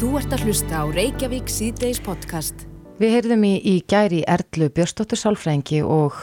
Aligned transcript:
Þú 0.00 0.14
ert 0.16 0.32
að 0.32 0.46
hlusta 0.48 0.78
á 0.80 0.84
Reykjavík 0.96 1.50
síðdeis 1.52 1.98
podcast. 2.00 2.62
Við 2.96 3.10
heyrðum 3.18 3.42
í, 3.44 3.50
í 3.68 3.74
gæri 3.84 4.22
Erlu 4.24 4.70
Björstóttur 4.72 5.20
Sálfræðingi 5.20 5.82
og 5.84 6.16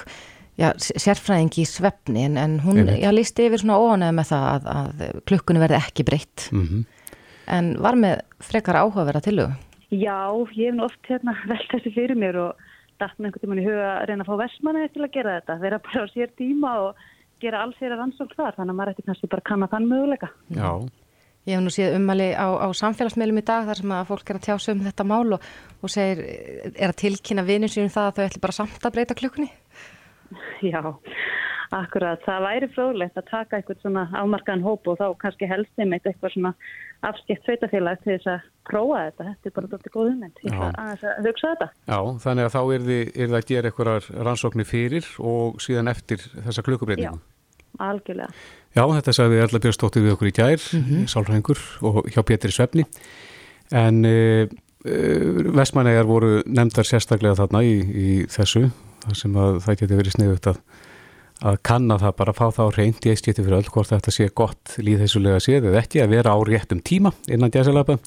já, 0.58 0.72
sérfræðingi 0.82 1.62
í 1.62 1.68
svefni 1.70 2.24
en, 2.26 2.40
en 2.42 2.56
hún 2.64 2.90
já, 2.90 3.12
lísti 3.14 3.46
yfir 3.46 3.62
svona 3.62 3.78
óanæði 3.78 4.18
með 4.18 4.32
það 4.32 4.48
að, 4.50 4.66
að 4.74 5.22
klukkunni 5.30 5.62
verði 5.62 5.78
ekki 5.78 6.08
breytt 6.10 6.48
Mm 6.50 6.66
-hmm. 6.66 7.14
en 7.54 7.72
var 7.86 8.02
með 8.02 8.26
frekar 8.50 8.82
áhugaverða 8.82 9.22
tilögu. 9.30 9.54
Já, 9.94 10.26
ég 10.58 10.74
hef 10.74 10.84
oft 10.90 11.14
hérna 11.14 11.38
velt 11.54 11.70
þessi 11.70 11.94
fyrir 11.94 12.18
mér 12.18 12.42
og 12.48 12.68
dætt 12.98 13.14
með 13.20 13.30
einhvern 13.30 13.42
tímann 13.46 13.62
í 13.62 13.70
huga 13.70 13.90
að 13.94 14.06
reyna 14.10 14.24
að 14.26 14.30
fá 14.32 14.38
versmanni 14.42 14.90
til 14.90 15.06
að 15.06 15.14
gera 15.14 15.38
þetta. 15.38 15.62
Þeirra 15.62 15.84
bara 15.86 16.02
á 16.02 16.06
sér 16.18 16.34
tíma 16.34 16.72
og 16.82 16.96
gera 17.46 17.62
alls 17.62 17.78
þeirra 17.78 18.02
rannsók 18.02 18.34
þar, 18.34 18.58
þannig 18.58 18.74
að 18.74 18.78
maður 18.82 18.92
ætti 18.96 19.06
kannski 19.06 19.30
bara 19.30 19.42
að 19.46 19.50
kanna 19.54 19.70
þann 19.70 19.86
möguleika. 19.86 20.30
Já, 20.50 20.90
Ég 21.48 21.56
hef 21.56 21.64
nú 21.64 21.72
séð 21.72 21.96
ummali 21.96 22.34
á, 22.36 22.48
á 22.60 22.68
samfélagsmeilum 22.76 23.40
í 23.40 23.46
dag 23.48 23.70
þar 23.70 23.80
sem 23.80 23.92
að 23.96 24.10
fólk 24.10 24.32
er 24.34 24.40
að 24.40 24.46
tjá 24.50 24.56
sig 24.60 24.76
um 24.76 24.82
þetta 24.84 25.06
mál 25.08 25.38
og, 25.38 25.46
og 25.80 25.92
segir, 25.94 26.20
er 26.76 26.92
að 26.92 26.98
tilkynna 27.00 27.46
vinið 27.48 27.72
sínum 27.72 27.94
það 27.94 28.10
að 28.10 28.18
þau 28.18 28.26
ætli 28.26 28.42
bara 28.44 28.56
samt 28.58 28.88
að 28.88 28.96
breyta 28.98 29.16
klukkunni? 29.16 29.48
Já, 30.68 30.82
akkurat. 31.72 32.20
Það 32.26 32.44
væri 32.50 32.70
fróðlegt 32.74 33.22
að 33.22 33.30
taka 33.32 33.62
eitthvað 33.62 33.80
svona 33.86 34.04
afmarkaðan 34.12 34.66
hóp 34.68 34.92
og 34.92 35.00
þá 35.00 35.06
kannski 35.24 35.48
helst 35.48 35.80
einmitt 35.80 36.10
eitthvað 36.12 36.36
svona 36.36 36.52
afskipt 37.08 37.48
sveitafélag 37.48 38.04
til 38.04 38.18
þess 38.18 38.32
að 38.34 38.52
prófa 38.68 39.06
þetta. 39.06 39.30
Þetta 39.30 39.52
er 39.52 39.56
bara 39.62 39.72
dóttir 39.72 39.96
góð 39.96 40.12
ummynd. 40.12 40.44
Ég 40.44 40.52
Já. 40.52 40.58
ætla 40.58 40.84
aðeins 40.84 41.08
að 41.14 41.32
hugsa 41.32 41.54
þetta. 41.54 41.70
já, 41.88 41.98
þannig 42.28 42.50
að 42.50 42.54
þá 42.58 42.62
er 42.76 42.86
þið, 42.92 43.16
er 43.24 43.40
að 43.40 43.50
gera 43.54 43.72
einhverjar 43.72 44.12
rannsóknir 44.28 44.68
fyrir 44.68 45.10
og 45.32 45.64
síðan 45.64 45.94
eftir 45.96 46.28
þessa 46.36 46.68
klukkubreitingu. 46.68 47.24
Algjörlega. 47.78 48.34
Já, 48.78 48.84
þetta 48.94 49.14
sagði 49.16 49.40
Erla 49.42 49.60
Björnstóttir 49.64 50.04
við 50.06 50.14
okkur 50.14 50.30
í 50.30 50.36
gær, 50.38 50.62
mm 50.62 50.82
Mhm. 50.86 51.06
sálfræðingur 51.10 51.62
og 51.90 51.96
hjá 52.14 52.22
Pétri 52.24 52.52
Svefni. 52.54 52.84
En 53.74 54.04
uh, 54.06 54.46
uh, 54.86 55.54
vestmannegar 55.58 56.06
voru 56.06 56.44
nefndar 56.46 56.86
sérstaklega 56.86 57.36
þarna 57.40 57.64
í, 57.66 57.74
í 57.82 58.10
þessu, 58.30 58.68
þar 59.08 59.18
sem 59.18 59.34
að 59.42 59.58
það 59.66 59.80
geti 59.82 59.98
verið 59.98 60.16
sniðut 60.16 60.50
að, 60.54 60.60
að 61.42 61.58
kanna 61.64 61.98
það 61.98 62.16
bara, 62.22 62.34
fá 62.38 62.46
það 62.54 62.70
á 62.70 62.76
reynd 62.78 63.02
í 63.06 63.10
eitt 63.16 63.26
fyrir 63.34 63.58
öll 63.58 63.68
hvort 63.74 63.90
þetta 63.92 64.14
sé 64.14 64.30
gott 64.30 64.78
líðheisulega 64.78 65.42
séð 65.42 65.68
eða 65.72 65.82
ekki 65.82 66.04
að 66.06 66.14
vera 66.14 66.34
á 66.34 66.40
réttum 66.46 66.80
tíma 66.82 67.12
innan 67.28 67.52
gæsalapa. 67.52 67.98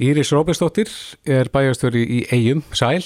Íris 0.00 0.32
Róberstóttir 0.32 0.88
er 1.26 1.48
bæjastöri 1.52 2.04
í 2.06 2.18
Eyjum, 2.32 2.62
Sæl. 2.72 3.02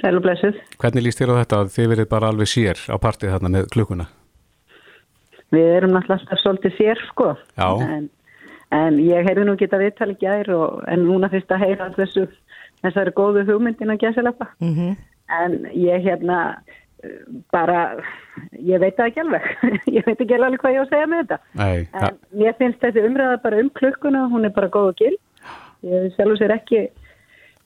Sælublesuð. 0.00 0.56
Hvernig 0.78 1.02
líst 1.04 1.18
þér 1.20 1.34
á 1.34 1.40
þetta 1.42 1.60
að 1.62 1.70
þið 1.76 1.88
verið 1.92 2.08
bara 2.08 2.28
alveg 2.32 2.48
sér 2.50 2.78
á 2.88 2.96
partið 3.00 3.34
þarna 3.34 3.50
með 3.58 3.70
klukkuna? 3.74 4.06
Við 5.52 5.70
erum 5.76 5.94
náttúrulega 5.94 6.20
alltaf 6.20 6.42
svolítið 6.42 6.76
sér, 6.78 7.00
sko. 7.10 7.32
En, 7.60 8.08
en 8.72 9.00
ég 9.02 9.26
heyrði 9.28 9.46
nú 9.48 9.56
geta 9.60 9.80
viðtali 9.80 10.16
gær 10.20 10.48
og, 10.56 10.82
en 10.88 11.04
núna 11.06 11.28
fyrst 11.32 11.52
að 11.52 11.66
heyra 11.66 11.90
þessu, 11.96 12.26
þessari 12.84 13.12
góðu 13.18 13.44
hugmyndin 13.50 13.92
að 13.92 14.06
gæsilepa. 14.06 14.48
Mm 14.64 14.74
-hmm. 14.76 14.96
En 15.42 15.58
ég 15.72 16.04
hérna 16.04 16.38
bara, 17.52 17.96
ég 18.58 18.80
veit 18.80 18.96
það 18.96 19.06
ekki 19.10 19.20
alveg. 19.20 19.46
ég 19.96 20.06
veit 20.06 20.20
ekki 20.20 20.34
alveg 20.38 20.60
hvað 20.62 20.74
ég 20.74 20.80
á 20.80 20.84
að 20.84 20.92
segja 20.94 21.06
með 21.10 21.22
þetta. 21.22 21.38
Nei, 21.60 21.88
En 21.92 22.18
mér 22.40 22.58
finnst 22.58 22.80
þessi 22.84 23.06
umræða 23.08 23.42
bara 23.42 23.60
um 23.60 23.70
klukkuna, 23.70 24.26
hún 24.32 24.44
er 24.44 24.54
bara 24.56 24.72
góð 24.72 24.92
og 24.92 25.00
gild. 25.00 25.20
Ég 25.82 26.04
hef 26.06 26.14
sjálf 26.16 26.36
og 26.36 26.38
sér 26.38 26.54
ekki 26.56 26.82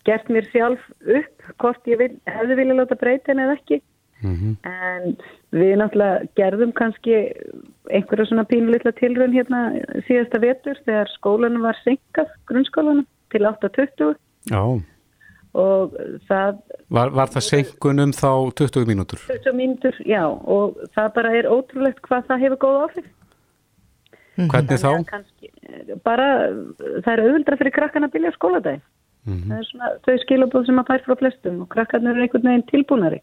gert 0.06 0.30
mér 0.32 0.46
sjálf 0.52 0.82
upp 1.02 1.50
hvort 1.60 1.90
ég 1.90 2.00
vil, 2.00 2.12
hefði 2.30 2.58
vilja 2.60 2.78
láta 2.78 2.98
breyta 2.98 3.32
henni 3.32 3.44
eða 3.46 3.58
ekki. 3.58 3.80
Mm 4.22 4.56
En 4.64 5.16
við 5.52 5.76
náttúrulega 5.80 6.26
gerðum 6.38 6.72
kannski 6.76 7.16
einhverja 7.90 8.26
svona 8.26 8.44
pínulitla 8.48 8.92
tilraun 8.96 9.34
hérna 9.34 9.60
síðasta 10.08 10.40
vetur 10.42 10.78
þegar 10.86 11.10
skólanum 11.14 11.62
var 11.62 11.78
senkað, 11.84 12.32
grunnskólanum, 12.48 13.06
til 13.30 13.42
8.20 13.46 14.14
já. 14.50 14.62
og 15.54 15.94
það, 16.28 16.58
Var, 16.88 17.10
var 17.10 17.30
það 17.34 17.46
senkun 17.48 18.02
um 18.04 18.12
þá 18.12 18.30
20 18.62 18.88
mínútur? 18.88 19.20
20 19.28 19.56
mínútur, 19.56 20.00
já, 20.06 20.24
og 20.26 20.76
það 20.96 21.12
bara 21.14 21.36
er 21.36 21.50
ótrúlegt 21.50 22.02
hvað 22.06 22.26
það 22.30 22.44
hefur 22.44 22.60
góð 22.64 22.82
áhrif. 22.86 23.12
Hvernig 24.36 24.80
þá? 24.82 24.90
Þannig 24.90 25.06
að 25.06 25.10
Kannski, 25.10 25.50
bara, 26.04 26.26
það 27.04 27.12
er 27.14 27.22
auðvildra 27.24 27.58
fyrir 27.62 27.74
krakkana 27.78 28.10
að 28.10 28.16
byrja 28.16 28.32
á 28.32 28.36
skóladaginn. 28.36 28.84
Mhm. 29.26 29.46
Það 29.50 29.58
er 29.58 29.70
svona 29.70 29.88
þau 30.06 30.16
skilabóð 30.22 30.66
sem 30.66 30.80
að 30.82 30.90
fær 30.90 31.04
frá 31.06 31.16
flestum 31.22 31.62
og 31.64 31.68
krakkarnir 31.72 32.14
eru 32.14 32.26
einhvern 32.26 32.50
veginn 32.50 32.68
tilbúnari. 32.70 33.20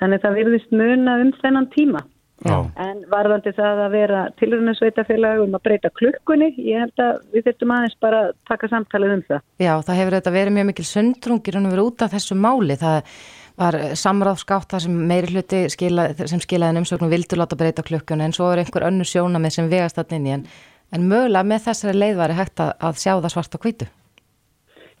Þannig 0.00 0.22
það 0.22 0.38
virðist 0.40 0.76
muna 0.76 1.16
um 1.22 1.32
þennan 1.40 1.70
tíma. 1.72 2.02
Já. 2.44 2.56
En 2.76 2.98
varðandi 3.08 3.52
það 3.56 3.78
að 3.86 3.94
vera 3.96 4.18
tilrunasveitafélag 4.36 5.40
um 5.46 5.56
að 5.56 5.62
breyta 5.64 5.90
klukkunni, 5.96 6.50
ég 6.60 6.84
held 6.84 7.00
að 7.00 7.22
við 7.32 7.46
þurftum 7.46 7.72
aðeins 7.72 7.96
bara 8.04 8.20
að 8.26 8.34
taka 8.50 8.68
samtalið 8.74 9.14
um 9.14 9.24
það. 9.30 9.42
Já, 9.64 9.72
það 9.86 9.98
hefur 10.00 10.16
þetta 10.18 10.34
verið 10.34 10.56
mjög 10.58 10.68
mikil 10.70 10.86
sundrungir 10.90 11.56
og 11.56 11.68
verið 11.72 11.88
út 11.88 12.04
af 12.04 12.12
þessu 12.12 12.36
máli. 12.36 12.76
Það 12.82 13.10
var 13.56 13.78
samráðskátt 13.96 14.74
það 14.74 14.84
sem 14.84 14.96
meiri 15.10 15.32
hluti 15.32 15.62
skila, 15.72 16.10
sem 16.28 16.42
skilaði 16.44 16.82
umsögnum 16.82 17.12
vildu 17.12 17.40
láta 17.40 17.56
breyta 17.56 17.84
klukkunni 17.86 18.28
en 18.28 18.36
svo 18.36 18.50
er 18.52 18.60
einhver 18.60 18.84
önnur 18.90 19.08
sjónamið 19.08 19.56
sem 19.56 19.70
vegast 19.72 20.02
í 20.04 20.18
en, 20.36 20.44
en 20.92 21.08
mögulega 21.08 21.48
með 21.48 21.70
þessari 21.70 21.96
leið 21.96 22.18
var 22.20 22.36
hægt 22.36 22.60
að, 22.60 22.74
að 22.84 23.00
sjá 23.00 23.14
það 23.14 23.32
svart 23.32 23.56
á 23.56 23.58
hvítu. 23.64 23.88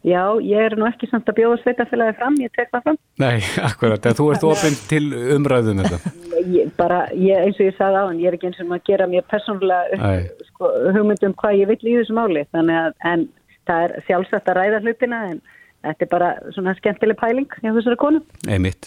Já, 0.06 0.22
ég 0.38 0.62
er 0.62 0.76
nú 0.78 0.86
ekki 0.86 1.08
samt 1.10 1.26
að 1.26 1.40
bjóða 1.40 1.56
sveitafélagi 1.64 2.14
fram, 2.20 2.36
ég 2.38 2.52
tek 2.54 2.68
það 2.70 2.84
fram. 2.84 2.98
Nei, 3.18 3.40
akkurat, 3.68 4.04
þú 4.14 4.28
ert 4.34 4.44
ofinn 4.46 4.76
til 4.86 5.02
umræðum 5.34 5.82
þetta. 5.82 6.12
Ég, 6.46 6.70
bara, 6.78 7.00
ég, 7.18 7.40
eins 7.42 7.58
og 7.58 7.66
ég 7.66 7.74
sagði 7.74 8.02
á 8.02 8.06
hann, 8.06 8.20
ég 8.22 8.30
er 8.30 8.36
ekki 8.36 8.50
eins 8.52 8.60
og 8.62 8.74
að 8.76 8.84
gera 8.86 9.08
mér 9.10 9.26
persónulega 9.26 9.98
Nei. 9.98 10.28
sko, 10.52 10.70
hugmyndum 10.94 11.34
hvað 11.40 11.58
ég 11.58 11.72
vill 11.72 11.80
í 11.82 11.96
þessu 11.98 12.14
máli. 12.14 12.44
Þannig 12.54 12.78
að, 12.84 12.94
en 13.10 13.24
það 13.66 13.86
er 13.88 13.96
sjálfsagt 14.06 14.52
að 14.52 14.60
ræða 14.60 14.82
hlutina, 14.84 15.22
en 15.32 15.42
þetta 15.88 16.06
er 16.06 16.12
bara 16.12 16.30
svona 16.54 16.76
skemmtileg 16.78 17.18
pæling 17.18 17.58
hjá 17.58 17.72
þessari 17.72 18.00
konu. 18.04 18.22
Einmitt. 18.46 18.86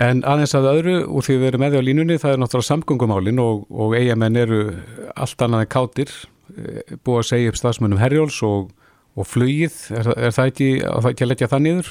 En 0.00 0.24
aðeins 0.30 0.56
að 0.56 0.70
öðru, 0.72 0.96
úr 1.12 1.28
því 1.28 1.38
við 1.42 1.50
erum 1.50 1.64
með 1.66 1.74
því 1.74 1.82
á 1.82 1.88
línunni, 1.90 2.18
það 2.22 2.34
er 2.34 2.40
náttúrulega 2.40 2.70
samgöngumálin 2.70 3.40
og, 3.42 3.64
og 3.68 3.96
eigamenn 3.98 4.40
eru 4.40 4.64
allt 5.12 5.44
annað 5.44 5.64
en 5.66 5.72
kátir, 5.74 6.12
eh, 6.54 6.96
búið 7.04 7.20
að 7.20 7.30
segja 7.34 7.52
upp 7.52 7.58
stafsmönnum 7.58 8.00
Herjóls 8.00 8.38
og, 8.46 8.70
og 9.18 9.26
flugið, 9.26 9.76
er, 9.98 10.12
er 10.14 10.34
það 10.34 10.52
ekki, 10.52 10.68
það 10.86 11.10
ekki 11.12 11.26
að 11.26 11.30
leggja 11.32 11.50
það 11.50 11.64
niður? 11.64 11.90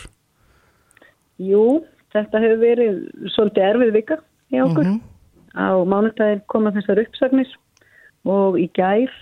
Jú, 1.47 1.65
þetta 2.15 2.41
hefur 2.43 2.63
verið 2.63 2.99
svolítið 3.35 3.67
erfið 3.67 3.93
vika 3.97 4.19
hjá 4.53 4.63
okkur. 4.65 4.91
Á 5.57 5.69
mánudaginn 5.89 6.45
koma 6.51 6.73
þessar 6.75 7.01
uppsagnir 7.03 7.51
og 8.29 8.57
í 8.61 8.67
gær 8.77 9.13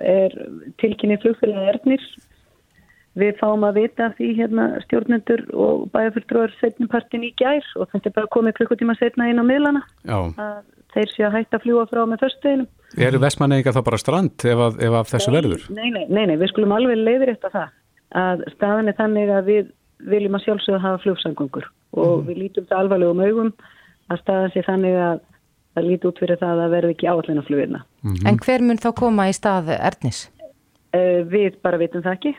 er 0.00 0.34
tilkynni 0.80 1.18
flugfélagi 1.22 1.72
Ernir. 1.72 2.04
Við 3.20 3.34
fáum 3.42 3.64
að 3.68 3.82
vita 3.82 4.06
af 4.08 4.14
því 4.16 4.30
hérna 4.38 4.66
stjórnendur 4.86 5.42
og 5.52 5.88
bæjarfyrstróður 5.92 6.54
setnipartin 6.62 7.26
í 7.28 7.34
gær 7.36 7.66
og 7.76 7.90
þetta 7.92 8.08
er 8.08 8.14
bara 8.16 8.30
komið 8.32 8.56
klukkutíma 8.60 8.96
setna 8.96 9.28
inn 9.28 9.42
á 9.42 9.44
miðlana 9.44 9.82
Já. 10.08 10.16
að 10.40 10.62
þeir 10.94 11.12
séu 11.12 11.26
að 11.28 11.36
hætta 11.38 11.58
að 11.58 11.66
fljúa 11.66 11.84
frá 11.90 12.02
með 12.08 12.24
föstudeginum. 12.26 12.70
Eru 13.08 13.20
vestmannegingar 13.22 13.76
þá 13.76 13.84
bara 13.86 14.00
strand 14.00 14.44
ef, 14.44 14.64
að, 14.66 14.80
ef 14.84 14.96
af 14.98 15.12
þessu 15.12 15.32
verður? 15.32 15.68
Nei, 15.72 15.88
nei, 15.94 16.04
nei, 16.08 16.24
nei, 16.28 16.36
við 16.40 16.52
skulum 16.52 16.74
alveg 16.76 17.00
leiðir 17.00 17.32
eftir 17.32 17.54
það 17.54 17.70
að 18.22 18.44
staðan 18.52 18.90
er 18.92 18.98
þannig 18.98 19.32
að 19.32 19.48
við 19.48 19.70
viljum 20.12 20.36
að 20.36 20.44
sjálfsögða 20.46 20.82
hafa 20.82 21.02
flugsangungur 21.04 21.68
og 22.02 22.24
við 22.28 22.40
lítum 22.44 22.66
það 22.68 22.82
alvarlegum 22.82 23.22
augum 23.22 23.52
að 24.12 24.22
staðan 24.22 24.52
sé 24.52 24.64
þannig 24.66 24.98
að 25.00 25.20
það 25.72 25.88
líti 25.88 26.08
út 26.10 26.20
fyrir 26.20 26.40
það 26.40 26.62
að 26.64 26.74
verði 26.76 26.94
ekki 26.96 27.08
áallina 27.08 27.44
flugirna. 27.46 27.82
En 28.28 28.40
hver 28.44 28.64
mun 28.64 28.80
þá 28.80 28.88
koma 28.98 29.28
í 29.30 29.36
stað 29.36 29.72
Ernis? 29.78 30.26
Uh, 30.92 31.22
við 31.24 31.56
bara 31.64 31.80
vitum 31.80 32.04
það 32.04 32.18
ekki. 32.18 32.34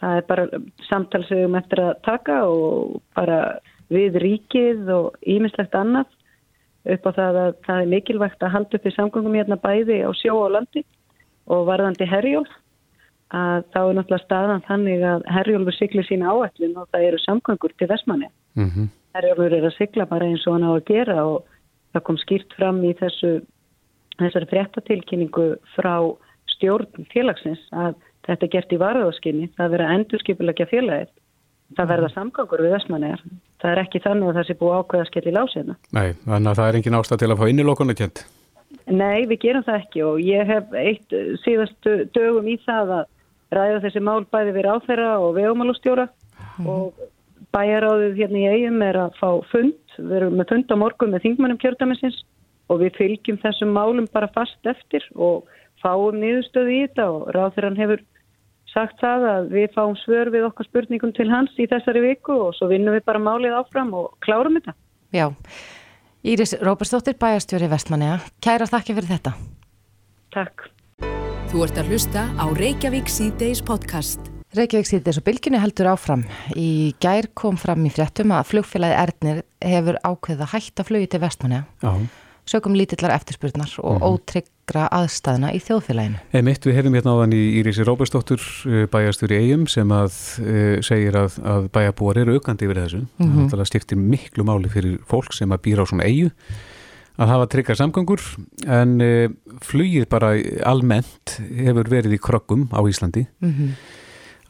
Það 0.00 0.18
er 0.18 0.26
bara 0.30 0.46
samtalsögum 0.88 1.58
eftir 1.60 1.82
að 1.84 1.92
taka 2.06 2.38
og 2.48 3.00
bara 3.16 3.40
við 3.92 4.16
ríkið 4.22 4.88
og 4.94 5.18
ímislegt 5.28 5.76
annað 5.76 6.08
upp 6.84 7.06
á 7.08 7.10
það 7.16 7.38
að 7.44 7.54
það 7.66 7.80
er 7.80 7.92
mikilvægt 7.94 8.44
að 8.44 8.54
halda 8.54 8.78
upp 8.78 8.86
í 8.86 8.92
samgöngum 8.94 9.38
hérna 9.38 9.60
bæði 9.60 10.02
á 10.04 10.10
sjó 10.16 10.34
og 10.42 10.52
landi 10.56 10.84
og 11.48 11.64
varðandi 11.68 12.08
herjólf 12.08 12.52
að 13.34 13.64
þá 13.72 13.80
er 13.80 13.96
náttúrulega 13.96 14.24
staðan 14.24 14.66
þannig 14.68 15.06
að 15.08 15.24
herjólfur 15.36 15.76
siglir 15.78 16.06
sína 16.06 16.34
áætlun 16.34 16.76
og 16.80 16.88
það 16.92 17.06
eru 17.08 17.20
samgöngur 17.22 17.72
til 17.78 17.88
Vestmanni. 17.88 18.28
Mm 18.54 18.70
-hmm. 18.70 18.86
Herjólfur 19.14 19.52
er 19.52 19.66
að 19.66 19.76
sigla 19.78 20.06
bara 20.06 20.26
eins 20.26 20.46
og 20.46 20.52
hann 20.54 20.68
á 20.68 20.72
að 20.76 20.84
gera 20.84 21.24
og 21.24 21.44
það 21.92 22.02
kom 22.02 22.16
skýrt 22.16 22.52
fram 22.58 22.84
í 22.84 22.92
þessu 22.94 23.42
þessari 24.18 24.50
fréttatilkynningu 24.50 25.46
frá 25.74 26.16
stjórn 26.46 27.06
félagsins 27.12 27.62
að 27.72 27.94
þetta 28.26 28.46
er 28.46 28.52
gert 28.54 28.72
í 28.72 28.80
varðaðskinni, 28.80 29.50
það 29.56 29.70
verður 29.70 29.86
að 29.86 29.94
endurskipulegja 29.98 30.66
félagið. 30.70 31.10
Það 31.76 31.90
verða 31.92 32.08
samgangur 32.14 32.62
við 32.62 32.74
Vestmannegar. 32.76 33.22
Það 33.64 33.72
er 33.72 33.80
ekki 33.80 34.00
þannig 34.04 34.28
að 34.28 34.36
það 34.36 34.46
sé 34.46 34.54
búið 34.60 34.74
ákveða 34.76 35.04
skell 35.08 35.24
í 35.24 35.32
lásina. 35.32 35.74
Nei, 35.96 36.08
þannig 36.26 36.48
að 36.50 36.58
það 36.58 36.66
er 36.66 36.76
engin 36.78 36.96
ástæð 36.98 37.20
til 37.22 37.28
að 37.32 37.38
fá 37.40 37.44
innilokuna 37.48 37.94
kjent. 37.96 38.20
Nei, 38.92 39.24
við 39.30 39.38
gerum 39.40 39.64
það 39.64 39.78
ekki 39.78 40.02
og 40.04 40.18
ég 40.20 40.50
hef 40.52 40.74
eitt 40.76 41.14
síðastu 41.40 41.94
dögum 42.12 42.50
í 42.52 42.58
það 42.66 42.92
að 42.98 43.06
ræða 43.56 43.80
þessi 43.86 44.02
mál 44.04 44.26
bæði 44.28 44.52
við 44.58 44.68
áþæra 44.68 45.08
og 45.24 45.32
vegumálustjóra 45.38 46.06
og 46.68 47.00
bæjaráðið 47.56 48.20
hérna 48.20 48.42
í 48.42 48.52
eigum 48.52 48.84
er 48.84 49.00
að 49.06 49.16
fá 49.16 49.28
fund, 49.48 49.96
við 49.96 50.16
erum 50.18 50.36
með 50.36 50.52
fund 50.52 50.74
á 50.74 50.76
morgun 50.84 51.14
með 51.14 51.24
þingmannum 51.24 51.60
kjördæmisins 51.62 52.20
og 52.68 52.82
við 52.82 52.98
fylgjum 52.98 53.40
þessum 53.40 53.72
málum 53.72 54.08
bara 54.12 54.28
fast 54.34 54.68
eftir 54.68 55.08
og 55.14 55.48
fáum 55.80 56.20
niðurstöðu 56.20 56.74
í 56.74 56.82
þetta 56.84 57.08
og 57.14 57.30
ráþæran 57.32 57.80
hefur 57.80 58.04
sagt 58.74 59.00
það 59.00 59.28
að 59.30 59.48
við 59.54 59.70
fáum 59.76 59.94
svör 60.02 60.32
við 60.34 60.48
okkar 60.48 60.68
spurningum 60.68 61.14
til 61.16 61.30
hans 61.30 61.54
í 61.56 61.68
þessari 61.70 62.02
viku 62.04 62.36
og 62.48 62.52
svo 62.58 62.68
vinnum 62.72 62.96
við 62.96 63.06
bara 63.06 63.22
málið 63.22 63.56
áfram 63.60 63.94
og 63.96 64.12
klárum 64.26 64.58
þetta. 64.58 64.74
Já, 65.14 65.28
Íris 66.24 66.54
Róbersdóttir, 66.64 67.18
bæjarstjóri 67.20 67.68
Vestmanniða, 67.68 68.22
kæra 68.42 68.64
þakki 68.64 68.94
fyrir 68.96 69.10
þetta. 69.10 69.34
Takk. 70.34 70.70
Þú 71.52 71.66
ert 71.66 71.76
að 71.78 71.90
hlusta 71.92 72.22
á 72.34 72.44
Reykjavík 72.56 73.12
C-Days 73.12 73.60
podcast. 73.62 74.30
Reykjavík 74.56 74.88
síðdeis 74.88 75.20
og 75.20 75.26
bylginni 75.26 75.60
heldur 75.60 75.90
áfram. 75.92 76.24
Í 76.56 76.94
gær 77.02 77.28
kom 77.36 77.58
fram 77.60 77.84
í 77.84 77.92
fréttum 77.92 78.32
að 78.34 78.48
flugfélagi 78.54 78.96
Ernir 79.02 79.42
hefur 79.62 80.00
ákveða 80.00 80.48
hætta 80.54 80.86
flugi 80.86 81.10
til 81.12 81.20
Vestmanniða. 81.22 81.66
Já. 81.84 82.23
Sökum 82.44 82.74
lítillar 82.76 83.14
eftirspurnar 83.14 83.70
og 83.80 84.02
ótryggra 84.04 84.84
aðstæðna 84.92 85.54
í 85.56 85.60
þjóðfélaginu. 85.64 86.18
Emitt, 86.36 86.66
við 86.68 86.76
hefum 86.76 86.96
hérna 86.98 87.14
áðan 87.16 87.32
í 87.32 87.40
Írísi 87.60 87.86
Róbersdóttur 87.88 88.44
bæjastur 88.92 89.32
í 89.32 89.38
eigum 89.40 89.64
sem 89.70 89.88
að 89.96 90.12
uh, 90.44 90.76
segir 90.84 91.16
að, 91.16 91.38
að 91.40 91.70
bæjabúar 91.72 92.20
eru 92.20 92.36
aukandi 92.36 92.68
yfir 92.68 92.82
þessu. 92.82 93.02
Mm 93.16 93.32
-hmm. 93.32 93.48
Það 93.54 93.64
stiftir 93.72 94.00
miklu 94.00 94.44
máli 94.44 94.68
fyrir 94.68 95.00
fólk 95.08 95.32
sem 95.32 95.56
að 95.56 95.64
býra 95.64 95.88
á 95.88 95.90
svona 95.90 96.04
eigu 96.04 96.30
að 97.16 97.30
hafa 97.32 97.48
tryggar 97.48 97.80
samgöngur 97.80 98.20
en 98.68 99.00
uh, 99.00 99.28
flugið 99.64 100.08
bara 100.12 100.36
almennt 100.68 101.38
hefur 101.40 101.88
verið 101.88 102.18
í 102.18 102.20
krokkum 102.20 102.68
á 102.76 102.84
Íslandi. 102.84 103.24
Mm 103.40 103.52
-hmm. 103.52 103.70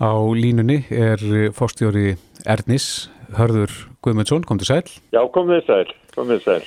Á 0.02 0.12
línunni 0.34 0.82
er 0.90 1.52
fórstjóri 1.54 2.16
Ernis, 2.44 3.08
Hörður 3.38 3.70
Guðmundsson, 4.02 4.42
kom 4.42 4.58
til 4.58 4.66
sæl. 4.66 4.82
Já, 5.14 5.22
komið 5.30 5.62
sæl, 5.66 5.94
komið 6.16 6.42
sæl. 6.42 6.64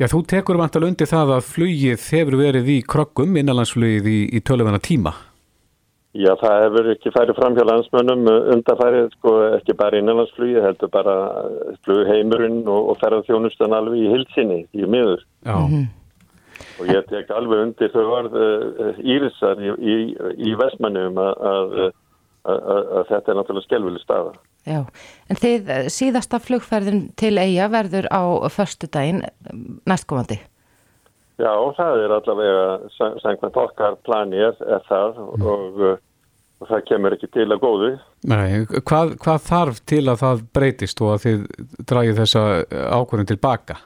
Já, 0.00 0.06
þú 0.08 0.22
tekur 0.24 0.56
vantal 0.56 0.86
undir 0.86 1.08
það 1.10 1.30
að 1.34 1.42
flugið 1.44 2.04
hefur 2.14 2.38
verið 2.40 2.68
í 2.72 2.78
krokkum, 2.88 3.34
innanlandsflugið 3.36 4.06
í, 4.08 4.20
í 4.32 4.40
tölvöna 4.40 4.80
tíma. 4.80 5.12
Já, 6.16 6.30
það 6.40 6.62
hefur 6.64 6.86
ekki 6.94 7.12
færið 7.12 7.36
fram 7.36 7.58
hjá 7.58 7.66
landsmönnum 7.68 8.30
undarfærið, 8.54 9.10
sko, 9.18 9.34
ekki 9.58 9.76
bara 9.76 10.00
innanlandsflugið, 10.00 10.62
heldur 10.64 10.90
bara 10.94 11.16
flugheimurinn 11.84 12.62
og, 12.64 12.88
og 12.94 12.96
ferðað 13.02 13.28
þjónustan 13.28 13.76
alveg 13.76 14.00
í 14.00 14.08
hilsinni, 14.14 14.58
í 14.72 14.88
miður. 14.88 15.26
Já. 15.44 15.58
Mm 15.58 15.68
-hmm. 15.74 15.86
Og 16.80 16.88
ég 16.88 17.06
tek 17.12 17.30
alveg 17.36 17.62
undir 17.66 17.92
þau 17.92 18.06
orð 18.16 18.40
uh, 18.40 19.04
Írisar 19.04 19.60
í, 19.60 19.68
í, 19.84 19.96
í 20.48 20.56
Vestmannum 20.56 21.20
að, 21.20 21.76
að, 22.48 23.02
þetta 23.10 23.32
er 23.32 23.38
náttúrulega 23.38 23.68
skelvileg 23.68 24.04
staða. 24.04 24.36
Já, 24.68 24.80
en 25.32 25.40
þið 25.40 25.70
síðasta 25.92 26.40
flugferðin 26.42 27.02
til 27.20 27.34
eiga 27.40 27.70
verður 27.72 28.10
á 28.12 28.22
förstu 28.52 28.90
daginn 28.92 29.22
næstkomandi? 29.88 30.40
Já, 31.40 31.52
það 31.76 32.04
er 32.04 32.14
allavega 32.18 32.64
sangvænt 33.22 33.56
okkar 33.56 33.96
plani 34.04 34.40
er, 34.44 34.56
er 34.60 34.82
það 34.88 35.20
mm. 35.22 35.46
og, 35.48 35.78
og 36.60 36.68
það 36.68 36.82
kemur 36.90 37.16
ekki 37.16 37.30
til 37.32 37.46
að 37.48 37.62
góðu. 37.62 37.92
Nei, 38.28 38.66
hvað, 38.84 39.14
hvað 39.22 39.46
þarf 39.46 39.80
til 39.88 40.02
að 40.04 40.20
það 40.20 40.42
breytist 40.58 41.00
og 41.00 41.14
að 41.14 41.24
þið 41.24 41.46
dragið 41.88 42.20
þessa 42.20 42.44
ákvörðin 42.98 43.30
tilbaka? 43.32 43.78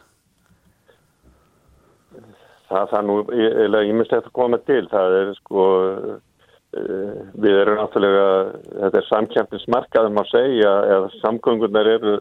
Það, 2.67 2.91
það 2.91 3.06
nú, 3.06 3.19
ég, 3.39 3.59
ég 3.71 3.95
myndi 3.95 4.09
eftir 4.09 4.33
að 4.33 4.39
koma 4.41 4.59
til, 4.67 4.83
það 4.91 5.19
er 5.21 5.35
sko 5.39 5.65
við 6.75 7.56
erum 7.61 7.79
náttúrulega, 7.79 8.26
þetta 8.73 9.00
er 9.00 9.09
samkjæmtinsmarkaður 9.09 10.15
má 10.15 10.23
segja, 10.31 10.73
eða 10.97 11.11
samgöngunar 11.21 11.91
eru 11.94 12.15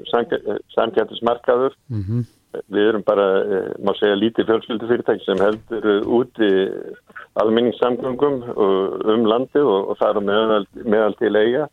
samkjæmtinsmarkaður 0.76 1.76
mm 1.90 2.02
-hmm. 2.02 2.26
við 2.70 2.90
erum 2.90 3.06
bara 3.06 3.28
má 3.82 3.94
segja 4.00 4.20
lítið 4.20 4.50
fjölskyldufyrirtæki 4.52 5.26
sem 5.26 5.42
heldur 5.42 5.88
úti 6.06 6.50
alminningssamgöngum 7.42 8.44
um 9.14 9.26
landið 9.26 9.66
og, 9.66 9.90
og 9.90 9.98
það 9.98 10.18
er 10.18 10.28
meðal, 10.30 10.66
meðal 10.86 11.16
til 11.18 11.36
eiga. 11.36 11.68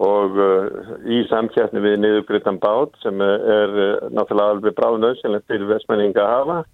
Og 0.00 0.38
í 1.04 1.26
samkjæmtni 1.28 1.80
við 1.80 1.98
niðugriðtan 2.00 2.58
bát 2.58 2.94
sem 3.02 3.20
er 3.20 3.74
náttúrulega 4.08 4.50
alveg 4.54 4.76
bráðnöðsynlegt 4.78 5.48
til 5.50 5.66
vestmenninga 5.68 6.22
að 6.22 6.36
hafa. 6.36 6.64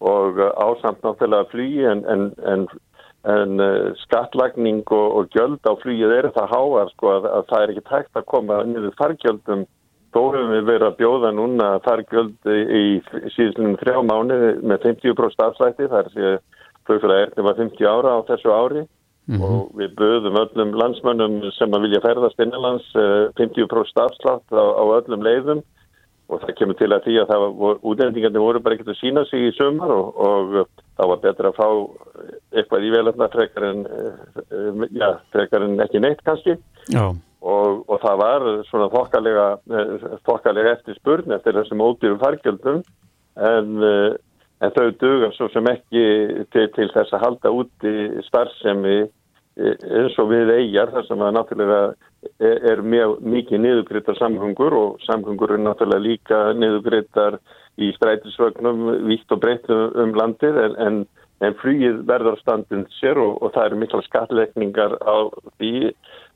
Og 0.00 0.40
ásamt 0.40 1.04
náttúrulega 1.04 1.50
flugi 1.52 1.84
en, 1.86 2.02
en, 2.10 2.32
en 2.42 2.66
en 3.24 3.60
uh, 3.62 3.92
skattlagning 4.04 4.82
og, 4.92 5.06
og 5.18 5.30
gjöld 5.32 5.64
á 5.64 5.72
flýið 5.80 6.12
er 6.18 6.28
það 6.34 6.50
háar 6.52 6.90
sko 6.92 7.12
að, 7.14 7.28
að 7.38 7.46
það 7.50 7.62
er 7.62 7.72
ekki 7.72 7.84
tækt 7.90 8.20
að 8.20 8.26
koma 8.32 8.58
niður 8.68 8.98
fargjöldum. 9.00 9.64
Þó 10.14 10.20
hefum 10.30 10.52
við 10.52 10.66
verið 10.68 10.86
að 10.86 10.98
bjóða 11.00 11.30
núna 11.34 11.70
fargjöld 11.82 12.50
í, 12.50 12.84
síðan 13.34 13.78
þrjá 13.80 13.96
mánu 14.06 14.36
með 14.62 14.84
50% 14.90 15.46
afslætti. 15.48 15.88
Þar 15.90 16.10
sé 16.12 16.34
flugfélag 16.86 17.22
erðin 17.24 17.48
var 17.48 17.58
50 17.58 17.88
ára 17.90 18.12
á 18.14 18.26
þessu 18.28 18.52
ári. 18.54 18.84
Mm 19.24 19.40
-hmm. 19.40 19.52
og 19.56 19.78
við 19.80 19.94
böðum 19.96 20.36
öllum 20.36 20.74
landsmönnum 20.76 21.36
sem 21.56 21.72
að 21.72 21.86
vilja 21.86 22.00
ferðast 22.04 22.42
innanlands 22.44 22.84
uh, 22.92 23.32
50% 23.40 24.02
afslátt 24.04 24.52
á, 24.52 24.64
á 24.76 24.84
öllum 25.00 25.24
leiðum 25.24 25.62
og 26.32 26.40
það 26.40 26.54
kemur 26.58 26.78
til 26.78 26.88
að 26.94 27.04
því 27.04 27.14
að 27.20 27.44
útlendingarnir 27.84 28.42
voru 28.42 28.62
bara 28.64 28.76
ekkert 28.76 28.94
að 28.94 29.00
sína 29.00 29.24
sig 29.28 29.48
í 29.48 29.52
sömur 29.58 29.92
og, 29.92 30.20
og 30.24 30.54
það 30.96 31.10
var 31.10 31.22
betra 31.24 31.50
að 31.50 31.58
fá 31.58 31.68
eitthvað 32.56 32.86
í 32.86 32.92
velarna 32.94 33.28
frekar 33.32 33.66
en, 33.68 33.84
eh, 33.84 34.84
já, 34.96 35.08
frekar 35.34 35.66
en 35.66 35.84
ekki 35.84 36.00
neitt 36.00 36.22
kannski. 36.24 36.56
Og, 37.44 37.82
og 37.92 37.98
það 38.00 38.20
var 38.22 38.46
svona 38.70 38.86
þokkalega, 38.94 39.48
eh, 39.68 40.06
þokkalega 40.24 40.76
eftir 40.78 40.96
spurn 40.96 41.36
eftir 41.36 41.58
þessum 41.58 41.84
ódýrum 41.84 42.22
fargjöldum. 42.22 42.80
En, 43.34 43.84
en 44.62 44.72
þau 44.78 44.88
duga 44.96 45.28
svo 45.34 45.50
sem 45.52 45.66
ekki 45.68 46.06
til, 46.54 46.68
til 46.76 46.88
þess 46.94 47.12
að 47.16 47.24
halda 47.26 47.52
út 47.52 47.88
í 47.90 47.94
starfsemi 48.28 49.02
eins 49.54 50.16
og 50.18 50.30
við 50.32 50.52
eigjar 50.54 50.90
þar 50.94 51.06
sem 51.08 51.22
að 51.22 51.34
náttúrulega 51.36 51.80
er, 52.40 52.82
mjög 52.82 53.18
mikið 53.24 53.62
niðugryttar 53.62 54.18
samgöngur 54.18 54.76
og 54.78 55.04
samgöngur 55.06 55.54
er 55.54 55.62
náttúrulega 55.62 56.04
líka 56.04 56.40
niðugryttar 56.58 57.38
í 57.80 57.90
strætisvögnum 57.96 58.84
vítt 59.08 59.32
og 59.34 59.42
breytt 59.42 59.70
um 59.70 60.14
landið 60.16 60.60
en, 60.64 60.76
en, 60.86 61.00
en 61.44 61.56
flýið 61.62 62.04
verður 62.08 62.38
standin 62.42 62.86
sér 63.00 63.18
og, 63.22 63.40
og 63.42 63.54
það 63.54 63.70
eru 63.70 63.80
mikla 63.82 64.02
skatleikningar 64.08 64.98
á 65.02 65.16
því. 65.58 65.90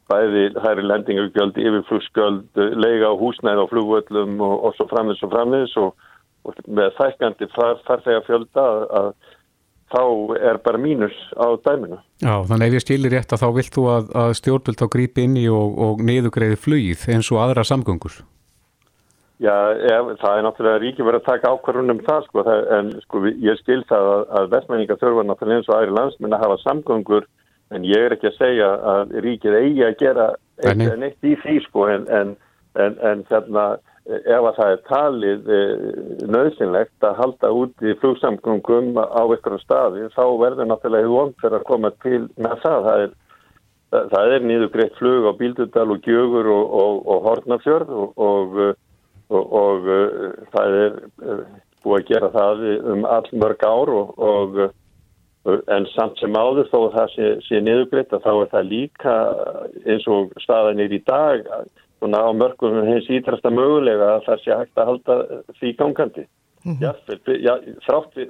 Bæði 0.09 0.45
það 0.57 0.71
eru 0.71 0.85
lendingugjöld, 0.89 1.59
yfirflugsgjöld, 1.61 2.61
leiga 2.81 3.11
á 3.13 3.21
húsnæð 3.21 3.61
á 3.61 3.67
flugvöllum 3.69 4.39
og, 4.41 4.55
og 4.65 4.77
svo 4.79 4.87
framins 4.89 5.21
og 5.21 5.35
framins 5.35 5.75
og, 5.77 6.07
og 6.49 6.63
með 6.65 6.95
þækkandi 6.97 7.51
þar, 7.53 7.83
þar 7.85 8.05
þegar 8.07 8.25
fjölda 8.31 8.65
að 9.01 9.11
þá 9.93 10.03
er 10.51 10.59
bara 10.65 10.81
mínus 10.81 11.15
á 11.39 11.49
dæminu. 11.65 12.01
Já, 12.21 12.35
þannig 12.49 12.67
ef 12.69 12.79
ég 12.79 12.85
stilir 12.85 13.15
rétt 13.15 13.33
að 13.33 13.45
þá 13.45 13.49
vilt 13.57 13.77
þú 13.77 13.85
að, 13.93 14.11
að 14.23 14.33
stjórnvöld 14.41 14.81
þá 14.81 14.89
grípi 14.95 15.25
inn 15.25 15.39
í 15.41 15.47
og, 15.53 15.79
og 15.87 16.03
niðugreiði 16.05 16.59
flugið 16.61 17.07
eins 17.15 17.31
og 17.33 17.41
aðra 17.45 17.65
samgöngur? 17.69 18.19
Já, 19.39 19.55
ef, 19.71 20.09
það 20.19 20.37
er 20.37 20.45
náttúrulega 20.45 20.83
ríkið 20.83 21.07
verið 21.07 21.21
að 21.21 21.29
taka 21.29 21.51
ákvarðun 21.55 21.95
um 21.95 22.01
það 22.03 22.25
sko, 22.27 22.43
það, 22.47 22.63
en 22.75 22.89
sko 23.05 23.21
ég 23.31 23.61
skil 23.61 23.83
það 23.87 24.09
að, 24.13 24.23
að 24.41 24.49
vestmenninga 24.57 24.97
þurfa 24.99 25.25
náttúrulega 25.29 25.61
eins 25.61 25.71
og 25.71 25.77
aðri 25.77 25.95
landsminn 25.95 26.35
að 26.35 26.43
hafa 26.43 26.57
samgöngur 26.65 27.29
en 27.71 27.87
ég 27.87 28.07
er 28.07 28.17
ekki 28.17 28.31
að 28.33 28.39
segja 28.41 28.71
að 28.93 29.15
ríkið 29.23 29.59
eigi 29.61 29.85
að 29.87 29.97
gera 30.01 30.27
eitt 30.65 30.83
en 30.89 31.07
eitt 31.07 31.29
í 31.29 31.37
því 31.45 31.57
sko 31.69 31.87
en, 31.93 32.09
en, 32.11 32.35
en, 32.83 32.99
en 33.13 33.23
þarna 33.31 33.69
ef 34.09 34.47
að 34.49 34.57
það 34.57 34.73
er 34.73 34.83
talið 34.89 35.49
e, 35.53 35.61
nöðsynlegt 36.33 37.05
að 37.05 37.19
halda 37.21 37.51
út 37.53 37.85
í 37.85 37.95
flugsamgöngum 38.01 38.97
á 38.97 39.23
eitthvað 39.27 39.61
staði 39.63 40.09
þá 40.15 40.25
verður 40.41 40.71
náttúrulega 40.71 41.13
vond 41.13 41.37
fyrir 41.43 41.59
að 41.61 41.69
koma 41.69 41.93
til 42.05 42.23
með 42.41 42.63
það. 42.65 42.89
Það 42.89 43.05
er, 43.05 43.15
það 44.15 44.35
er 44.35 44.49
nýður 44.49 44.73
greitt 44.75 44.99
flug 45.01 45.29
á 45.29 45.33
Bíldudal 45.41 45.87
og 45.95 46.09
Gjögur 46.09 46.51
og, 46.55 46.75
og, 46.83 47.01
og 47.05 47.29
Hortnafjörð 47.29 47.95
og, 47.99 48.61
og 49.29 49.89
það 50.55 50.79
er 50.83 51.01
búið 51.85 51.99
að 51.99 52.09
gera 52.09 52.31
það 52.35 52.67
um 52.95 53.09
all 53.09 53.33
mörg 53.45 53.67
ár 53.69 53.95
en 55.49 55.87
samt 55.95 56.19
sem 56.21 56.35
áður 56.37 56.69
þó 56.69 56.79
að 56.79 56.95
það 56.97 57.13
sé, 57.15 57.29
sé 57.47 57.61
nýður 57.63 57.87
greitt 57.93 58.13
að 58.13 58.25
þá 58.25 58.33
er 58.33 58.49
það 58.53 58.73
líka 58.73 59.15
eins 59.89 60.09
og 60.11 60.33
staðan 60.43 60.83
er 60.85 60.93
í 60.93 61.01
dag 61.07 61.47
að 61.55 61.69
svona 61.99 62.23
á 62.25 62.31
mörgum 62.35 62.83
hins 62.87 63.09
ítrasta 63.11 63.51
mögulega 63.51 64.15
að 64.17 64.29
það 64.29 64.45
sé 64.45 64.59
hægt 64.61 64.79
að 64.79 64.89
halda 64.91 65.19
því 65.61 65.73
gangandi 65.79 66.25
mm 66.65 66.77
-hmm. 66.77 66.83
já, 66.83 66.93
já, 67.47 67.55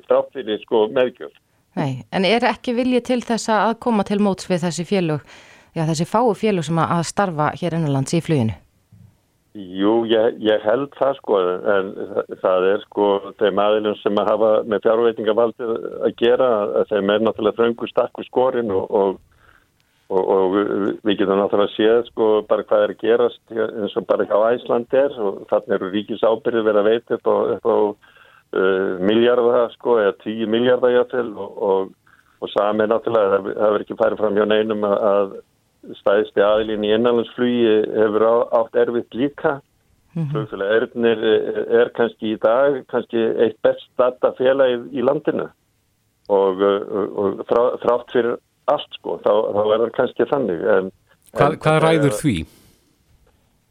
þrátt 0.08 0.32
fyrir 0.32 0.60
sko 0.64 0.88
meðgjöf 0.88 1.34
Nei, 1.76 2.02
en 2.12 2.24
er 2.24 2.42
ekki 2.44 2.74
vilji 2.74 3.00
til 3.00 3.20
þess 3.22 3.48
að 3.48 3.78
koma 3.78 4.02
til 4.04 4.18
móts 4.20 4.50
við 4.50 4.64
þessi 4.64 4.84
félug 4.84 5.20
já, 5.76 5.84
þessi 5.84 6.06
fáu 6.08 6.34
félug 6.34 6.64
sem 6.64 6.78
að 6.78 7.02
starfa 7.02 7.52
hér 7.60 7.74
innanlands 7.74 8.14
í 8.14 8.20
fluginu? 8.20 8.56
Jú, 9.58 10.04
ég, 10.06 10.36
ég 10.44 10.62
held 10.62 10.92
það 10.98 11.14
sko 11.18 11.38
en 11.74 11.88
það 12.42 12.66
er 12.72 12.82
sko 12.84 13.06
þeim 13.40 13.58
aðilum 13.58 13.96
sem 14.02 14.20
að 14.20 14.28
hafa 14.30 14.50
með 14.70 14.84
fjárveitingavaldið 14.84 15.72
að 16.06 16.12
gera 16.20 16.50
þeim 16.90 17.10
er 17.10 17.24
náttúrulega 17.24 17.56
þröngu 17.56 17.88
stakku 17.90 18.26
skorin 18.28 18.70
og, 18.70 18.84
og 18.90 19.16
og, 20.08 20.22
og 20.34 20.54
við 21.04 21.18
getum 21.18 21.36
náttúrulega 21.36 21.74
séð 21.74 22.06
sko 22.08 22.28
bara 22.48 22.64
hvað 22.68 22.84
er 22.84 22.94
að 22.94 23.02
gerast 23.02 23.52
eins 23.52 23.96
og 23.98 24.06
bara 24.08 24.26
hjá 24.28 24.38
Æsland 24.54 24.96
er 24.96 25.18
og 25.20 25.42
þannig 25.50 25.74
eru 25.76 25.90
ríkis 25.92 26.24
ábyrði 26.24 26.64
verið 26.64 26.80
að 26.80 26.88
veita 26.88 27.18
upp 27.18 27.28
á, 27.28 27.36
upp 27.56 27.68
á 27.68 27.76
uh, 27.76 28.94
miljardar 29.04 29.74
sko 29.76 29.98
eða 30.00 30.16
tíu 30.24 30.48
miljardar 30.48 30.96
jáfnvel 30.96 31.34
og, 31.36 31.60
og, 31.68 31.92
og 32.40 32.52
sami 32.54 32.88
náttúrulega 32.88 33.36
það 33.36 33.52
verður 33.52 33.84
ekki 33.84 34.00
farið 34.00 34.22
fram 34.22 34.40
hjá 34.40 34.48
neinum 34.48 34.88
að, 34.88 35.38
stæðsti 36.00 36.42
aðilinn 36.42 36.84
í 36.84 36.92
innanlandsflugi 36.96 37.74
hefur 37.94 38.24
átt 38.28 38.74
erfitt 38.82 39.14
líka. 39.14 39.60
Mm 40.16 40.24
-hmm. 40.24 40.30
Flugfélag 40.32 40.72
Erfnir 40.76 41.18
er 41.80 41.90
kannski 41.94 42.32
í 42.34 42.40
dag 42.42 42.82
kannski 42.88 43.20
eitt 43.44 43.58
best 43.62 43.88
data 43.96 44.32
félagið 44.38 44.88
í 44.92 45.04
landinu 45.04 45.46
og, 46.28 46.62
og, 46.62 47.18
og 47.22 47.44
þrátt 47.82 48.12
fyrir 48.12 48.38
allt 48.72 48.98
sko, 48.98 49.18
þá, 49.24 49.32
þá 49.54 49.60
er 49.64 49.82
það 49.82 49.92
kannski 49.96 50.28
þannig. 50.30 50.62
En, 50.74 50.90
hvað, 51.32 51.52
en, 51.52 51.60
hvað 51.64 51.80
ræður 51.84 52.16
því? 52.20 52.36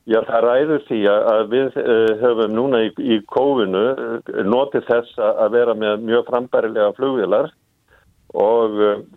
Já, 0.08 0.22
það 0.24 0.46
ræður 0.48 0.84
því 0.88 1.00
að 1.12 1.46
við 1.52 1.80
uh, 1.84 2.12
höfum 2.22 2.54
núna 2.56 2.84
í, 2.86 2.92
í 2.96 3.20
kófinu 3.28 3.86
uh, 3.92 4.44
notið 4.48 4.86
þess 4.88 5.24
að 5.28 5.58
vera 5.58 5.76
með 5.78 6.06
mjög 6.08 6.30
frambærilega 6.30 6.94
flugvilar 7.00 7.52
og 8.38 8.74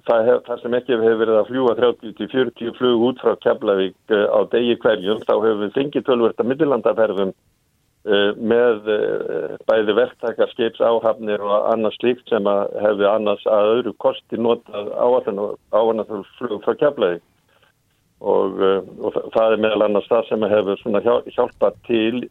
það, 0.06 0.20
hef, 0.28 0.42
það 0.46 0.60
sem 0.62 0.74
ekki 0.78 0.94
hefur 0.94 1.16
verið 1.18 1.38
að 1.40 1.48
fljúa 1.48 1.72
30-40 1.78 2.76
flug 2.78 3.06
út 3.08 3.22
frá 3.22 3.32
Keflavík 3.42 4.12
á 4.14 4.40
degi 4.52 4.76
hverjum 4.82 5.22
þá 5.26 5.32
hefur 5.34 5.58
við 5.64 5.72
fengið 5.74 6.04
tölvörta 6.06 6.46
middilandaferðum 6.46 7.32
uh, 7.34 7.59
með 8.00 8.86
uh, 8.88 9.56
bæði 9.68 9.96
verktakar, 9.98 10.52
skeipsáhafnir 10.54 11.42
og 11.44 11.66
annars 11.72 11.98
slíkt 12.00 12.30
sem 12.32 12.46
hefur 12.46 13.08
annars 13.10 13.42
að 13.44 13.72
öðru 13.74 13.96
kosti 14.00 14.40
notað 14.40 14.88
áhannað 14.96 16.14
flug 16.38 16.62
frá 16.64 16.78
Keflavík 16.80 17.26
og, 18.20 18.56
og 19.00 19.18
það 19.34 19.52
er 19.52 19.62
meðal 19.64 19.84
annars 19.86 20.08
það 20.08 20.26
sem 20.28 20.48
hefur 20.52 21.30
hjálpað 21.36 21.76
til 21.88 22.24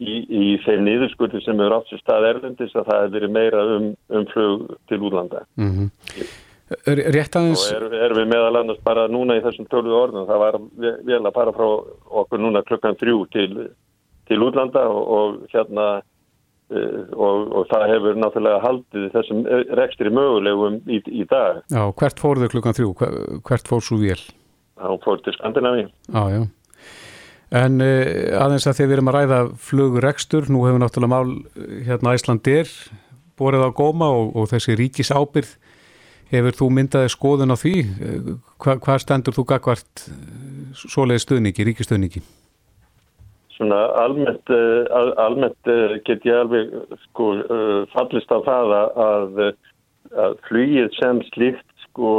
í, 0.00 0.14
í 0.26 0.44
þeim 0.64 0.84
niðurskurði 0.86 1.42
sem 1.44 1.60
eru 1.60 1.78
átt 1.78 1.90
sér 1.90 2.02
stað 2.02 2.28
erlendis 2.30 2.74
að 2.74 2.86
það 2.88 3.02
hefur 3.02 3.16
verið 3.16 3.34
meira 3.36 3.64
um, 3.76 3.90
um 4.16 4.30
flug 4.32 4.70
til 4.90 5.00
útlanda. 5.00 5.44
Mm 5.60 5.72
-hmm. 5.74 6.30
Rétt 6.86 7.36
aðeins... 7.36 7.66
Og 7.66 7.76
erum 7.76 7.94
er 7.98 8.12
við 8.14 8.28
meðal 8.30 8.60
annars 8.60 8.82
bara 8.84 9.08
núna 9.10 9.36
í 9.36 9.42
þessum 9.42 9.66
tölvu 9.66 9.94
orðin, 9.96 10.28
það 10.28 10.42
var 10.44 10.58
vel 11.08 11.24
að 11.26 11.34
fara 11.34 11.54
frá 11.56 11.66
okkur 12.22 12.38
núna 12.38 12.62
klukkan 12.62 12.98
þrjú 13.00 13.24
til, 13.34 13.70
til 14.30 14.40
útlanda 14.46 14.86
og, 14.88 15.02
og 15.16 15.52
hérna 15.52 15.88
uh, 15.98 17.02
og, 17.12 17.50
og 17.50 17.66
það 17.72 17.86
hefur 17.94 18.22
náttúrulega 18.22 18.62
haldið 18.64 19.08
þessum 19.16 19.42
rekstri 19.80 20.14
mögulegum 20.14 20.80
í, 20.86 21.02
í 21.02 21.26
dag. 21.30 21.64
Já, 21.72 21.82
hvert 21.90 22.22
fór 22.22 22.40
þau 22.42 22.52
klukkan 22.54 22.78
þrjú? 22.78 22.94
Hvert 23.48 23.70
fór 23.70 23.84
svo 23.84 24.00
vel? 24.00 24.20
Það 24.80 24.96
fór 25.04 25.20
til 25.26 25.36
Skandinavín. 25.36 25.92
Já, 26.08 26.22
já. 26.38 26.42
En 27.50 27.82
uh, 27.82 28.38
aðeins 28.38 28.68
að 28.70 28.84
að 28.84 28.84
við 28.84 28.96
erum 28.96 29.10
að 29.10 29.16
ræða 29.18 29.38
flugrekstur, 29.58 30.46
nú 30.54 30.62
hefur 30.68 30.82
náttúrulega 30.84 31.10
mál 31.16 31.32
eh, 31.58 31.80
hérna 31.88 32.14
Æslandir 32.14 32.70
borið 33.40 33.64
á 33.66 33.70
góma 33.74 34.10
og, 34.14 34.36
og 34.38 34.46
þessi 34.52 34.76
ríkis 34.78 35.10
ábyrð, 35.10 35.56
hefur 36.30 36.58
þú 36.60 36.68
myndaði 36.76 37.10
skoðun 37.10 37.50
á 37.50 37.56
því? 37.58 37.74
Eh, 37.82 38.28
hva, 38.62 38.76
hvað 38.78 39.02
stendur 39.02 39.34
þú 39.34 39.46
gagvart 39.50 40.04
svoleiði 40.78 41.24
stöðningi, 41.24 41.66
ríkistöðningi? 41.72 42.22
Svona 43.60 43.80
almennt, 44.00 44.50
al, 44.96 45.10
almennt 45.20 45.70
get 46.06 46.24
ég 46.24 46.32
alveg 46.32 46.70
sko 47.10 47.26
fallist 47.92 48.32
á 48.32 48.38
það 48.46 48.70
að, 49.04 49.42
að 50.16 50.38
flugið 50.48 50.94
sem 50.96 51.20
slíkt 51.34 51.84
sko 51.90 52.14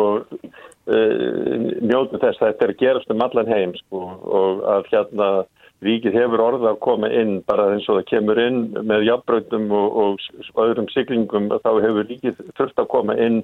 njótu 0.86 2.20
þess 2.22 2.42
að 2.42 2.52
þetta 2.52 2.66
er 2.66 2.74
að 2.74 2.82
gerast 2.84 3.12
um 3.14 3.26
allan 3.26 3.50
heim 3.50 3.74
sko, 3.80 4.04
og 4.22 4.62
að 4.70 4.92
hérna 4.92 5.32
ríkið 5.82 6.18
hefur 6.18 6.44
orða 6.46 6.74
að 6.76 6.82
koma 6.86 7.10
inn 7.10 7.40
bara 7.48 7.72
eins 7.74 7.88
og 7.90 8.00
það 8.00 8.10
kemur 8.12 8.42
inn 8.42 8.60
með 8.86 9.08
jafnbröndum 9.08 9.72
og, 9.74 9.98
og 10.04 10.62
öðrum 10.66 10.90
siglingum 10.94 11.50
þá 11.54 11.72
hefur 11.82 12.10
ríkið 12.10 12.42
þurft 12.58 12.82
að 12.82 12.92
koma 12.94 13.18
inn 13.18 13.42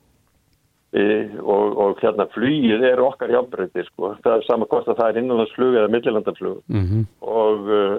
og, 0.96 1.74
og 1.84 2.00
hérna 2.00 2.28
flýið 2.32 2.86
er 2.88 3.02
okkar 3.04 3.34
jafnbröndir 3.34 3.86
sko. 3.90 4.14
það 4.24 4.38
er 4.38 4.46
sama 4.48 4.68
hvort 4.72 4.88
að 4.88 5.02
það 5.02 5.10
er 5.10 5.20
innanlandsflug 5.22 5.76
eða 5.76 5.92
millilandaflug 5.92 6.62
mm 6.68 6.86
-hmm. 6.86 7.04
og 7.22 7.60
uh, 7.68 7.98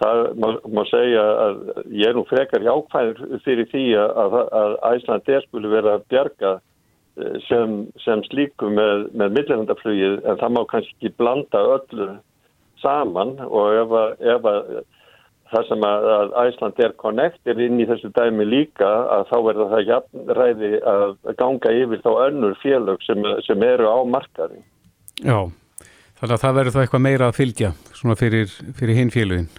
það 0.00 0.20
má, 0.40 0.48
má 0.64 0.82
segja 0.90 1.24
að 1.46 1.58
ég 1.92 2.08
er 2.08 2.14
nú 2.16 2.24
frekar 2.24 2.64
jákvæður 2.64 3.40
fyrir 3.44 3.68
því 3.70 3.84
að, 4.00 4.38
að 4.60 4.78
Æsland 4.94 5.28
er 5.28 5.44
skuli 5.44 5.68
vera 5.68 5.94
að 5.94 6.06
bjarga 6.08 6.54
sem, 7.48 7.86
sem 8.02 8.22
slíku 8.30 8.70
með, 8.72 9.08
með 9.14 9.36
millilandaflugið 9.38 10.24
en 10.24 10.40
það 10.40 10.54
má 10.56 10.62
kannski 10.72 11.12
blanda 11.18 11.60
öllu 11.76 12.08
saman 12.82 13.36
og 13.46 13.76
ef 13.78 13.94
að, 14.00 14.10
ef 14.34 14.48
að 14.50 14.72
það 15.52 15.66
sem 15.68 15.86
að, 15.88 16.06
að 16.14 16.36
Æsland 16.44 16.84
er 16.84 16.94
connected 17.00 17.60
inn 17.64 17.82
í 17.82 17.88
þessu 17.88 18.10
dæmi 18.16 18.46
líka 18.48 18.92
að 19.16 19.26
þá 19.30 19.36
verður 19.48 19.74
það 19.74 19.90
jafnræði 19.90 20.70
að 20.94 21.18
ganga 21.40 21.74
yfir 21.80 22.04
þá 22.04 22.12
önnur 22.28 22.56
félög 22.62 23.04
sem, 23.06 23.28
sem 23.46 23.66
eru 23.66 23.90
á 23.90 23.98
markaði. 24.08 24.62
Já, 25.20 25.38
þannig 26.20 26.36
að 26.38 26.46
það 26.46 26.56
verður 26.60 26.76
þá 26.76 26.80
eitthvað 26.84 27.06
meira 27.08 27.28
að 27.28 27.38
fylgja 27.40 27.74
svona 27.92 28.18
fyrir, 28.20 28.56
fyrir 28.78 29.00
hinn 29.00 29.14
félöginn. 29.14 29.52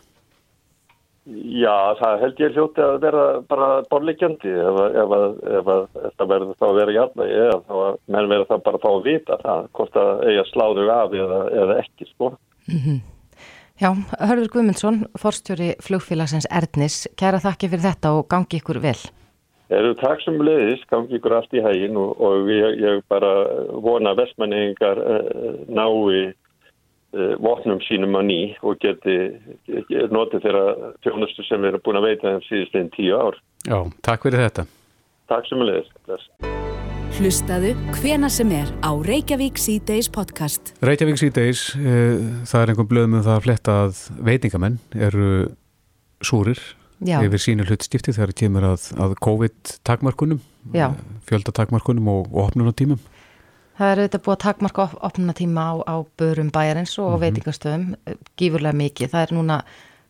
Já, 1.26 1.98
það 1.98 2.20
held 2.22 2.42
ég 2.44 2.54
hljóti 2.54 2.82
að 2.86 2.96
vera 3.02 3.22
bara 3.50 3.68
borleikjandi 3.90 4.52
ef, 4.62 4.76
ef, 4.86 5.14
ef, 5.18 5.70
ef 5.72 6.04
þetta 6.04 6.28
verður 6.30 6.60
þá 6.60 6.66
að 6.68 6.78
vera 6.78 6.94
jafnveg 7.00 7.32
eða 7.40 7.56
þá 7.66 7.74
að 7.80 7.98
menn 8.14 8.30
verður 8.30 8.50
það 8.52 8.62
bara 8.68 8.78
að 8.78 8.84
fá 8.84 8.92
að 8.92 9.08
vita 9.08 9.38
það 9.42 9.64
hvort 9.80 9.98
að 10.04 10.12
eiga 10.30 10.44
sláðu 10.52 10.86
af 10.94 11.16
eða, 11.24 11.40
eða 11.64 11.78
ekki 11.82 12.08
sko. 12.12 12.30
Mm 12.70 12.84
-hmm. 12.84 13.00
Já, 13.82 13.90
Hörður 14.22 14.52
Guðmundsson, 14.54 15.02
forstjóri 15.20 15.74
flugfélagsins 15.84 16.48
Erdnis, 16.48 17.04
kæra 17.20 17.42
þakki 17.44 17.72
fyrir 17.74 17.86
þetta 17.90 18.14
og 18.16 18.30
gangi 18.32 18.62
ykkur 18.62 18.80
vel. 18.84 18.98
Eru 19.74 19.96
takk 20.00 20.22
sem 20.22 20.38
leiðis, 20.40 20.86
gangi 20.92 21.18
ykkur 21.18 21.40
allt 21.40 21.54
í 21.58 21.64
hægin 21.66 21.98
og, 22.00 22.16
og 22.22 22.50
ég, 22.54 22.80
ég 22.80 23.04
bara 23.12 23.34
vona 23.84 24.14
vestmanningar 24.16 25.02
eh, 25.02 25.62
nái 25.68 26.36
Eh, 27.16 27.36
vopnum 27.40 27.80
sínum 27.80 28.18
á 28.20 28.22
ný 28.28 28.58
og 28.60 28.76
geti, 28.84 29.16
geti 29.64 30.02
notið 30.12 30.44
þeirra 30.44 30.92
tjónustu 31.00 31.48
sem 31.48 31.64
við 31.64 31.72
erum 31.72 31.84
búin 31.86 32.02
að 32.02 32.08
veita 32.10 32.28
þeim 32.28 32.44
síðust 32.50 32.76
einn 32.76 32.92
tíu 32.92 33.16
ár. 33.16 33.40
Já, 33.64 33.80
takk 34.04 34.28
fyrir 34.28 34.44
þetta. 34.50 34.68
Takk 35.32 35.48
sem 35.48 35.64
að 35.64 35.72
leiðist. 35.72 36.75
Hlustaðu 37.16 37.70
hvena 37.96 38.28
sem 38.28 38.50
er 38.52 38.68
á 38.84 38.92
Reykjavík 38.92 39.56
C-Days 39.56 40.10
podcast. 40.12 40.74
Reykjavík 40.84 41.16
C-Days, 41.22 41.62
e, 41.80 41.92
það 42.44 42.62
er 42.62 42.72
einhver 42.74 42.88
blöðum 42.90 43.14
um 43.16 43.22
það 43.24 43.36
að 43.38 43.46
fletta 43.46 43.76
að 43.86 44.00
veitingamenn 44.28 44.76
eru 45.08 45.30
súrir 46.20 46.60
Já. 47.00 47.22
yfir 47.24 47.40
sínu 47.40 47.64
hlutskipti 47.70 48.12
þegar 48.12 48.34
það 48.34 48.40
kemur 48.42 48.68
að, 48.68 48.88
að 49.00 49.16
COVID-takmarkunum, 49.24 50.42
fjöldatakmarkunum 51.30 52.10
og, 52.12 52.28
og 52.34 52.50
opnunatímum. 52.50 53.00
Það 53.80 53.94
er 53.94 54.02
auðvitað 54.02 54.24
búið 54.26 54.36
að 54.36 54.44
takmarka 54.44 54.84
op 54.84 54.98
opnuna 55.08 55.36
tíma 55.40 55.64
á, 55.72 55.74
á 55.88 55.96
börum 56.20 56.50
bæjarins 56.52 56.98
og 57.00 57.08
mm 57.08 57.16
-hmm. 57.16 57.24
veitingastöðum 57.24 57.86
gífurlega 58.36 58.76
mikið. 58.76 59.12
Það 59.16 59.22
er 59.22 59.34
núna 59.40 59.62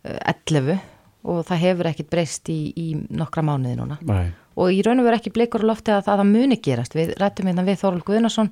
11 0.04 0.70
eh, 0.74 0.80
og 1.24 1.46
það 1.46 1.58
hefur 1.58 1.86
ekkit 1.86 2.10
breyst 2.10 2.50
í, 2.50 2.74
í 2.74 2.98
nokkra 3.10 3.46
mánuði 3.46 3.76
núna. 3.78 3.98
Nei. 4.02 4.34
Og 4.56 4.72
í 4.72 4.82
raun 4.86 5.02
og 5.02 5.08
veru 5.08 5.20
ekki 5.20 5.34
blikur 5.36 5.66
á 5.68 5.70
lofti 5.72 5.92
að 5.92 6.06
það, 6.08 6.22
það 6.22 6.32
muni 6.32 6.58
gerast. 6.64 6.96
Við 6.96 7.16
rættum 7.20 7.50
hérna 7.50 7.66
við 7.68 7.80
Þorvald 7.82 8.06
Guðnarsson 8.08 8.52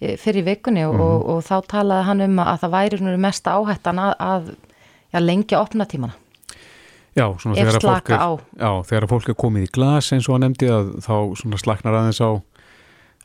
eh, 0.00 0.16
fyrir 0.20 0.44
vikunni 0.44 0.84
og, 0.86 0.94
mm 0.94 1.00
-hmm. 1.00 1.06
og, 1.08 1.28
og 1.28 1.44
þá 1.48 1.68
talaði 1.68 2.08
hann 2.08 2.20
um 2.20 2.38
að 2.38 2.60
það 2.64 2.74
væri 2.76 3.16
mest 3.16 3.46
áhættan 3.46 3.98
að, 3.98 4.14
að 4.18 4.54
já, 5.12 5.20
lengja 5.20 5.60
opna 5.60 5.84
tímana. 5.84 6.12
Já, 7.12 7.28
svona 7.38 7.56
þegar 7.56 7.76
að, 7.76 8.08
er, 8.08 8.40
já, 8.56 8.70
þegar 8.88 9.04
að 9.04 9.08
fólk 9.08 9.28
er 9.28 9.34
komið 9.36 9.62
í 9.62 9.72
glas 9.72 10.12
eins 10.12 10.28
og 10.28 10.34
hann 10.34 10.46
nefndi 10.46 10.68
að 10.72 10.94
þá 11.04 11.16
slaknar 11.60 11.94
aðeins 11.98 12.20
á 12.24 12.40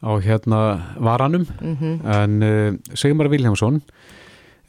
á 0.04 0.12
hérna 0.22 0.94
varanum 1.00 1.48
mm 1.62 1.76
-hmm. 1.76 2.16
en 2.16 2.44
uh, 2.44 2.74
Sigmar 2.94 3.30
Viljámsson 3.30 3.82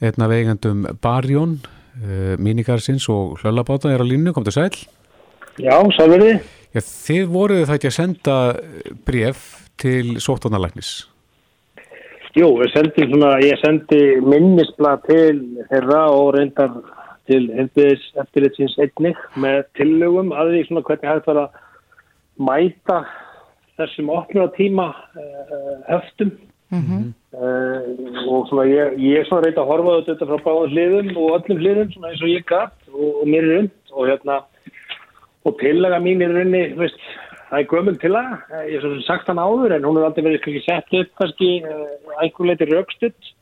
einn 0.01 0.21
af 0.21 0.31
eigandum 0.31 0.87
Barjón 1.01 1.59
uh, 2.03 2.37
Minikarsins 2.39 3.09
og 3.09 3.39
Hlöllabáta 3.39 3.89
er 3.89 4.01
á 4.01 4.05
línu, 4.05 4.33
kom 4.33 4.43
til 4.43 4.53
sæl 4.53 4.71
Já, 5.59 5.91
sælverði 5.91 6.39
Þið 6.75 7.29
voruð 7.33 7.63
það 7.65 7.77
ekki 7.79 7.89
að 7.89 7.97
senda 7.97 8.35
bref 9.07 9.45
til 9.79 10.19
sóttónalæknis 10.21 10.91
Jú, 12.37 12.51
svona, 12.69 13.39
ég 13.41 13.57
sendi 13.57 14.19
minnisblad 14.21 15.01
til 15.07 15.39
þeirra 15.71 16.03
og 16.13 16.35
reyndar 16.35 16.75
til 17.29 17.47
eftirlitsins 18.21 18.77
einnig 18.81 19.17
með 19.37 19.63
tillögum 19.77 20.29
að 20.33 20.53
því 20.53 20.61
svona 20.67 20.85
hvernig 20.85 21.09
hægt 21.09 21.29
var 21.29 21.41
að 21.43 21.57
mæta 22.49 22.99
þessum 23.79 24.11
opnuna 24.13 24.49
tíma 24.55 24.87
uh, 24.93 25.75
höftum 25.89 26.31
mm 26.69 26.83
-hmm. 26.85 27.03
uh, 27.33 28.29
og 28.29 28.47
svona 28.49 28.65
ég, 28.69 28.97
ég 28.97 29.27
svona 29.27 29.45
reynd 29.45 29.57
að 29.57 29.69
horfa 29.71 29.97
þetta 30.07 30.29
frá 30.29 30.37
báðan 30.45 30.73
hliðum 30.73 31.09
og 31.17 31.35
öllum 31.37 31.61
hliðum 31.63 31.91
svona 31.91 32.09
eins 32.11 32.21
og 32.21 32.29
ég 32.29 32.45
gætt 32.45 32.79
og, 32.93 33.21
og 33.21 33.25
mér 33.27 33.43
er 33.43 33.59
und 33.59 33.71
og 33.91 34.07
hérna 34.07 34.43
og 35.47 35.57
tillaga 35.59 35.99
mín 36.03 36.23
er 36.23 36.33
raunni, 36.35 36.63
veist 36.79 36.99
það 37.49 37.59
er 37.59 37.69
gömul 37.71 37.99
tillaga, 38.01 38.39
ég 38.67 38.77
hef 38.77 38.85
svona 38.85 39.05
sagt 39.07 39.29
hann 39.31 39.41
áður 39.41 39.75
en 39.75 39.87
hún 39.87 39.99
er 39.99 40.07
aldrei 40.07 40.25
verið 40.27 40.43
kannski 40.45 40.63
sett 40.65 40.97
upp 41.01 41.11
kannski 41.21 41.51
uh, 41.65 41.85
einhver 42.21 42.49
leiti 42.49 42.69
raukstutt 42.69 43.33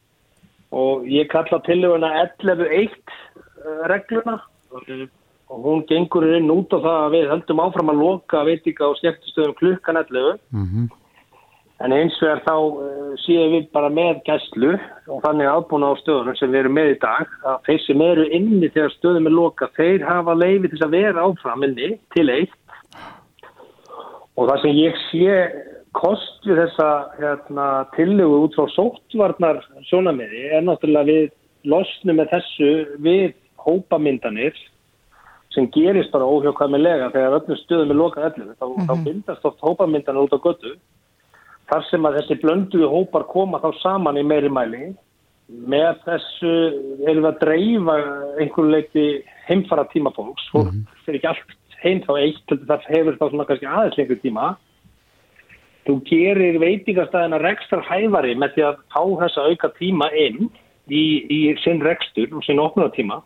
og 0.72 1.08
ég 1.12 1.30
kalla 1.32 1.62
tillaguna 1.66 2.12
11.1 2.26 2.92
regluna. 3.92 4.42
Og 5.48 5.64
hún 5.64 5.86
gengur 5.88 6.26
inn 6.28 6.52
út 6.52 6.74
á 6.76 6.80
það 6.84 6.98
að 7.06 7.14
við 7.16 7.30
höldum 7.32 7.62
áfram 7.64 7.92
að 7.94 8.02
loka 8.04 8.42
veitika 8.44 8.90
og 8.90 8.98
skemmtistöðum 9.00 9.56
klukkan 9.56 10.00
11 10.02 10.40
mm 10.52 10.66
-hmm. 10.66 10.90
En 11.86 11.94
eins 11.94 12.16
vegar 12.22 12.42
þá 12.46 12.56
uh, 12.58 13.14
séum 13.22 13.54
við 13.54 13.68
bara 13.76 13.90
með 13.94 14.22
gæslu 14.26 14.74
og 15.14 15.22
þannig 15.26 15.50
aðbúna 15.52 15.92
á 15.94 16.02
stöðunum 16.02 16.38
sem 16.40 16.52
við 16.54 16.64
erum 16.64 16.78
með 16.78 16.94
í 16.96 17.00
dag 17.04 17.34
að 17.52 17.58
þeir 17.68 17.82
sem 17.86 18.04
eru 18.08 18.28
inni 18.40 18.70
þegar 18.74 18.96
stöðum 18.96 19.30
er 19.30 19.36
loka 19.38 19.70
þeir 19.78 20.06
hafa 20.08 20.38
leiði 20.38 20.72
til 20.74 20.84
að 20.88 20.96
vera 20.98 21.26
áfram 21.28 21.68
inni 21.68 21.92
til 22.16 22.28
eitt. 22.34 22.56
Og 24.38 24.50
það 24.50 24.64
sem 24.64 24.78
ég 24.78 25.02
sé 25.08 25.38
kost 25.98 26.46
við 26.46 26.62
þessa 26.62 26.90
hérna, 27.18 27.68
tillögu 27.96 28.42
út 28.46 28.58
frá 28.58 28.70
sóttvarnar 28.76 29.62
sjónamiði 29.90 30.48
er 30.54 30.66
náttúrulega 30.66 31.10
við 31.10 31.30
losnum 31.68 32.20
með 32.20 32.34
þessu 32.36 32.72
við 33.06 33.32
hópamyndanir 33.66 34.58
sem 35.56 35.66
gerist 35.74 36.14
bara 36.14 36.28
óhjókvæmilega 36.28 37.10
þegar 37.16 37.40
öllum 37.40 37.60
stöðum 37.64 37.94
er 37.94 38.00
lokað 38.02 38.28
öllu 38.30 38.54
þá, 38.60 38.66
mm 38.68 38.76
-hmm. 38.78 38.88
þá 38.90 39.04
bindast 39.08 39.50
oft 39.50 39.66
hópamyndanar 39.66 40.28
út 40.28 40.38
á 40.38 40.40
götu 40.46 40.76
þar 41.68 41.86
sem 41.90 42.08
að 42.08 42.18
þessi 42.22 42.40
blönduðu 42.44 42.90
hópar 42.92 43.28
koma 43.32 43.60
þá 43.64 43.70
saman 43.82 44.20
í 44.20 44.26
meiri 44.28 44.52
mæli. 44.52 44.92
Með 45.48 46.02
þessu 46.04 46.54
erum 47.08 47.24
við 47.24 47.30
að 47.30 47.42
dreifa 47.44 47.98
einhverju 48.42 48.72
leiti 48.72 49.06
heimfara 49.48 49.88
tíma 49.94 50.12
fólks. 50.16 50.48
Og 50.54 50.68
-hmm. 50.68 50.86
fyrir 51.06 51.20
ekki 51.20 51.30
allt 51.32 51.58
heim 51.84 52.02
þá 52.04 52.14
eitt 52.20 52.56
það 52.68 52.88
hefur 52.92 53.20
þá 53.20 53.26
svona 53.30 53.48
kannski 53.48 53.68
aðeins 53.68 53.98
lengur 53.98 54.22
tíma. 54.24 54.48
Þú 55.88 55.96
gerir 56.10 56.60
veitingastæðina 56.60 57.40
rekstar 57.40 57.84
hæfari 57.88 58.36
með 58.36 58.56
því 58.56 58.64
að 58.68 58.80
fá 58.92 59.02
þessa 59.24 59.48
auka 59.48 59.70
tíma 59.80 60.10
inn 60.12 60.50
í, 60.92 61.06
í 61.32 61.40
sinn 61.64 61.80
rekstur 61.84 62.34
og 62.36 62.44
sinn 62.44 62.60
opnaðartíma 62.60 63.22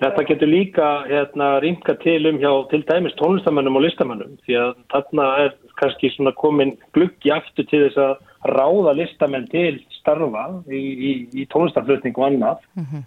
Þetta 0.00 0.24
getur 0.28 0.50
líka 0.50 0.88
hérna, 1.08 1.60
ringa 1.60 1.94
til 2.04 2.26
um 2.30 2.38
hjá 2.40 2.50
til 2.70 2.82
dæmis 2.88 3.16
tónlistamönnum 3.18 3.76
og 3.76 3.84
listamönnum 3.84 4.36
því 4.46 4.58
að 4.62 4.72
þarna 4.92 5.28
er 5.44 5.54
kannski 5.80 6.10
svona 6.14 6.32
komin 6.38 6.76
gluggi 6.96 7.32
aftur 7.34 7.66
til 7.68 7.82
þess 7.86 8.00
að 8.00 8.52
ráða 8.56 8.94
listamenn 8.96 9.48
til 9.52 9.80
starfa 9.98 10.46
í, 10.68 10.80
í, 10.80 11.12
í 11.42 11.46
tónlistaflutning 11.52 12.16
og 12.16 12.26
annað 12.28 12.62
mm 12.74 12.84
-hmm. 12.84 13.02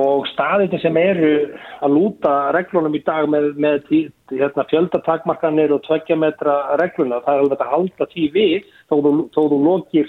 og 0.00 0.26
staðið 0.32 0.80
sem 0.82 0.96
eru 0.96 1.32
að 1.80 1.94
lúta 1.94 2.52
reglunum 2.56 2.94
í 2.94 3.02
dag 3.06 3.28
með, 3.28 3.52
með 3.56 3.90
hérna, 4.30 4.66
fjöldatakmarkanir 4.70 5.72
og 5.72 5.82
tveggja 5.86 6.16
metra 6.16 6.76
regluna 6.80 7.20
það 7.20 7.34
er 7.34 7.42
alveg 7.44 7.60
að 7.60 7.74
halda 7.74 8.06
tí 8.14 8.30
við 8.32 8.62
þó 8.90 8.94
þú, 9.02 9.12
þó 9.34 9.40
þú 9.50 9.58
lokir 9.64 10.08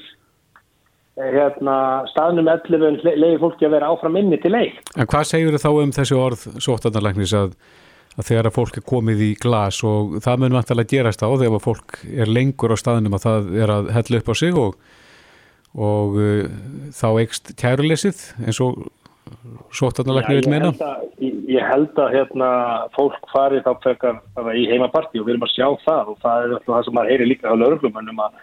hérna, 1.17 1.77
staðnum 2.11 2.47
11 2.51 3.01
leiði 3.07 3.39
fólki 3.41 3.67
að 3.67 3.75
vera 3.77 3.89
áfram 3.93 4.19
inni 4.19 4.39
til 4.41 4.53
leik. 4.53 4.77
En 4.97 5.09
hvað 5.09 5.29
segjur 5.31 5.59
þá 5.61 5.69
um 5.71 5.93
þessi 5.95 6.17
orð 6.17 6.43
sóttanarleiknis 6.63 7.33
að, 7.37 7.55
að 8.17 8.29
þegar 8.29 8.49
að 8.49 8.57
fólk 8.59 8.77
er 8.77 8.85
komið 8.91 9.23
í 9.25 9.31
glas 9.41 9.81
og 9.87 10.19
það 10.25 10.45
alltaf 10.49 10.77
að 10.77 10.91
gerast 10.93 11.25
á 11.25 11.29
þegar 11.29 11.63
fólk 11.63 11.97
er 12.13 12.29
lengur 12.29 12.75
á 12.75 12.77
staðnum 12.77 13.17
að 13.17 13.25
það 13.25 13.49
er 13.63 13.73
að 13.77 13.89
hella 13.97 14.21
upp 14.21 14.29
á 14.29 14.35
sig 14.37 14.61
og, 14.61 14.77
og 15.89 16.21
uh, 16.21 16.45
þá 16.93 17.07
eikst 17.23 17.55
kærulesið 17.57 18.23
eins 18.45 18.61
og 18.61 18.85
sóttanarleikni 19.75 20.37
vil 20.37 20.51
meina? 20.51 20.69
Ég, 21.19 21.33
ég 21.49 21.65
held 21.65 21.97
að 21.99 22.13
hérna, 22.13 22.49
fólk 22.93 23.25
fari 23.31 23.59
þá 23.65 23.73
fekar 23.83 24.21
í 24.53 24.67
heimaparti 24.69 25.19
og 25.19 25.27
við 25.27 25.35
erum 25.35 25.47
að 25.47 25.55
sjá 25.55 25.67
það 25.83 26.13
og 26.13 26.21
það 26.21 26.45
er 26.45 26.53
alltaf 26.57 26.71
það 26.75 26.85
sem 26.85 26.97
maður 26.97 27.13
heyri 27.13 27.27
líka 27.31 27.51
á 27.51 27.55
lauruglumannum 27.57 28.21
að 28.27 28.37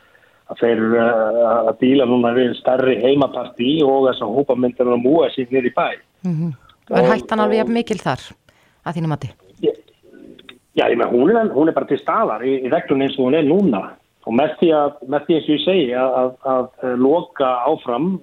að 0.52 0.60
þeir 0.60 0.82
uh, 0.98 1.70
að 1.70 1.78
díla 1.80 2.06
núna 2.10 2.34
við 2.36 2.52
starri 2.58 2.98
heimaparti 3.02 3.78
og 3.86 4.08
þess 4.08 4.24
að 4.24 4.36
hópamyndir 4.38 4.92
og 4.92 5.00
múa 5.02 5.30
sín 5.34 5.48
nýri 5.52 5.72
bæ. 5.74 5.88
Mm 6.26 6.34
-hmm. 6.34 6.52
Er 6.90 7.10
hættan 7.10 7.40
alveg 7.40 7.68
mikil 7.68 7.98
þar 7.98 8.20
að 8.84 8.94
þínu 8.96 9.08
mati? 9.08 9.30
Já, 10.74 10.90
ég 10.90 10.98
með 10.98 11.12
hún 11.14 11.30
er, 11.30 11.48
hún 11.54 11.68
er 11.68 11.74
bara 11.74 11.86
til 11.86 11.98
staðar 11.98 12.42
í, 12.42 12.66
í 12.66 12.68
reglun 12.68 13.02
eins 13.02 13.18
og 13.18 13.24
hún 13.24 13.38
er 13.38 13.46
núna 13.46 13.94
og 14.26 14.32
með 14.34 14.56
því 14.58 14.68
að, 14.74 14.90
með 15.08 15.20
því 15.24 15.34
eins 15.34 15.48
og 15.48 15.54
ég 15.54 15.64
segi 15.64 15.94
að, 15.94 16.10
að, 16.18 16.34
að 16.44 16.98
loka 16.98 17.48
áfram 17.70 18.20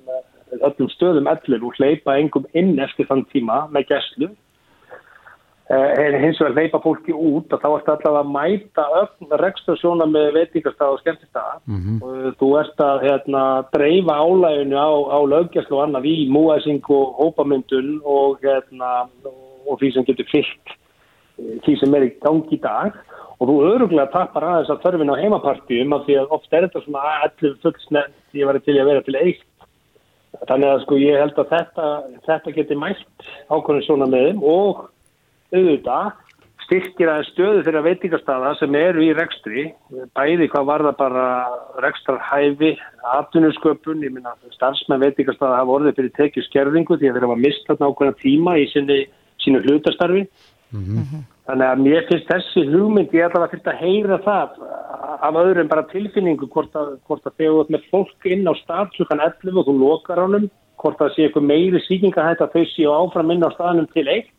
öllum 0.52 0.90
stöðum 0.90 1.30
ellur 1.32 1.64
og 1.64 1.76
hleypa 1.80 2.18
engum 2.20 2.46
inn 2.54 2.80
eftir 2.80 3.08
þann 3.08 3.26
tíma 3.32 3.68
með 3.72 3.88
gæslu 3.88 4.28
Eh, 4.28 4.51
en 5.70 6.18
hins 6.20 6.40
vegar 6.42 6.56
leipa 6.58 6.80
fólki 6.84 7.14
út 7.16 7.54
og 7.54 7.62
þá 7.62 7.68
ert 7.70 7.90
allavega 7.94 8.22
að 8.24 8.32
mæta 8.34 8.86
öll 9.00 9.38
rekstasjóna 9.40 10.08
með 10.10 10.34
veitingarstað 10.36 10.96
og 10.96 11.00
skemmtistaða. 11.00 11.60
Mm 11.66 11.80
-hmm. 11.80 11.98
og 12.04 12.36
þú 12.40 12.50
ert 12.60 12.84
að 12.84 13.04
hérna, 13.06 13.44
dreifa 13.72 14.16
álæginu 14.20 14.76
á, 14.76 14.92
á 15.16 15.20
lögjastlu 15.34 15.78
og 15.78 15.84
annað 15.86 16.10
í 16.12 16.28
múæsing 16.28 16.84
og 16.90 17.16
hópamyndun 17.20 18.02
og, 18.04 18.40
hérna, 18.44 19.08
og 19.68 19.80
því 19.80 19.94
sem 19.94 20.06
getur 20.06 20.28
fyllt 20.32 20.68
eh, 21.40 21.56
því 21.64 21.80
sem 21.80 21.96
er 21.96 22.04
í 22.04 22.16
gangi 22.20 22.56
í 22.56 22.62
dag. 22.62 22.92
Og 23.40 23.48
þú 23.48 23.56
öruglega 23.74 24.12
tapar 24.12 24.44
aðeins 24.44 24.70
að 24.70 24.84
þörfin 24.84 25.14
á 25.14 25.22
heimapartíum 25.22 25.94
af 25.94 26.06
því 26.06 26.16
að 26.20 26.32
ofta 26.36 26.58
er 26.58 26.68
þetta 26.68 26.84
svona 26.84 27.02
allir 27.26 27.56
fullsnett 27.64 28.14
ég 28.34 28.46
var 28.46 28.60
til 28.60 28.78
að 28.78 28.86
vera 28.86 29.02
til 29.02 29.16
eitt. 29.16 29.48
Þannig 30.48 30.68
að 30.68 30.82
sko 30.84 30.98
ég 30.98 31.20
held 31.20 31.38
að 31.40 31.50
þetta, 31.50 31.86
þetta 32.28 32.52
getur 32.52 32.78
mælt 32.78 33.08
ákvörðin 33.50 33.88
svona 33.88 34.06
með 34.06 34.28
þeim 34.28 34.44
og 34.44 34.90
auðvitað 35.56 36.12
styrkir 36.72 37.10
að 37.12 37.26
stöðu 37.28 37.64
þeirra 37.66 37.82
veitingarstaða 37.84 38.52
sem 38.60 38.76
eru 38.80 39.04
í 39.04 39.10
rekstri, 39.18 39.66
bæði 40.16 40.48
hvað 40.54 40.70
var 40.70 40.84
það 40.86 40.96
bara 41.02 41.26
rekstrarhæfi, 41.84 42.72
atvinnusköpun, 43.18 44.06
ég 44.06 44.14
minna 44.16 44.32
starfsmenn 44.56 45.04
veitingarstaða 45.04 45.60
hafa 45.60 45.76
orðið 45.76 45.98
fyrir 46.00 46.16
tekið 46.16 46.48
skerðingu 46.48 46.96
því 46.96 47.10
að 47.10 47.18
þeirra 47.18 47.32
var 47.34 47.44
mistað 47.44 47.84
nákvæmlega 47.84 48.20
tíma 48.22 48.56
í 48.62 48.70
sinni, 48.72 49.00
sínu 49.44 49.64
hlutastarfi. 49.66 50.24
Mm 50.72 50.86
-hmm. 50.88 51.28
Þannig 51.50 51.68
að 51.68 51.84
mér 51.84 52.08
finnst 52.08 52.32
þessi 52.32 52.62
hugmynd, 52.72 53.14
ég 53.14 53.28
ætla 53.28 53.44
að 53.44 53.52
fyrst 53.52 53.68
að 53.68 53.82
heyra 53.84 54.18
það 54.24 54.50
af 55.28 55.36
öðrum 55.36 55.68
bara 55.68 55.90
tilfinningu 55.92 56.48
hvort 56.48 56.76
að, 56.76 56.96
hvort 57.08 57.26
að 57.26 57.36
þegar 57.38 57.52
þú 57.52 57.62
ert 57.62 57.74
með 57.76 57.88
fólk 57.92 58.26
inn 58.26 58.48
á 58.48 58.54
starfslukan 58.64 59.20
11 59.20 59.60
og 59.60 59.66
þú 59.68 59.74
lokar 59.76 60.24
ánum, 60.24 60.48
hvort 60.80 61.02
að 61.02 61.14
sé 61.16 61.26
eitthvað 61.28 61.50
meiri 61.52 61.82
síkingahætt 61.84 62.42
að 62.42 62.54
þau 62.56 62.66
séu 62.72 62.94
áfram 62.96 63.32
inn 63.32 63.44
á 63.44 63.50
staðnum 63.52 63.90
til 63.92 64.08
eitt 64.08 64.32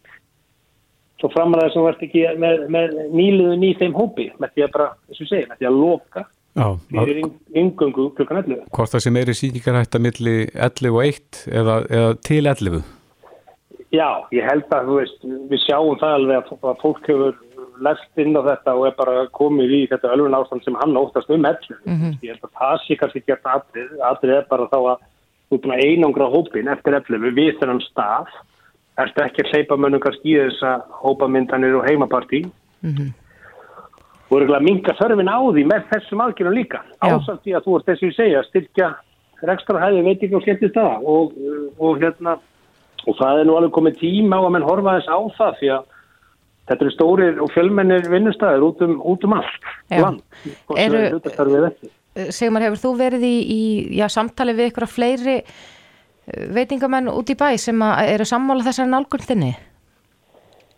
svo 1.22 1.30
framræðið 1.32 1.74
sem 1.74 1.84
verður 1.86 2.06
ekki 2.08 2.22
með, 2.42 2.62
með 2.74 2.96
nýluðun 3.14 3.66
í 3.66 3.74
þeim 3.78 3.94
hópi 3.96 4.30
með 4.42 4.54
því 4.54 4.64
að 4.66 4.72
bara, 4.76 4.88
eins 5.08 5.20
og 5.22 5.28
segja, 5.30 5.50
með 5.50 5.60
því 5.60 5.68
að 5.68 5.78
loka 5.78 6.24
fyrir 6.90 7.20
yngöngu 7.62 8.08
klukkan 8.16 8.42
11 8.42 8.66
Hvort 8.74 8.92
það 8.92 9.04
sem 9.06 9.20
er 9.20 9.30
í 9.30 9.36
síkingarætta 9.38 10.00
millir 10.02 10.50
11 10.52 10.90
og 10.90 11.06
1 11.06 11.44
eða, 11.62 11.78
eða 11.86 12.10
til 12.26 12.42
11? 12.42 12.82
Já, 13.92 14.08
ég 14.32 14.46
held 14.48 14.68
að 14.72 14.92
veist, 14.96 15.24
við 15.52 15.64
sjáum 15.66 15.98
það 16.00 16.18
alveg 16.18 16.52
að 16.58 16.78
fólk 16.82 17.08
hefur 17.08 17.40
lest 17.82 18.20
inn 18.20 18.36
á 18.36 18.42
þetta 18.44 18.74
og 18.76 18.86
er 18.88 18.94
bara 18.98 19.24
komið 19.36 19.74
í 19.78 19.80
þetta 19.90 20.12
ölfun 20.16 20.36
ástand 20.36 20.64
sem 20.64 20.76
hann 20.80 20.98
óttast 20.98 21.30
um 21.32 21.44
11 21.44 21.72
mm 21.84 21.96
-hmm. 21.96 22.14
ég 22.24 22.34
held 22.34 22.44
að 22.48 22.58
það 22.60 22.76
sé 22.84 22.98
kannski 23.00 23.24
gert 23.26 23.48
aðrið, 23.54 23.90
aðrið 24.10 24.36
er 24.36 24.46
bara 24.50 24.68
þá 24.72 24.78
að 24.92 25.08
að 25.52 25.84
einangra 25.84 26.30
hópin 26.32 26.68
eftir 26.72 26.96
11 26.96 27.34
við 27.36 27.58
þennan 27.60 27.82
stað 27.84 28.32
ertu 29.00 29.24
ekki 29.24 29.44
að 29.44 29.52
hleypa 29.52 29.78
mönnum 29.80 30.02
kannski 30.02 30.34
í 30.34 30.38
þess 30.40 30.66
að 30.68 30.84
hópamyndanir 31.02 31.78
og 31.78 31.86
heimapartí? 31.88 32.44
Mm 32.82 32.94
-hmm. 32.96 33.12
og 34.30 34.40
eru 34.40 34.54
að 34.56 34.66
minga 34.66 34.92
þörfin 34.98 35.30
á 35.32 35.40
því 35.40 35.64
með 35.70 35.82
þessum 35.92 36.22
aðgjörnum 36.24 36.58
líka. 36.58 36.82
Ásamt 37.00 37.46
í 37.46 37.54
að 37.54 37.64
þú 37.64 37.76
ert 37.78 37.86
þessi 37.86 38.06
að 38.08 38.16
segja 38.16 38.42
styrkja 38.42 38.88
rekstra 39.42 39.80
hæði 39.82 40.04
veiting 40.06 40.34
og 40.34 40.42
skemmtist 40.42 40.74
það 40.74 41.06
og, 41.14 41.32
og 41.78 41.98
hérna 42.02 42.36
og 43.06 43.16
það 43.18 43.40
er 43.40 43.48
nú 43.48 43.56
alveg 43.58 43.74
komið 43.74 43.98
tíma 44.02 44.38
á 44.38 44.42
að 44.46 44.52
menn 44.54 44.66
horfa 44.66 44.96
þess 44.98 45.10
á 45.10 45.18
það 45.38 45.58
því 45.58 45.72
að 45.76 45.88
þetta 46.70 46.84
eru 46.84 46.94
stórir 46.94 47.42
og 47.42 47.50
fjölmennir 47.54 48.08
vinnustæðir 48.12 48.66
út 48.68 48.84
um, 48.86 48.94
út 49.02 49.26
um 49.26 49.36
allt 49.38 49.68
Sigmar, 52.28 52.66
hefur 52.66 52.80
þú 52.82 52.90
verið 52.98 53.22
í, 53.24 53.36
í 53.40 53.62
já, 53.98 54.04
samtali 54.12 54.54
við 54.56 54.70
ykkur 54.70 54.86
af 54.86 54.94
fleiri 54.94 55.38
veitingamenn 56.26 57.10
út 57.10 57.30
í 57.30 57.36
bæ 57.38 57.56
sem 57.58 57.82
eru 57.82 58.26
sammála 58.28 58.66
þessari 58.66 58.90
nálgun 58.92 59.26
þinni? 59.26 59.52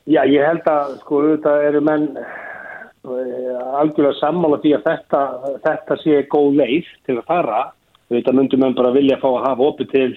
Já, 0.05 0.21
ég 0.29 0.45
held 0.45 0.67
að 0.69 0.99
sko 1.01 1.23
þetta 1.25 1.55
eru 1.65 1.81
menn 1.85 2.11
eh, 2.19 3.63
algjörlega 3.79 4.19
sammála 4.19 4.61
því 4.61 4.75
að 4.77 4.87
þetta, 4.91 5.23
þetta 5.65 5.97
sé 6.03 6.23
góð 6.33 6.61
leið 6.61 6.93
til 7.09 7.19
að 7.19 7.27
fara. 7.31 7.61
Þetta 8.13 8.35
myndum 8.37 8.67
við 8.67 8.79
bara 8.81 8.95
vilja 8.95 9.21
fá 9.23 9.29
að 9.31 9.45
hafa 9.47 9.69
opið 9.71 9.93
til 9.95 10.11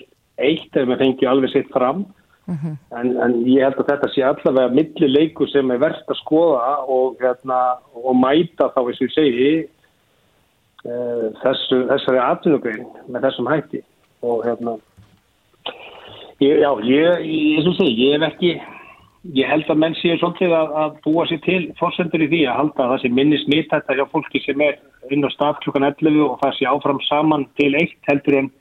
eitt 0.44 0.76
ef 0.76 0.90
við 0.90 1.04
fengjum 1.04 1.32
alveg 1.32 1.54
sitt 1.54 1.72
fram. 1.76 2.06
Uh 2.48 2.54
mhm. 2.54 2.60
-huh. 2.68 3.00
en, 3.00 3.08
en 3.24 3.34
ég 3.44 3.64
held 3.64 3.80
að 3.80 3.90
þetta 3.92 4.10
sé 4.12 4.22
allavega 4.24 4.76
millileiku 4.76 5.48
sem 5.52 5.72
er 5.72 5.82
verðt 5.84 6.08
að 6.08 6.22
skoða 6.22 6.78
og, 6.88 7.18
hérna, 7.20 7.58
og 7.92 8.16
mæta 8.16 8.70
þá 8.72 8.80
eins 8.88 9.02
og 9.02 9.08
ég 9.08 9.16
segi 9.16 9.50
uh, 10.88 11.26
þessu, 11.44 11.82
þessari 11.92 12.22
atvinnugrein 12.24 12.86
með 13.12 13.28
þessum 13.28 13.52
hætti 13.52 13.82
og 14.24 14.46
hérna 14.48 14.78
Ég, 16.38 16.60
já, 16.62 16.70
ég, 16.86 17.24
ég, 17.26 17.70
segi, 17.78 17.94
ég 17.98 18.14
hef 18.14 18.26
ekki, 18.28 18.52
ég 19.34 19.50
held 19.50 19.72
að 19.74 19.80
menn 19.82 19.96
séu 19.98 20.20
svolítið 20.20 20.54
að, 20.54 20.76
að 20.84 21.00
búa 21.08 21.26
sér 21.26 21.42
til 21.48 21.60
fórsendur 21.80 22.22
í 22.22 22.30
því 22.30 22.44
að 22.46 22.60
halda 22.60 22.84
að 22.84 22.92
það 22.92 23.02
sé 23.02 23.12
minni 23.18 23.40
smitt 23.42 23.72
þetta 23.72 23.98
hjá 23.98 24.04
fólki 24.12 24.44
sem 24.44 24.62
er 24.62 24.78
inn 25.10 25.26
á 25.26 25.30
stað 25.34 25.58
klukkan 25.66 25.88
11 25.90 26.22
og 26.28 26.38
það 26.44 26.56
sé 26.60 26.70
áfram 26.70 27.02
saman 27.08 27.48
til 27.58 27.72
eitt 27.80 27.98
heldur 28.12 28.40
en, 28.44 28.52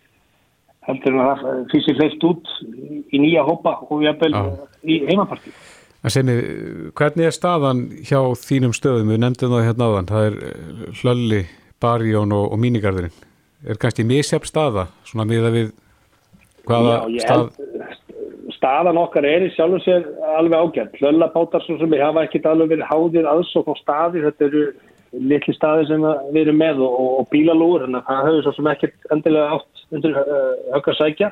heldur 0.88 1.12
en 1.12 1.22
að 1.26 1.44
það 1.44 1.62
fýsir 1.74 2.00
hleyft 2.00 2.26
út 2.30 2.56
í 3.12 3.20
nýja 3.20 3.44
hópa 3.44 3.76
og 3.84 4.04
jafnvel 4.06 4.32
í 4.88 5.02
heimaparti. 5.10 5.52
Semi, 6.06 6.34
hvernig 6.96 7.28
er 7.28 7.34
staðan 7.34 7.86
hjá 8.06 8.20
þínum 8.40 8.72
stöðum? 8.76 9.10
Við 9.10 9.24
nefndum 9.24 9.52
það 9.52 9.64
hérna 9.66 9.88
áðan, 9.90 10.12
það 10.12 10.28
er 10.28 10.36
hlölli 11.02 11.46
Barjón 11.82 12.32
og, 12.32 12.52
og 12.54 12.60
Mínigarðurinn 12.62 13.24
er 13.66 13.80
kannski 13.80 14.04
misjafn 14.06 14.48
staða 14.48 14.86
svona 15.04 15.26
miða 15.28 15.50
við 15.52 15.74
hvaða 16.66 16.98
Já, 17.14 17.22
stað 17.24 17.96
staðan 18.56 19.00
okkar 19.00 19.26
er 19.26 19.46
í 19.46 19.52
sjálfum 19.54 19.82
sér 19.84 20.04
alveg 20.36 20.58
ágætt. 20.58 20.98
Hlöllabátar 21.00 21.64
svo 21.64 21.78
sem 21.80 21.90
við 21.92 22.04
hafa 22.04 22.26
ekkert 22.26 22.48
alveg 22.50 22.74
verið 22.74 22.90
háðir 22.90 23.28
aðsók 23.30 23.70
á 23.70 23.74
staði, 23.80 24.22
þetta 24.26 24.46
eru 24.48 24.62
litli 25.30 25.54
staði 25.56 25.88
sem 25.90 26.06
við 26.34 26.40
erum 26.44 26.60
með 26.60 26.82
og, 26.84 26.96
og 27.20 27.28
bílalúur, 27.32 27.84
þannig 27.84 28.00
að 28.00 28.08
það 28.08 28.28
höfum 28.28 28.46
svo 28.46 28.54
sem 28.56 28.70
ekkert 28.72 29.12
endilega 29.14 29.58
átt 29.58 29.84
undir 29.96 30.16
uh, 30.22 30.48
högg 30.74 30.90
að 30.92 30.98
sækja. 31.00 31.30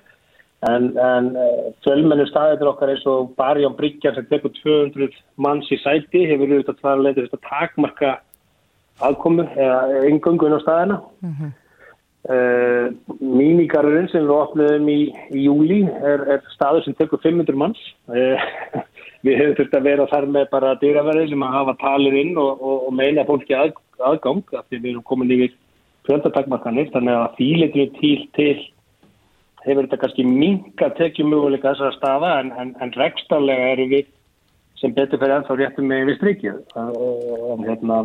En, 0.65 0.87
en 0.97 1.33
uh, 1.37 1.65
fjölmennu 1.85 2.29
staðir 2.31 2.71
okkar 2.71 2.95
eins 2.95 3.05
og 3.11 3.35
Barjón 3.39 3.77
Bryggjar 3.79 4.17
sem 4.17 4.29
tekur 4.31 4.55
200 4.63 5.11
manns 5.45 5.69
í 5.75 5.81
sæti 5.83 6.25
hefur 6.31 6.55
auðvitað 6.55 6.81
það 6.81 6.95
að 6.95 7.05
leita 7.05 7.27
þetta 7.27 7.51
takmarka 7.51 8.15
aðkomu 9.05 9.45
eða 9.59 10.07
yngöngun 10.09 10.57
á 10.57 10.61
staðina. 10.65 11.01
Uh, 12.25 12.64
Mínigarurinn 13.35 14.09
sem 14.13 14.27
við 14.27 14.35
opnaðum 14.35 14.91
í, 14.93 14.99
í 15.35 15.45
júli 15.47 15.81
er, 16.07 16.23
er 16.37 16.45
staður 16.55 16.85
sem 16.87 16.97
tekur 16.99 17.23
500 17.25 17.59
manns. 17.59 17.81
Uh, 18.07 18.39
við 19.27 19.41
hefum 19.41 19.57
þurft 19.59 19.77
að 19.79 19.89
vera 19.89 20.07
þar 20.13 20.29
með 20.37 20.47
bara 20.53 20.77
dýraverði 20.83 21.33
sem 21.33 21.47
að 21.47 21.57
hafa 21.59 21.77
talir 21.83 22.19
inn 22.21 22.35
og, 22.41 22.63
og, 22.63 22.87
og 22.89 22.97
meina 22.97 23.27
fólki 23.29 23.57
að, 23.59 23.75
aðgang 24.05 24.43
af 24.55 24.67
því 24.69 24.81
við 24.81 24.91
erum 24.93 25.07
komin 25.11 25.35
yfir 25.35 25.55
fjöldatakmarkanir. 26.09 26.91
Þannig 26.95 27.21
að 27.21 27.39
þýleitur 27.41 27.93
til, 28.01 28.17
til 28.37 28.57
hefur 29.65 29.87
þetta 29.87 30.01
kannski 30.03 30.27
minga 30.29 30.91
tekjum 30.99 31.33
möguleika 31.33 31.73
þessara 31.73 31.97
staða 31.97 32.35
en, 32.43 32.53
en, 32.61 32.75
en 32.85 32.93
rekstarlega 32.99 33.73
eru 33.75 33.89
við 33.93 34.13
sem 34.81 34.93
betur 34.95 35.21
fyrir 35.21 35.39
ennþá 35.39 35.57
réttum 35.59 35.89
með 35.89 36.11
við 36.11 36.21
strikið. 36.21 36.61
Og 36.77 37.65
hérna 37.65 38.05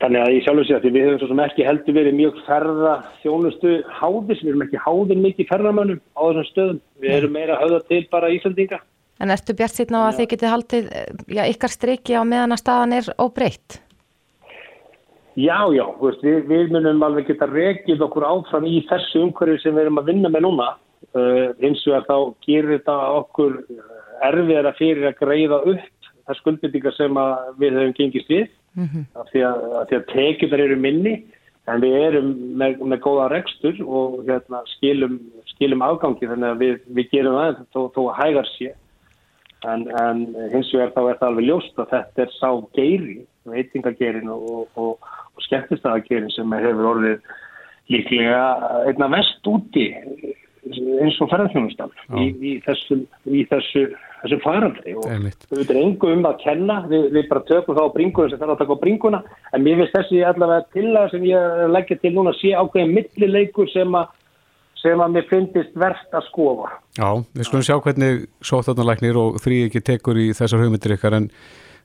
Þannig 0.00 0.22
að 0.22 0.30
ég 0.32 0.44
sjálf 0.46 0.62
og 0.62 0.64
sé 0.64 0.76
að 0.78 0.84
við 0.86 1.02
hefum 1.04 1.18
svo 1.20 1.26
sem 1.28 1.40
ekki 1.44 1.64
heldur 1.66 1.96
verið 1.98 2.14
mjög 2.16 2.38
ferða 2.46 2.92
þjónustu 3.20 3.72
háðis, 3.98 4.38
við 4.40 4.52
erum 4.54 4.62
ekki 4.64 4.80
háðir 4.80 5.18
mikið 5.20 5.48
ferðamönnum 5.50 5.98
á 6.16 6.20
þessum 6.22 6.46
stöðum. 6.48 6.78
Við 7.02 7.16
erum 7.18 7.34
meira 7.36 7.58
höfða 7.60 7.80
til 7.90 8.00
bara 8.14 8.30
Íslandinga. 8.32 8.78
En 9.20 9.34
ertu 9.34 9.52
bjart 9.58 9.76
sýtna 9.76 10.00
á 10.00 10.04
að 10.08 10.22
þið 10.22 10.28
getið 10.30 10.52
haldið 10.54 10.86
já, 11.36 11.42
ykkar 11.52 11.72
striki 11.74 12.16
á 12.16 12.24
meðan 12.24 12.56
að 12.56 12.62
staðan 12.62 12.94
er 12.96 13.10
óbreytt? 13.20 13.76
Já, 15.36 15.58
já, 15.76 15.84
veist, 16.00 16.24
við, 16.24 16.38
við 16.48 16.72
munum 16.72 17.04
alveg 17.04 17.28
geta 17.28 17.48
rekið 17.50 18.06
okkur 18.08 18.26
áfram 18.30 18.64
í 18.68 18.80
þessu 18.88 19.26
umhverju 19.26 19.60
sem 19.60 19.76
við 19.76 19.84
erum 19.84 20.00
að 20.00 20.08
vinna 20.14 20.30
með 20.32 20.46
núna. 20.46 20.70
Uh, 21.12 21.52
eins 21.60 21.84
og 21.88 22.08
þá 22.08 22.16
gerir 22.46 22.78
þetta 22.78 22.96
okkur 23.18 23.60
erfiðara 24.30 24.72
fyrir 24.80 25.10
að 25.10 25.20
greiða 25.20 25.60
upp 25.74 26.10
þær 26.24 26.40
skuldbyttingar 26.40 26.96
sem 26.96 27.20
við 27.60 27.76
höfum 27.76 27.94
gengist 28.00 28.32
við 28.32 28.48
mm 28.76 28.86
-hmm. 28.86 29.04
af 29.20 29.26
því 29.32 29.44
að, 29.50 29.62
að 29.80 30.06
tekjur 30.14 30.60
eru 30.60 30.76
minni 30.76 31.14
en 31.68 31.80
við 31.80 31.96
erum 32.02 32.30
með, 32.58 32.78
með 32.82 33.02
góða 33.04 33.28
rekstur 33.30 33.76
og 33.84 34.22
hérna, 34.28 34.62
skilum, 34.76 35.18
skilum 35.52 35.82
afgangi 35.82 36.28
þannig 36.28 36.48
að 36.50 36.62
við, 36.64 36.78
við 36.96 37.10
gerum 37.12 37.66
þó, 37.72 37.80
þó 37.94 38.00
að 38.08 38.18
hægar 38.22 38.48
sé 38.56 38.72
en, 39.68 39.86
en 40.00 40.24
hins 40.54 40.72
vegar 40.74 40.94
þá 40.94 41.02
er 41.02 41.18
það 41.20 41.28
alveg 41.28 41.48
ljóst 41.48 41.82
að 41.82 41.92
þetta 41.94 42.24
er 42.24 42.34
sá 42.38 42.50
geiri 42.76 43.18
veitingagerin 43.50 44.32
og, 44.32 44.68
og, 44.74 45.10
og 45.36 45.46
skemmtistagagerin 45.46 46.32
sem 46.34 46.58
hefur 46.64 46.90
orðið 46.94 47.30
líklega 47.90 48.42
einna 48.86 49.10
vest 49.12 49.50
úti 49.50 49.88
eins 50.68 51.18
og 51.22 51.30
ferðarþjónustan 51.30 51.92
í, 52.20 52.26
í 52.36 52.52
þessu, 52.64 53.00
í 53.32 53.42
þessu, 53.48 53.84
þessu 54.22 54.38
farandri 54.44 54.94
og 54.98 55.06
við 55.08 55.62
veitum 55.62 55.80
engu 55.80 56.10
um 56.12 56.26
að 56.28 56.40
kenna 56.44 56.80
við, 56.90 57.06
við 57.16 57.28
bara 57.30 57.44
tökum 57.48 57.78
þá 57.78 57.82
á 57.88 57.94
bringuna 57.94 58.32
sem 58.32 58.40
þarf 58.42 58.54
að 58.54 58.62
taka 58.62 58.76
á 58.76 58.82
bringuna 58.82 59.20
en 59.54 59.64
mér 59.64 59.80
finnst 59.80 59.96
þessi 59.96 60.22
allavega 60.28 60.66
til 60.76 60.88
að 60.92 61.12
sem 61.14 61.28
ég 61.30 61.62
leggja 61.72 62.00
til 62.02 62.12
núna 62.16 62.34
sé 62.36 62.52
ákveðin 62.52 62.96
millileikur 62.98 63.70
sem 63.72 63.96
að 63.96 64.16
sem 64.80 65.00
að 65.04 65.16
mér 65.16 65.26
finnist 65.28 65.80
verst 65.80 66.16
að 66.16 66.26
skofa 66.28 66.70
Já, 66.96 67.08
við 67.36 67.48
skulum 67.48 67.66
sjá 67.66 67.76
hvernig 67.84 68.26
sóttarnalæknir 68.44 69.20
og 69.20 69.40
þrý 69.44 69.64
ekki 69.68 69.84
tekur 69.92 70.20
í 70.20 70.30
þessar 70.36 70.64
hugmyndir 70.64 70.96
ykkar 70.98 71.16
en 71.20 71.30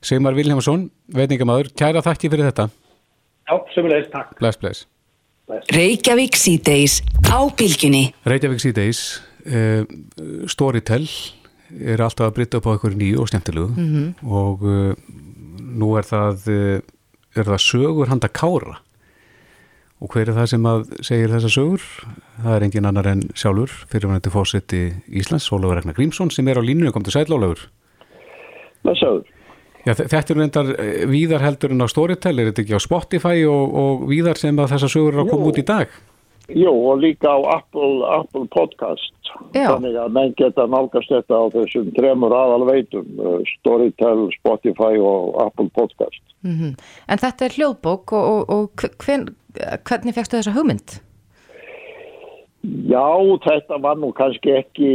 Sigmar 0.04 0.36
Viljámsson, 0.36 0.90
veitingamæður, 1.16 1.72
kæra 1.72 2.02
þakki 2.04 2.28
fyrir 2.28 2.50
þetta. 2.50 2.68
Já, 3.48 3.56
sömulegist, 3.72 4.12
takk. 4.12 4.36
Bless, 4.38 4.60
bless 4.60 4.84
Reykjavík 5.46 6.34
síðdeis 6.34 7.00
á 7.30 7.38
bylginni. 7.54 8.10
Reykjavík 8.26 8.62
síðdeis 8.64 9.02
uh, 9.46 9.84
Storytel 10.50 11.04
er 11.76 12.02
alltaf 12.02 12.28
að 12.28 12.34
brytta 12.38 12.58
upp 12.58 12.66
á 12.66 12.74
einhverju 12.74 12.98
nýju 12.98 13.20
og 13.22 13.30
skemmtilegu 13.30 13.68
-hmm. 13.74 14.08
og 14.26 14.62
uh, 14.66 14.94
nú 15.62 15.94
er 15.98 16.06
það 16.06 16.48
uh, 16.50 16.80
er 17.36 17.44
það 17.44 17.62
sögur 17.62 18.10
handa 18.10 18.28
kára 18.28 18.80
og 20.00 20.12
hver 20.12 20.28
er 20.28 20.36
það 20.36 20.46
sem 20.46 20.66
að 20.66 20.82
segir 21.00 21.30
þessa 21.32 21.48
sögur? 21.48 21.82
Það 22.42 22.56
er 22.56 22.62
engin 22.62 22.84
annar 22.84 23.06
en 23.06 23.22
sjálfur 23.34 23.70
fyrirvændi 23.88 24.30
fósetti 24.30 24.82
Íslands 25.08 25.48
Ólafur 25.52 25.78
Ragnar 25.78 25.94
Grímsson 25.94 26.30
sem 26.30 26.48
er 26.48 26.58
á 26.58 26.62
línunni 26.62 26.92
kom 26.92 27.04
til 27.04 27.12
sæl 27.12 27.32
Ólafur 27.32 27.68
Blessaður. 28.82 29.35
Já, 29.86 29.92
þe- 29.94 30.08
þetta 30.10 30.34
er 30.34 30.40
reyndar 30.42 30.72
eh, 30.82 31.06
víðar 31.10 31.44
heldur 31.46 31.70
en 31.76 31.84
á 31.84 31.88
Storytel 31.88 32.34
er 32.42 32.50
þetta 32.50 32.64
ekki 32.64 32.76
á 32.78 32.82
Spotify 32.82 33.36
og, 33.46 33.74
og 33.82 34.06
víðar 34.10 34.38
sem 34.40 34.58
að 34.58 34.72
þessa 34.74 34.90
sögur 34.90 35.14
er 35.14 35.24
að 35.24 35.30
koma 35.32 35.50
út 35.52 35.62
í 35.62 35.66
dag 35.68 35.96
Jú, 36.46 36.70
og 36.70 37.00
líka 37.02 37.26
á 37.26 37.38
Apple, 37.56 38.06
Apple 38.06 38.44
Podcast. 38.54 39.10
Já. 39.50 39.64
Þannig 39.66 39.96
að 39.98 40.12
menn 40.14 40.34
geta 40.38 40.62
nálgast 40.70 41.10
þetta 41.10 41.40
á 41.42 41.44
þessum 41.50 41.88
tremur 41.96 42.30
aðalveitum, 42.38 43.08
uh, 43.18 43.40
Storytel, 43.56 44.28
Spotify 44.36 44.92
og 45.02 45.34
Apple 45.42 45.66
Podcast. 45.74 46.22
Mm 46.46 46.76
En 47.10 47.18
þetta 47.18 47.48
er 47.48 47.56
hljóðbók 47.56 48.14
og, 48.14 48.28
og, 48.30 48.54
og 48.78 48.86
hven, 49.02 49.26
hvernig 49.90 50.14
fegstu 50.14 50.38
þessa 50.38 50.54
hugmynd? 50.54 51.00
Já, 52.94 53.06
þetta 53.46 53.80
var 53.82 53.98
nú 53.98 54.12
kannski 54.14 54.54
ekki 54.58 54.92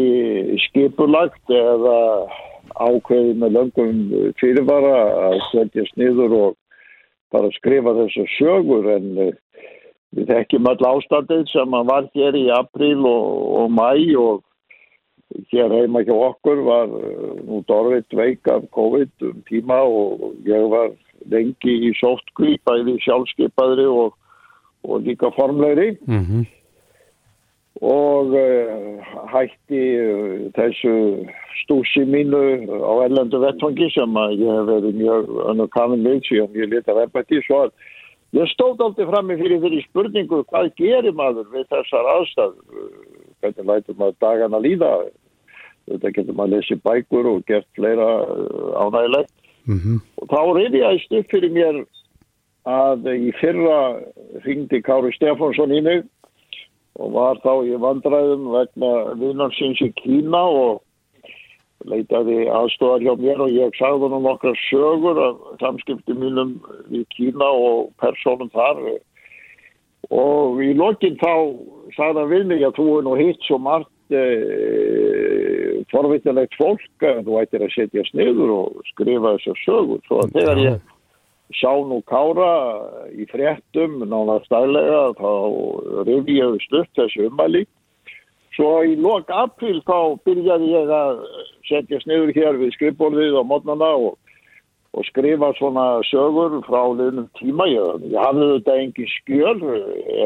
skipulagt 0.69 1.51
eða 1.51 1.97
ákveðið 2.75 3.39
með 3.41 3.55
löngum 3.57 4.01
fyrirvara 4.39 4.97
að 5.29 5.37
setjast 5.51 5.97
niður 5.99 6.37
og 6.37 6.57
bara 7.31 7.51
skrifa 7.55 7.95
þessu 7.95 8.27
sögur 8.37 8.89
en 8.95 9.09
uh, 9.29 9.33
við 10.15 10.31
þekkjum 10.31 10.71
öll 10.73 10.87
ástandið 10.91 11.43
sem 11.51 11.75
að 11.77 11.91
var 11.91 12.07
hér 12.15 12.37
í 12.39 12.47
apríl 12.55 12.99
og, 13.07 13.27
og 13.61 13.75
mæ 13.75 13.91
og 14.19 14.41
hér 15.51 15.71
heima 15.71 16.03
hjá 16.03 16.13
okkur 16.15 16.63
var 16.65 16.89
nú 17.47 17.61
Dorrit 17.67 18.11
veik 18.15 18.47
af 18.51 18.65
COVID 18.75 19.27
um 19.29 19.43
tíma 19.47 19.79
og 19.87 20.33
ég 20.47 20.65
var 20.71 20.91
lengi 21.31 21.77
í 21.87 21.91
sóttkví 21.99 22.57
bæði 22.67 22.97
sjálfskeipaðri 23.05 23.87
og, 23.87 24.17
og 24.83 25.05
líka 25.05 25.31
formlegri 25.37 25.95
mm 26.07 26.23
-hmm. 26.25 26.45
Og 27.81 28.35
uh, 28.37 29.13
hætti 29.31 29.81
uh, 29.97 30.49
þessu 30.53 30.93
stúsi 31.63 32.03
mínu 32.05 32.41
á 32.69 32.93
erlendu 33.07 33.41
vettfangi 33.41 33.89
sem 33.95 34.19
að 34.21 34.35
ég 34.43 34.53
hef 34.53 34.67
verið 34.69 34.99
mjög 34.99 35.31
önnu 35.49 35.67
kannin 35.73 36.05
við 36.05 36.21
síðan 36.27 36.59
ég 36.61 36.69
leta 36.69 36.93
rebætti 36.97 37.41
svo 37.47 37.63
að 37.65 37.73
ég 38.37 38.51
stóð 38.53 38.85
aldrei 38.85 39.09
frammi 39.09 39.39
fyrir 39.41 39.63
þeirri 39.65 39.81
spurningu 39.87 40.43
hvað 40.51 40.69
gerir 40.77 41.17
maður 41.17 41.49
við 41.55 41.65
þessar 41.73 42.11
aðstæður? 42.13 42.61
Uh, 42.69 43.25
hvernig 43.41 43.69
lætur 43.71 43.97
maður 43.97 44.19
dagana 44.21 44.61
líða? 44.61 44.93
Þetta 45.89 46.13
getur 46.19 46.37
maður 46.37 46.59
lesið 46.59 46.83
bækur 46.85 47.31
og 47.33 47.43
gert 47.49 47.69
fleira 47.79 48.11
uh, 48.29 48.77
ánægilegt 48.77 49.33
og 50.21 50.29
þá 50.29 50.39
reyðjaðist 50.57 51.11
upp 51.17 51.33
fyrir 51.33 51.51
mér 51.53 51.83
að 52.69 53.09
í 53.13 53.33
fyrra 53.39 53.97
ringdi 54.45 54.81
Kári 54.85 55.13
Stefánsson 55.17 55.73
í 55.73 55.81
mig 55.81 56.05
og 56.99 57.13
var 57.15 57.39
þá 57.43 57.51
í 57.67 57.77
vandræðum 57.79 58.49
vegna 58.53 58.91
vinnarsins 59.19 59.81
í 59.83 59.91
Kína 59.99 60.41
og 60.41 60.81
leitaði 61.89 62.45
aðstofar 62.51 63.01
hjá 63.01 63.13
mér 63.17 63.41
og 63.45 63.53
ég 63.55 63.77
sagði 63.79 64.11
hann 64.11 64.25
nokkra 64.25 64.53
sögur 64.67 65.21
af 65.23 65.39
samskipti 65.61 66.17
mínum 66.17 66.57
í 66.93 67.03
Kína 67.15 67.47
og 67.47 67.89
personum 68.01 68.51
þar. 68.53 68.83
Og 70.11 70.61
í 70.61 70.73
lokin 70.77 71.17
þá 71.21 71.33
sagði 71.95 72.21
hann 72.21 72.31
við 72.33 72.45
mig 72.51 72.67
að 72.67 72.77
þú 72.77 72.87
er 72.97 73.07
nú 73.07 73.17
hitt 73.21 73.47
svo 73.47 73.59
margt 73.63 74.13
e, 74.13 74.23
forvittilegt 75.93 76.57
fólk 76.59 77.05
þú 77.25 77.39
ættir 77.41 77.65
að 77.65 77.75
setja 77.77 78.05
sniður 78.11 78.55
og 78.59 78.81
skrifa 78.91 79.37
þessar 79.37 79.61
sögur. 79.65 80.03
Svo 80.09 80.25
að 80.25 80.35
þegar 80.37 80.65
ég 80.65 80.90
sá 81.59 81.71
nú 81.87 82.01
Kára 82.09 82.53
í 83.15 83.27
fréttum 83.31 84.01
nána 84.05 84.39
stælega 84.45 85.03
þá 85.19 85.31
rifjaðust 86.07 86.81
upp 86.81 86.99
þessu 86.99 87.29
umæli 87.29 87.65
svo 88.55 88.81
í 88.85 88.97
lok 88.99 89.31
april 89.33 89.79
þá 89.87 90.17
byrjaði 90.25 90.73
ég 90.73 90.91
að 90.95 91.21
setja 91.69 92.01
sniður 92.03 92.33
hér 92.35 92.59
við 92.59 92.75
skrifborðið 92.75 93.39
á 93.39 93.43
mótnana 93.47 93.89
og, 93.95 94.17
og 94.91 95.07
skrifa 95.07 95.51
svona 95.57 95.85
sögur 96.09 96.59
frá 96.67 96.81
liðnum 96.91 97.29
tíma. 97.39 97.67
Ég, 97.71 98.07
ég 98.11 98.17
hafði 98.19 98.49
þetta 98.55 98.77
engin 98.83 99.11
skjöl 99.15 99.59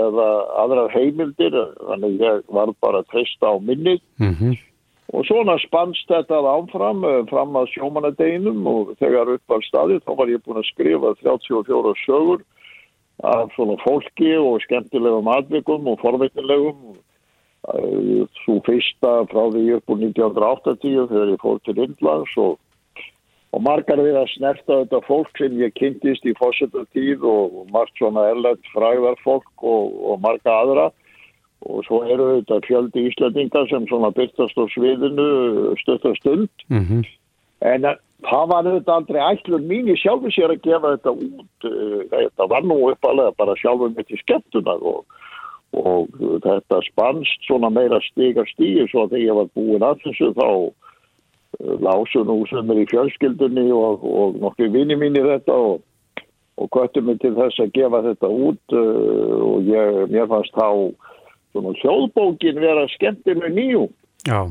eða 0.06 0.30
aðrar 0.64 0.94
heimildir 0.96 1.60
þannig 1.84 2.24
ég 2.24 2.42
var 2.58 2.74
bara 2.82 3.06
treysta 3.12 3.54
á 3.54 3.56
minnið. 3.62 4.02
Mm 4.22 4.56
Og 5.16 5.24
svona 5.30 5.56
spannst 5.64 6.10
þetta 6.12 6.42
áfram 6.52 7.06
eh, 7.08 7.22
fram 7.32 7.56
að 7.56 7.72
sjómanadeginum 7.76 8.68
og 8.68 8.94
þegar 9.00 9.36
upp 9.38 9.56
var 9.56 9.64
staðið 9.70 10.04
þá 10.04 10.14
var 10.20 10.34
ég 10.34 10.44
búin 10.44 10.60
að 10.60 10.70
skrifa 10.74 11.16
34 11.24 11.96
sögur 12.04 12.44
af 13.24 13.54
svona 13.56 13.78
fólki 13.80 14.34
og 14.36 14.60
skemmtilegum 14.66 15.30
atvikum 15.32 15.88
og 15.88 16.02
forveitinlegum 16.02 16.98
svo 18.44 18.60
fyrsta 18.66 19.26
frá 19.32 19.48
því 19.54 19.64
upp 19.78 19.90
úr 19.90 20.04
1980 20.04 21.08
þegar 21.10 21.32
ég 21.34 21.42
fór 21.42 21.62
til 21.66 21.82
Indlands 21.82 22.36
og, 22.38 22.60
og 23.56 23.64
margar 23.66 24.02
við 24.04 24.20
að 24.20 24.30
snerta 24.36 24.82
þetta 24.84 25.02
fólk 25.08 25.32
sem 25.40 25.56
ég 25.62 25.74
kynntist 25.80 26.26
í 26.26 26.36
fósittartíð 26.38 27.26
og, 27.26 27.58
og 27.62 27.74
margt 27.74 27.98
svona 27.98 28.28
erlend 28.30 28.62
fræðarfólk 28.74 29.66
og, 29.66 29.98
og 30.12 30.22
marga 30.22 30.60
aðra 30.62 30.92
og 31.66 31.86
svo 31.88 32.02
eru 32.06 32.32
þetta 32.38 32.62
fjöldi 32.68 33.06
íslandingar 33.10 33.70
sem 33.70 33.88
svona 33.90 34.12
byrtast 34.16 34.58
á 34.58 34.66
sviðinu 34.74 35.28
stöttastund 35.82 36.50
mm 36.70 36.84
-hmm. 36.86 37.04
en 37.62 37.82
það 38.30 38.46
var 38.54 38.64
þetta 38.70 38.96
aldrei 38.96 39.22
ætlun 39.22 39.68
mín 39.68 39.90
í 39.90 39.98
sjálfu 39.98 40.32
sér 40.32 40.54
að 40.54 40.64
gefa 40.68 40.96
þetta 40.96 41.12
út 41.12 41.70
þetta 42.12 42.50
var 42.54 42.64
nú 42.64 42.78
uppalega 42.92 43.32
bara 43.38 43.60
sjálfur 43.62 43.94
mitt 43.98 44.12
í 44.12 44.22
skemmtunar 44.24 44.82
og 44.82 45.06
og 45.76 46.08
þetta 46.44 46.80
spannst 46.86 47.48
svona 47.48 47.70
meira 47.70 48.00
stiga 48.06 48.46
stíu 48.48 48.88
svo 48.88 49.06
að 49.06 49.16
þegar 49.16 49.26
ég 49.26 49.40
var 49.40 49.50
búin 49.58 49.84
að 49.84 50.02
þessu 50.06 50.30
þá 50.38 50.50
lásu 51.84 52.24
nú 52.28 52.38
sem 52.50 52.72
er 52.72 52.82
í 52.84 52.88
fjölskyldunni 52.92 53.66
og, 53.74 54.04
og 54.04 54.40
nokkur 54.42 54.72
vini 54.74 54.98
mín 55.00 55.18
í 55.18 55.24
þetta 55.24 55.56
og, 55.56 55.84
og 56.60 56.72
kvöttu 56.76 57.04
mig 57.06 57.20
til 57.24 57.34
þess 57.38 57.62
að 57.64 57.74
gefa 57.78 58.04
þetta 58.10 58.32
út 58.32 58.76
uh, 58.76 59.36
og 59.50 59.70
ég, 59.70 60.02
mér 60.12 60.30
fannst 60.32 60.56
þá 60.56 60.68
svona 61.56 61.76
hljóðbókin 61.82 62.62
vera 62.62 62.88
skemmtileg 62.94 63.56
nýjú 63.56 63.86
Já. 64.28 64.42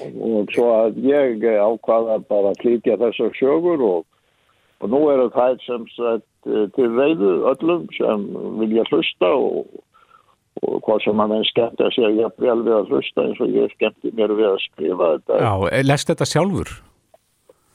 og, 0.00 0.14
og 0.16 0.54
svo 0.54 0.70
að 0.72 1.02
ég 1.04 1.44
ákvaða 1.44 2.22
bara 2.30 2.54
að 2.54 2.62
flytja 2.64 2.96
þessar 3.02 3.36
sögur 3.36 3.84
og 3.88 4.88
nú 4.88 5.02
eru 5.12 5.28
það 5.34 5.60
sem 5.66 5.84
sagt, 5.92 6.26
til 6.76 6.88
veiðu 6.96 7.34
öllum 7.52 7.84
sem 7.98 8.26
vilja 8.62 8.86
hlusta 8.88 9.34
og 9.36 9.68
og 10.66 10.82
hvað 10.82 11.04
sem 11.04 11.22
að 11.22 11.32
menn 11.32 11.46
skemmt 11.46 11.82
að 11.82 11.94
segja 11.94 12.10
jafnvel 12.24 12.58
við 12.66 12.74
að 12.74 12.92
hlusta 12.92 13.24
eins 13.24 13.40
og 13.44 13.54
ég 13.54 13.74
skemmti 13.76 14.12
mér 14.18 14.34
við 14.34 14.48
að 14.48 14.60
skrifa 14.64 15.10
þetta. 15.14 15.40
Já, 15.44 15.82
lest 15.86 16.10
þetta 16.10 16.28
sjálfur? 16.32 16.72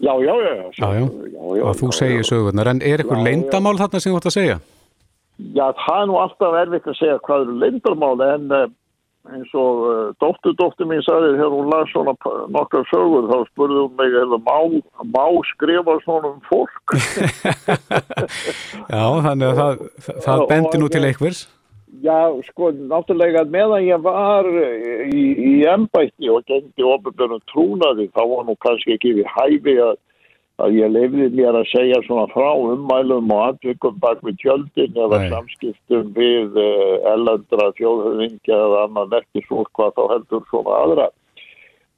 Já, 0.03 0.13
já, 0.19 0.33
já. 0.33 0.53
Já, 0.75 0.88
já, 0.99 1.05
já 1.31 1.63
og 1.63 1.77
þú 1.79 1.91
segir 1.95 2.27
sögurnar, 2.27 2.71
en 2.73 2.81
er 2.83 3.03
eitthvað 3.03 3.23
leindamál 3.23 3.77
þarna 3.79 4.01
sem 4.03 4.12
þú 4.12 4.19
ætti 4.19 4.31
að 4.31 4.38
segja? 4.38 4.57
Já, 5.53 5.65
það 5.81 5.99
er 5.99 6.07
nú 6.09 6.21
alltaf 6.21 6.55
erfitt 6.61 6.87
að 6.91 6.99
segja 6.99 7.19
hvað 7.25 7.45
eru 7.47 7.59
leindamál, 7.63 8.17
en 8.27 8.73
eins 9.31 9.51
og 9.55 9.83
uh, 9.87 10.11
dóttur, 10.19 10.55
dóttur 10.59 10.87
mín 10.89 11.01
sagði 11.05 11.37
þegar 11.37 11.53
hún 11.55 11.69
las 11.71 11.91
svona 11.93 12.13
nokkar 12.51 12.83
sögur, 12.89 13.29
þá 13.31 13.49
spurði 13.53 13.79
hún 13.85 13.97
mig, 13.99 14.15
hefur 14.19 14.41
má, 14.43 14.57
má 15.15 15.25
skrifa 15.53 15.95
svona 16.03 16.33
um 16.33 16.41
fólk? 16.49 16.95
já, 18.93 19.03
þannig 19.27 19.47
að 19.47 19.59
það, 19.59 19.83
það 20.27 20.47
bendi 20.51 20.81
nú 20.81 20.89
til 20.91 21.03
einhvers. 21.07 21.43
Já, 22.03 22.17
sko, 22.49 22.71
náttúrulega 22.89 23.45
meðan 23.53 23.85
ég 23.85 24.01
var 24.03 24.47
í, 24.49 25.23
í 25.31 25.53
ennbætti 25.71 26.31
og 26.33 26.43
gengdi 26.49 26.83
ofinbjörnum 26.83 27.43
trúnaði, 27.53 28.09
þá 28.11 28.23
var 28.27 28.47
nú 28.49 28.57
kannski 28.65 28.97
ekki 28.97 29.13
við 29.21 29.29
hæfi 29.37 29.77
að, 29.85 29.95
að 30.61 30.77
ég 30.77 30.91
lefði 30.93 31.29
mér 31.33 31.57
að 31.57 31.69
segja 31.71 31.99
svona 32.05 32.27
frá 32.29 32.51
ummælum 32.53 33.31
og 33.33 33.43
andvikum 33.47 33.97
bak 34.03 34.21
við 34.21 34.37
tjöldin 34.43 34.99
eða 35.05 35.19
Nei. 35.23 35.29
samskiptum 35.33 36.13
við 36.13 36.59
ellendra 37.09 37.71
þjóðhöfingja 37.79 38.59
eða 38.67 38.83
annan 38.87 39.17
eftir 39.19 39.47
svo 39.47 39.65
hvað 39.73 39.95
þá 39.97 40.03
heldur 40.13 40.43
svona 40.51 40.79
aðra. 40.83 41.07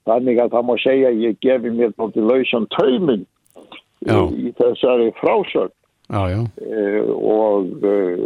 Þannig 0.06 0.40
að 0.40 0.54
það 0.54 0.68
má 0.70 0.76
segja 0.84 1.12
að 1.12 1.24
ég 1.26 1.40
gefi 1.42 1.74
mér 1.74 1.96
náttúrulega 1.98 2.32
lausan 2.32 2.70
tauminn 2.78 3.26
Já. 4.06 4.20
í, 4.22 4.48
í 4.48 4.54
þessari 4.60 5.12
frásögn 5.20 5.74
Já, 6.10 6.30
já, 6.30 6.42
eh, 6.62 7.10
og, 7.10 7.84
eh, 7.84 8.20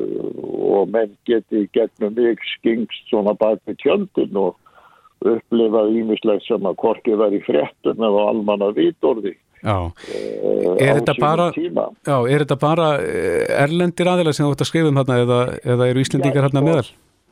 og 0.52 0.90
menn 0.92 1.14
geti 1.26 1.70
gegnum 1.72 2.14
mig 2.14 2.42
skingst 2.60 3.08
svona 3.08 3.32
bak 3.40 3.62
við 3.64 3.78
tjöndin 3.80 4.36
og 4.36 4.58
upplifað 5.24 5.96
ímislegt 5.96 6.44
sem 6.44 6.68
að 6.68 6.76
korki 6.76 7.16
verið 7.16 7.46
fréttum 7.48 8.04
eða 8.04 8.26
almanna 8.34 8.74
eh, 8.76 8.92
Er 9.64 10.96
á 10.96 10.98
þetta 11.00 11.16
bara-. 11.20 11.52
Já, 11.56 12.16
er 12.30 12.46
þetta 12.46 12.58
bara 12.62 12.90
eh, 13.04 13.44
erlendir 13.66 14.10
aðeila 14.12 14.34
sem 14.36 14.48
þú 14.48 14.56
ætti 14.56 14.66
að 14.66 14.72
skrifa 14.72 14.92
um 14.92 15.00
þarna 15.02 15.22
eða, 15.26 15.44
eða 15.76 15.92
eru 15.92 16.04
Íslendingar 16.06 16.42
Já, 16.42 16.48
hérna 16.48 16.64
sko. 16.64 16.68
meðal? 16.70 16.90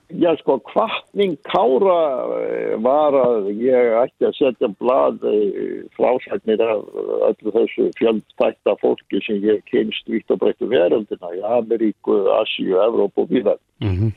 Já 0.07 0.29
sko, 0.39 0.55
kvartning 0.69 1.33
Kára 1.43 2.01
eh, 2.39 2.75
var 2.83 3.15
að 3.19 3.49
ég 3.59 3.95
ætti 4.03 4.27
að 4.27 4.37
setja 4.37 4.69
blað 4.79 5.25
eh, 5.27 5.81
frásagnir 5.97 6.63
af 6.63 6.85
öllu 7.31 7.55
þessu 7.57 7.89
fjöldtækta 7.99 8.77
fólki 8.83 9.19
sem 9.25 9.41
ég 9.43 9.65
kynst 9.67 10.07
vitt 10.07 10.31
og 10.31 10.39
breyttu 10.43 10.69
veröldina 10.71 11.33
í 11.35 11.43
Ameríku, 11.59 12.21
Asíu, 12.39 12.79
Evrópu 12.87 13.27
og 13.27 13.35
víðar. 13.35 13.61
Mm 13.83 14.15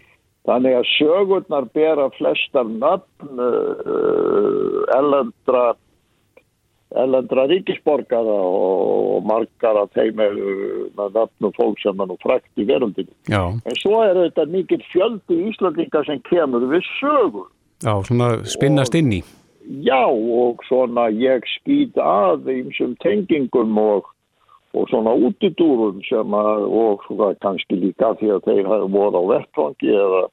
Þannig 0.49 0.79
að 0.79 0.89
sögurnar 0.95 1.67
bera 1.77 2.07
flestar 2.17 2.69
nöfn 2.69 3.43
uh, 3.45 4.79
ellendra, 4.97 5.75
ellendra 6.99 7.47
ríkisborgara 7.47 8.37
og 8.43 9.27
margar 9.27 9.79
af 9.85 9.93
þeim 9.95 10.21
er 10.25 10.35
uh, 10.35 11.07
nöfnum 11.15 11.53
fólk 11.55 11.79
sem 11.83 12.01
er 12.03 12.09
nú 12.11 12.17
frækt 12.23 12.51
í 12.59 12.67
veröldinu. 12.67 13.13
Já, 13.31 13.43
En 13.65 13.77
svo 13.79 14.03
er 14.03 14.19
þetta 14.19 14.47
mikil 14.51 14.83
fjöldi 14.91 15.39
Íslandinga 15.51 16.03
sem 16.09 16.23
kemur 16.31 16.67
við 16.73 16.83
sögur. 16.99 17.47
já, 17.83 17.95
svona 18.05 18.31
spinnast 18.45 18.95
inn 18.99 19.13
í. 19.21 19.23
Já 19.87 20.03
og 20.11 20.65
svona 20.67 21.09
ég 21.15 21.47
skýt 21.47 21.95
að 22.03 22.49
einsum 22.51 22.97
tengingum 23.05 23.79
og, 23.79 24.09
og 24.75 24.89
svona 24.91 25.15
útidúrum 25.15 26.03
sem 26.09 26.35
að, 26.35 26.67
og 26.67 27.05
svona 27.07 27.35
kannski 27.45 27.79
líka 27.79 28.15
því 28.19 28.35
að 28.35 28.49
þeir 28.49 28.71
voru 28.91 29.21
á 29.21 29.25
vettfangi 29.31 29.95
eða, 29.95 30.25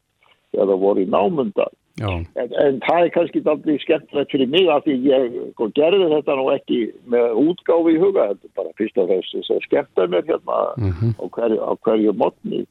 eða 0.57 0.79
voru 0.81 1.05
í 1.05 1.11
námundar. 1.11 1.69
En, 2.37 2.51
en 2.61 2.75
það 2.85 2.99
er 3.07 3.09
kannski 3.15 3.41
aldrei 3.49 3.77
skemmtilegt 3.81 4.31
fyrir 4.35 4.49
mig 4.53 4.67
að 4.69 4.83
því 4.85 4.95
ég 5.09 5.37
sko, 5.55 5.67
gerði 5.73 6.09
þetta 6.11 6.35
nú 6.37 6.43
ekki 6.53 6.81
með 7.09 7.39
útgáfi 7.41 7.95
í 7.95 8.01
huga, 8.03 8.27
þetta 8.33 8.45
er 8.45 8.53
bara 8.59 8.75
fyrst 8.77 8.99
og 9.01 9.07
fremst 9.09 9.33
þess 9.33 9.55
að 9.55 9.63
skemmta 9.65 10.05
mér 10.13 10.27
hérna 10.29 10.59
Mhm. 10.77 11.15
á 11.17 11.23
hverju, 11.33 11.57
á 11.57 11.71
hverju 11.81 12.13
mótni 12.21 12.61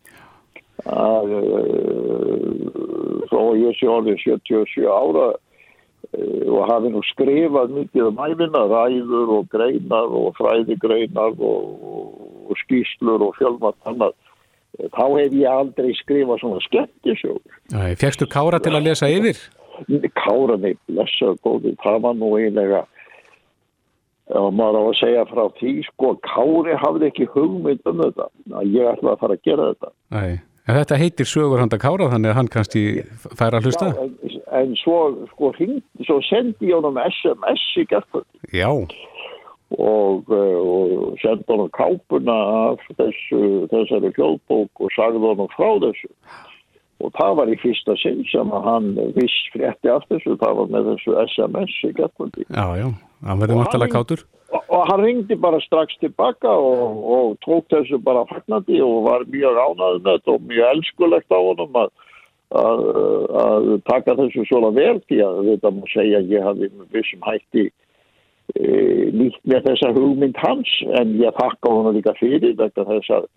að 0.86 1.32
uh, 1.40 3.26
þó 3.30 3.40
ég 3.58 3.74
sé 3.80 3.88
orðið 3.90 4.20
77 4.22 4.86
ára 4.86 5.26
uh, 5.32 6.44
og 6.52 6.62
hafi 6.70 6.92
nú 6.94 7.02
skrifað 7.10 7.74
mikið 7.80 8.10
um 8.10 8.20
æfina, 8.26 8.62
ræður 8.70 9.32
og 9.40 9.48
greinar 9.50 10.12
og 10.20 10.36
fræðigreinar 10.38 11.34
og, 11.40 12.14
og 12.46 12.54
skýslur 12.62 13.26
og 13.26 13.34
fjölmart 13.40 13.78
annað 13.90 14.14
þá 14.96 15.04
hef 15.18 15.36
ég 15.36 15.50
aldrei 15.50 15.92
skrifað 16.00 16.42
svona 16.42 16.64
skemmtisjóður 16.66 17.94
fegstu 18.00 18.28
Kára 18.30 18.60
til 18.62 18.74
að 18.76 18.90
lesa 18.90 19.10
yfir? 19.12 19.40
Kára 20.16 20.56
mig 20.60 20.78
blessa 20.88 21.34
góði, 21.44 21.74
það 21.82 21.98
var 22.06 22.14
nú 22.16 22.32
einlega 22.38 22.84
ef 24.26 24.50
maður 24.58 24.80
á 24.80 24.82
að 24.90 24.98
segja 25.00 25.24
frá 25.30 25.44
því 25.60 25.72
sko, 25.86 26.12
Kári 26.26 26.76
hafði 26.82 27.10
ekki 27.10 27.28
hugmynd 27.34 27.86
um 27.86 28.02
þetta 28.02 28.28
að 28.58 28.74
ég 28.74 28.90
ætla 28.90 29.14
að 29.14 29.20
fara 29.22 29.36
að 29.38 29.44
gera 29.46 29.68
þetta 29.70 29.92
Æ, 30.10 30.24
en 30.66 30.78
þetta 30.80 31.00
heitir 31.02 31.30
sögur 31.30 31.62
handa 31.62 31.78
Kára 31.82 32.10
þannig 32.10 32.32
að 32.32 32.38
hann 32.40 32.52
kannski 32.56 32.82
fær 33.38 33.58
að 33.58 33.68
hlusta? 33.68 33.92
Já, 33.92 34.02
en, 34.02 34.40
en 34.62 34.74
svo, 34.82 34.98
sko, 35.34 35.52
hring, 35.58 35.78
svo 36.08 36.18
sendi 36.26 36.72
ég 36.72 36.80
honum 36.80 36.98
SMS 37.06 37.68
í 37.78 37.86
gerðkvöld 37.92 38.56
Já, 38.56 38.70
og, 39.74 40.28
uh, 40.30 40.58
og 40.62 41.16
sendi 41.22 41.44
honum 41.50 41.70
kápuna 41.74 42.36
af 42.70 42.84
þessu, 42.98 43.40
þessari 43.72 44.12
hljóðbók 44.14 44.84
og 44.84 44.92
sagði 44.94 45.24
honum 45.24 45.50
frá 45.56 45.72
þessu. 45.82 46.10
Og 47.04 47.12
það 47.18 47.34
var 47.40 47.50
í 47.52 47.58
fyrsta 47.60 47.96
sinn 48.00 48.22
sem 48.30 48.54
að 48.56 48.64
hann 48.70 48.86
viss 49.18 49.34
frétti 49.52 49.90
af 49.92 50.06
þessu, 50.08 50.38
það 50.40 50.54
var 50.60 50.70
með 50.72 50.88
þessu 50.92 51.18
SMS 51.26 51.74
í 51.84 51.92
gerðkvöldi 51.98 52.46
já, 52.46 52.64
já, 52.78 52.86
hann 53.26 53.42
vantalega 53.42 53.82
hann- 53.84 53.92
kátur. 53.98 54.24
og, 54.48 54.62
og 54.70 54.86
hann 54.88 55.02
ringdi 55.04 55.36
bara 55.36 55.60
strax 55.60 55.98
tilbaka 56.00 56.48
og, 56.48 57.04
og 57.16 57.36
tók 57.44 57.68
þessu 57.74 58.00
bara 58.00 58.24
fagnandi 58.30 58.80
og 58.80 59.02
var 59.10 59.26
mjög 59.28 59.60
ánæður 59.60 60.00
með 60.06 60.12
þetta 60.12 60.36
og 60.38 60.48
mjög 60.48 60.70
elskulegt 60.70 61.36
á 61.36 61.40
honum 61.42 61.80
að, 61.82 61.90
að, 62.54 63.68
taka 63.90 64.16
þessu 64.22 64.46
svona 64.48 64.72
vel 64.78 64.96
því 65.10 65.20
að 65.26 65.42
þetta 65.50 65.74
má 65.76 65.82
segja 65.92 66.22
að 66.22 66.32
ég 66.32 66.48
hafi 66.48 66.70
með 66.70 66.96
vissum 66.96 67.28
hætti 67.28 67.66
e, 68.56 69.10
nýtt 69.16 69.42
með 69.44 69.68
þessa 69.70 69.92
hugmynd 69.96 70.38
hans 70.42 70.72
en 71.00 71.16
ég 71.20 71.36
þakka 71.40 71.72
honum 71.72 71.96
líka 71.96 72.14
fyrir 72.20 72.56
vegna 72.58 72.86
þess 72.88 73.12
að 73.18 73.28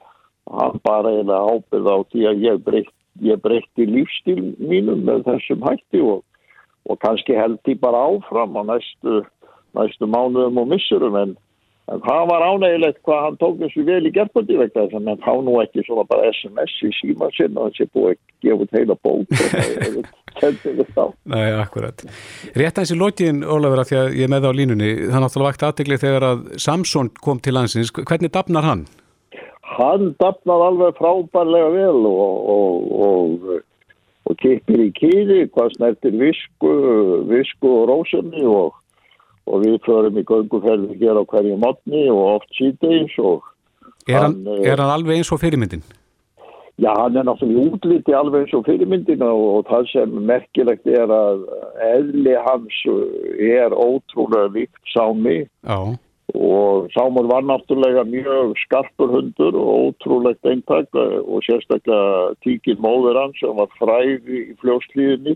hann 0.50 0.80
bara 0.84 1.14
eiginlega 1.14 1.54
ábyrð 1.54 1.92
á 1.94 1.98
því 2.12 2.26
að 2.30 2.46
ég 2.48 2.64
breytti 2.66 2.98
ég 3.26 3.42
breytti 3.44 3.86
lífstíl 3.90 4.40
mínum 4.58 5.04
með 5.08 5.26
þessum 5.28 5.66
hætti 5.68 6.02
og, 6.04 6.24
og 6.88 7.00
kannski 7.04 7.36
held 7.38 7.60
ég 7.68 7.82
bara 7.82 8.06
áfram 8.08 8.58
á 8.58 8.64
næstu 8.72 9.22
næstu 9.78 10.10
mánuðum 10.10 10.62
og 10.62 10.72
missurum 10.72 11.18
en, 11.20 11.36
en 11.92 12.02
það 12.06 12.24
var 12.32 12.46
ánægilegt 12.48 13.02
hvað 13.06 13.26
hann 13.26 13.40
tók 13.42 13.60
þessu 13.60 13.86
vel 13.90 14.02
í 14.08 14.14
gerðböndi 14.16 14.58
vegna 14.62 14.86
þess 14.86 14.98
að 14.98 15.12
hann 15.12 15.26
fá 15.26 15.34
nú 15.46 15.60
ekki 15.64 15.86
svona 15.86 16.08
bara 16.10 16.32
SMS 16.32 16.80
í 16.88 16.94
síma 17.02 17.30
sinna 17.38 17.68
og 17.68 17.76
þessi 17.76 17.92
búið 17.94 18.16
að 18.16 18.24
gefa 18.46 18.66
út 18.66 18.78
heila 18.80 19.00
bók 19.04 19.36
og 19.36 19.54
það 19.54 20.02
kenndi 20.40 20.76
við 20.80 20.94
þá. 20.96 21.04
Nei, 21.34 21.46
akkurat. 21.60 22.06
Rétt 22.56 22.80
aðeins 22.80 22.96
í 22.96 23.00
lokin, 23.00 23.44
Ólafur, 23.44 23.84
af 23.84 23.92
því 23.92 24.00
að 24.00 24.16
ég 24.20 24.28
er 24.28 24.34
með 24.34 24.50
á 24.50 24.52
línunni, 24.56 24.96
það 25.10 25.26
náttúrulega 25.26 25.52
vakti 25.52 25.70
aðtegli 25.70 26.02
þegar 26.02 26.28
að 26.32 26.48
Samson 26.66 27.14
kom 27.22 27.44
til 27.44 27.56
landsins. 27.58 27.94
Hvernig 28.00 28.34
dafnar 28.34 28.68
hann? 28.68 28.88
hann 29.80 30.14
dapnar 30.20 30.64
alveg 30.68 30.98
frábærlega 31.00 31.70
vel 31.74 32.06
og, 32.10 32.38
og, 32.56 32.92
og, 33.06 33.62
og 34.30 34.40
kippir 34.42 34.86
í 34.88 34.90
kýði 34.98 35.46
hvað 35.54 35.76
snertir 35.76 36.18
visku, 36.20 36.74
visku 37.30 37.72
og 37.82 37.88
rósumni 37.92 38.46
og 38.50 38.76
við 39.64 39.80
förum 39.86 40.20
í 40.20 40.26
gönguferði 40.30 41.00
hér 41.02 41.22
á 41.22 41.24
hverju 41.30 41.58
mótni 41.62 42.06
og 42.14 42.40
oft 42.40 42.52
síðdeis 42.58 43.16
og 43.22 43.46
Er 44.10 44.24
hann, 44.24 44.40
hann, 44.42 44.64
er 44.66 44.80
hann 44.82 44.90
alveg 44.90 45.20
eins 45.20 45.30
og 45.30 45.38
fyrirmyndin? 45.42 45.84
Já, 46.80 46.94
hann 46.96 47.18
er 47.20 47.26
náttúrulega 47.28 47.76
útliti 47.76 48.14
alveg 48.16 48.46
eins 48.46 48.54
og 48.56 48.68
fyrirmyndin 48.68 49.24
og, 49.26 49.40
og 49.58 49.66
það 49.68 49.88
sem 49.92 50.20
merkilegt 50.30 50.86
er 50.88 51.12
að 51.12 51.42
eðli 51.90 52.36
hans 52.46 52.78
er 53.36 53.76
ótrúlega 53.76 54.54
vikt 54.54 54.94
sámi. 54.94 55.42
Já. 55.68 55.80
Og 56.30 56.88
Sámur 56.94 57.26
var 57.26 57.42
náttúrulega 57.42 58.04
mjög 58.06 58.54
skarpur 58.64 59.10
hundur 59.16 59.56
og 59.58 59.90
ótrúlegt 59.90 60.46
eintak 60.46 60.94
og 60.94 61.42
sérstaklega 61.48 62.36
tíkinn 62.46 62.80
móður 62.84 63.18
hans 63.24 63.40
sem 63.42 63.58
var 63.58 63.72
fræði 63.80 64.44
í 64.52 64.58
fljóslíðinni 64.62 65.36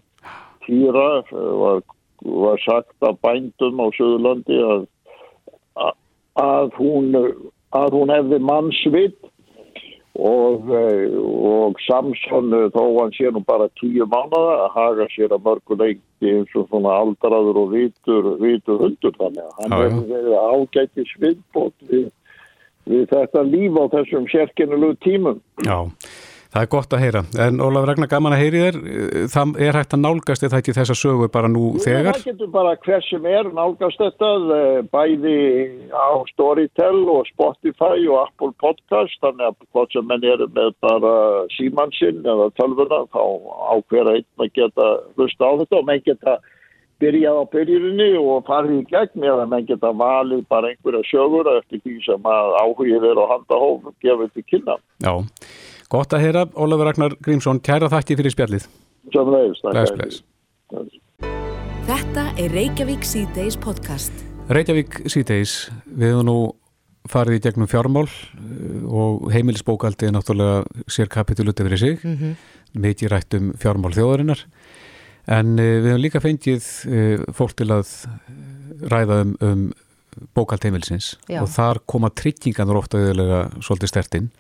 Týra 0.65 1.23
var, 1.32 1.82
var 2.21 2.62
sagt 2.63 2.95
af 3.01 3.17
bændum 3.25 3.82
á 3.84 3.88
Suðurlandi 3.97 4.60
að, 4.63 4.86
að 6.39 6.71
hún 6.77 7.12
að 7.73 7.97
hún 7.97 8.13
hefði 8.13 8.39
mannsvitt 8.45 9.32
og, 10.15 10.69
eh, 10.69 11.17
og 11.17 11.80
Samson 11.88 12.54
eh, 12.54 12.67
þó 12.73 12.84
hann 12.99 13.13
sé 13.17 13.32
nú 13.34 13.41
bara 13.45 13.69
tíu 13.80 14.06
mánada 14.06 14.67
að 14.67 14.76
haga 14.76 15.08
sér 15.13 15.34
að 15.34 15.45
mörgu 15.47 15.78
leikti 15.80 16.34
eins 16.36 16.54
og 16.56 16.67
svona 16.69 16.97
aldraður 17.02 17.63
og 17.63 17.71
vitur, 17.73 18.36
vitur 18.41 18.84
hundur 18.84 19.15
þannig 19.17 19.41
að 19.47 19.56
hann 19.62 19.78
hefur 19.80 20.06
verið 20.12 20.36
ágætti 20.38 21.08
sviðbót 21.15 21.88
við, 21.89 22.06
við 22.86 23.08
þetta 23.10 23.45
líf 23.49 23.80
á 23.82 23.84
þessum 23.95 24.30
sérkennulegu 24.30 24.99
tímum. 25.02 25.41
Já. 25.65 25.80
Það 26.53 26.61
er 26.61 26.69
gott 26.69 26.91
að 26.93 26.99
heyra, 27.01 27.21
en 27.41 27.61
Ólaf 27.65 27.85
Ragnar 27.89 28.09
gaman 28.11 28.35
að 28.35 28.41
heyri 28.43 28.59
þér, 28.61 28.75
það 29.33 29.55
er 29.65 29.77
hægt 29.79 29.95
að 29.95 30.01
nálgast 30.03 30.43
eða 30.45 30.59
ekki 30.61 30.75
þessa 30.77 30.95
sögu 30.99 31.29
bara 31.33 31.49
nú 31.49 31.63
þegar? 31.81 32.19
Það 32.19 32.27
getur 32.27 32.51
bara 32.53 32.73
hver 32.83 33.05
sem 33.07 33.25
er 33.25 33.49
nálgast 33.57 34.03
þetta, 34.03 34.29
eh, 34.57 34.77
bæði 34.93 35.39
á 35.89 36.13
Storytel 36.29 37.09
og 37.09 37.25
Spotify 37.31 38.05
og 38.05 38.19
Apple 38.27 38.53
Podcast, 38.61 39.17
þannig 39.25 39.49
að 39.49 39.57
hvort 39.73 39.97
sem 39.97 40.05
menn 40.05 40.29
eru 40.29 40.49
með 40.53 40.77
bara 40.85 41.15
símansinn 41.57 42.21
eða 42.21 42.51
tölvuna, 42.61 43.01
þá 43.09 43.23
ákveða 43.73 44.17
einn 44.19 44.45
að 44.45 44.53
geta 44.61 44.89
hlusta 45.17 45.49
á 45.49 45.51
þetta 45.57 45.81
og 45.81 45.89
menn 45.89 46.05
geta 46.05 46.37
byrjað 47.01 47.41
á 47.41 47.45
byrjurinni 47.49 48.11
og 48.21 48.45
farið 48.45 48.77
í 48.77 48.87
gegn 48.93 49.25
eða 49.25 49.49
menn 49.49 49.65
geta 49.65 49.89
valið 49.89 50.45
bara 50.53 50.69
einhverja 50.69 51.01
sögur 51.09 51.49
eftir 51.57 51.81
því 51.81 51.99
sem 52.05 52.33
að 52.37 52.57
áhugið 52.61 53.09
er 53.09 53.17
og 53.25 53.31
handahóf 53.33 53.93
gefur 54.05 54.29
til 54.37 54.51
kynna. 54.53 54.77
Já. 55.01 55.17
Gott 55.93 56.10
að 56.17 56.23
heyra, 56.25 56.41
Ólafur 56.58 56.88
Ragnar 56.88 57.13
Grímsson, 57.21 57.60
kæra 57.62 57.86
þakki 57.91 58.15
fyrir 58.17 58.34
spjallið. 58.34 58.63
Þetta 61.86 62.23
er 62.41 62.56
Reykjavík 62.56 63.06
C-Days 63.06 63.60
podcast. 63.62 64.23
Reykjavík 64.49 65.03
C-Days, 65.06 65.53
við 65.86 66.15
hefum 66.15 66.25
nú 66.25 66.36
farið 67.13 67.38
í 67.38 67.43
gegnum 67.45 67.69
fjármál 67.69 68.08
eh, 68.08 68.82
og 68.89 69.29
heimilisbókaldi 69.36 70.10
er 70.10 70.15
náttúrulega 70.15 70.88
sér 70.89 71.13
kapituluti 71.13 71.67
fyrir 71.67 71.77
sig, 71.84 72.01
mm 72.01 72.17
-hmm. 72.17 72.34
mikið 72.73 73.13
rætt 73.13 73.38
um 73.38 73.53
fjármál 73.53 73.93
þjóðarinnar, 73.93 74.45
en 75.27 75.60
uh, 75.60 75.77
við 75.84 75.89
hefum 75.91 76.01
líka 76.01 76.19
fengið 76.19 76.63
uh, 76.89 77.34
fólk 77.34 77.53
til 77.53 77.69
að 77.69 77.88
ræða 78.82 79.21
um, 79.21 79.38
um 79.41 79.73
bókald 80.34 80.63
heimilisins 80.63 81.17
Já. 81.29 81.41
og 81.41 81.49
þar 81.49 81.79
koma 81.86 82.10
trygginganur 82.10 82.77
ofta 82.77 82.97
auðvitað 82.97 83.62
svolítið 83.62 83.89
stertinn 83.89 84.32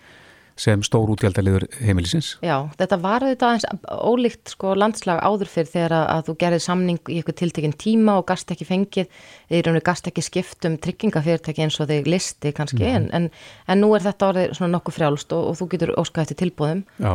sem 0.59 0.83
stór 0.85 1.09
útgjaldaliður 1.13 1.65
heimilisins. 1.81 2.35
Já, 2.45 2.69
þetta 2.77 2.99
var 3.01 3.25
þetta 3.25 3.49
aðeins 3.49 3.65
ólíkt 3.89 4.53
sko 4.53 4.75
landslag 4.77 5.21
áður 5.25 5.49
fyrir 5.49 5.71
þegar 5.71 5.95
að, 5.97 6.05
að 6.13 6.23
þú 6.27 6.35
gerði 6.43 6.61
samning 6.65 7.01
í 7.09 7.17
eitthvað 7.17 7.37
tiltekinn 7.41 7.75
tíma 7.83 8.17
og 8.21 8.27
gast 8.29 8.53
ekki 8.53 8.67
fengið, 8.69 9.19
eða 9.49 9.83
gast 9.85 10.09
ekki 10.11 10.25
skipt 10.25 10.69
um 10.69 10.77
tryggingafyrirtæki 10.83 11.65
eins 11.65 11.79
og 11.81 11.89
þig 11.89 12.09
listi 12.13 12.53
kannski, 12.55 12.83
mm. 12.85 12.95
en, 12.95 13.09
en, 13.17 13.29
en 13.67 13.83
nú 13.83 13.93
er 13.97 14.05
þetta 14.05 14.31
orðið 14.31 14.57
svona 14.59 14.75
nokkuð 14.77 14.99
frjálst 14.99 15.37
og, 15.37 15.51
og 15.51 15.59
þú 15.59 15.69
getur 15.73 15.95
óskað 15.97 16.27
eftir 16.27 16.41
tilbúðum 16.43 16.83
Já. 17.01 17.13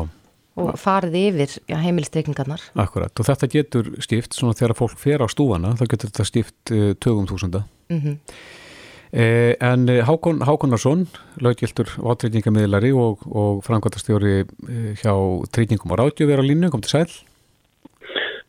og 0.59 0.71
farið 0.83 1.19
yfir 1.23 1.59
ja, 1.71 1.83
heimilistryggingarnar. 1.87 2.71
Akkurat, 2.75 3.15
og 3.15 3.31
þetta 3.31 3.53
getur 3.55 3.93
skipt 4.03 4.35
svona 4.35 4.59
þegar 4.59 4.79
fólk 4.83 4.99
fer 4.99 5.23
á 5.23 5.27
stúana, 5.31 5.77
þá 5.79 5.87
getur 5.87 6.11
þetta 6.11 6.33
skipt 6.33 6.75
uh, 6.75 6.89
tögum 6.99 7.31
þúsunda. 7.31 7.69
Mhm. 7.93 8.19
Mm 8.19 8.65
Eh, 8.68 8.68
en 9.13 9.89
eh, 9.89 10.05
Hákon 10.05 10.43
Hákonarsson, 10.45 11.07
löggiltur 11.41 11.89
vátrýtingamiðlari 11.97 12.93
og, 12.93 13.25
og 13.25 13.63
framkvæmtastjóri 13.65 14.35
eh, 14.43 14.91
hjá 15.01 15.15
trýtingum 15.55 15.95
og 15.95 16.03
ráðgjöf 16.03 16.29
er 16.29 16.43
á 16.43 16.45
línu, 16.45 16.69
kom 16.71 16.85
til 16.85 16.93
sæl. 16.93 17.09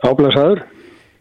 Háblæsaður 0.03 0.65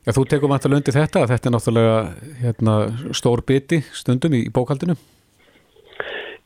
Já, 0.07 0.14
þú 0.16 0.24
tekum 0.24 0.51
vantar 0.51 0.72
löndi 0.72 0.94
þetta, 0.94 1.27
þetta 1.29 1.48
er 1.48 1.55
náttúrulega 1.55 1.96
hérna, 2.40 2.74
stór 3.12 3.42
biti 3.46 3.83
stundum 3.92 4.35
í, 4.35 4.46
í 4.48 4.53
bókaldinu 4.55 4.96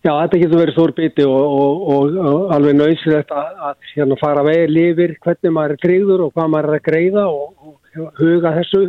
Já, 0.03 0.17
þetta 0.25 0.41
getur 0.41 0.59
verið 0.59 0.75
stór 0.75 0.93
biti 0.97 1.25
og, 1.29 1.85
og, 1.95 2.17
og 2.19 2.55
alveg 2.57 2.75
nöysilegt 2.75 3.31
að, 3.31 3.53
að 3.69 3.93
hérna, 3.93 4.19
fara 4.19 4.43
vegið 4.49 4.73
lifir 4.75 5.15
hvernig 5.23 5.55
maður 5.55 5.77
er 5.77 5.83
greiður 5.85 6.25
og 6.25 6.33
hvað 6.35 6.49
maður 6.51 6.73
er 6.73 6.81
að 6.81 6.89
greiða 6.89 7.27
og 7.31 8.17
huga 8.19 8.53
þessu. 8.57 8.83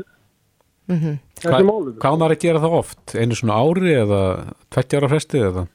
Mm 0.89 0.97
-hmm. 1.43 1.69
Hva, 1.69 1.95
Hvað 2.01 2.19
maður 2.19 2.35
að 2.35 2.43
gera 2.45 2.63
það 2.63 2.77
oft? 2.79 3.15
Einu 3.15 3.35
svona 3.35 3.61
ári 3.63 3.95
eða 3.95 4.21
20 4.75 4.99
ára 4.99 5.09
fresti 5.13 5.41
eða? 5.49 5.65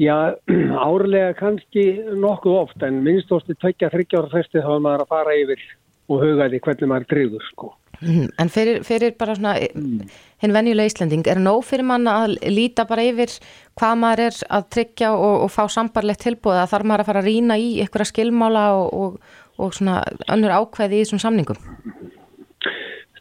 Já, 0.00 0.16
árlega 0.88 1.34
kannski 1.38 1.84
nokkuð 2.16 2.58
oft 2.58 2.82
en 2.82 3.02
minnstósti 3.04 3.54
20-30 3.54 4.18
ára 4.18 4.32
fresti 4.32 4.64
þá 4.64 4.74
er 4.74 4.84
maður 4.86 5.04
að 5.04 5.14
fara 5.14 5.36
yfir 5.38 5.62
og 6.10 6.24
huga 6.24 6.48
því 6.50 6.60
hvernig 6.64 6.90
maður 6.90 7.08
drifur 7.12 7.48
sko. 7.50 7.72
Mhm. 8.02 8.30
En 8.42 8.48
fyrir, 8.50 8.80
fyrir 8.82 9.12
bara 9.18 9.36
svona 9.36 9.52
mm. 9.62 10.08
hinn 10.42 10.54
venjulega 10.56 10.90
Íslanding, 10.90 11.26
er 11.30 11.38
nóg 11.38 11.62
fyrir 11.68 11.86
manna 11.86 12.16
að 12.24 12.34
líta 12.50 12.86
bara 12.88 13.04
yfir 13.06 13.30
hvað 13.78 14.00
maður 14.00 14.24
er 14.26 14.40
að 14.58 14.66
tryggja 14.74 15.12
og, 15.14 15.44
og 15.44 15.52
fá 15.54 15.62
sambarlegt 15.70 16.24
tilbúið 16.24 16.64
að 16.64 16.72
þarf 16.72 16.88
maður 16.88 17.04
að 17.04 17.10
fara 17.12 17.22
að 17.22 17.28
rína 17.30 17.58
í 17.60 17.68
einhverja 17.84 18.10
skilmála 18.10 18.64
og, 18.80 18.88
og, 18.98 19.38
og 19.62 19.76
svona 19.78 20.00
önnur 20.34 20.56
ákveði 20.56 20.98
í 20.98 21.04
þessum 21.04 21.22
samningum? 21.22 21.62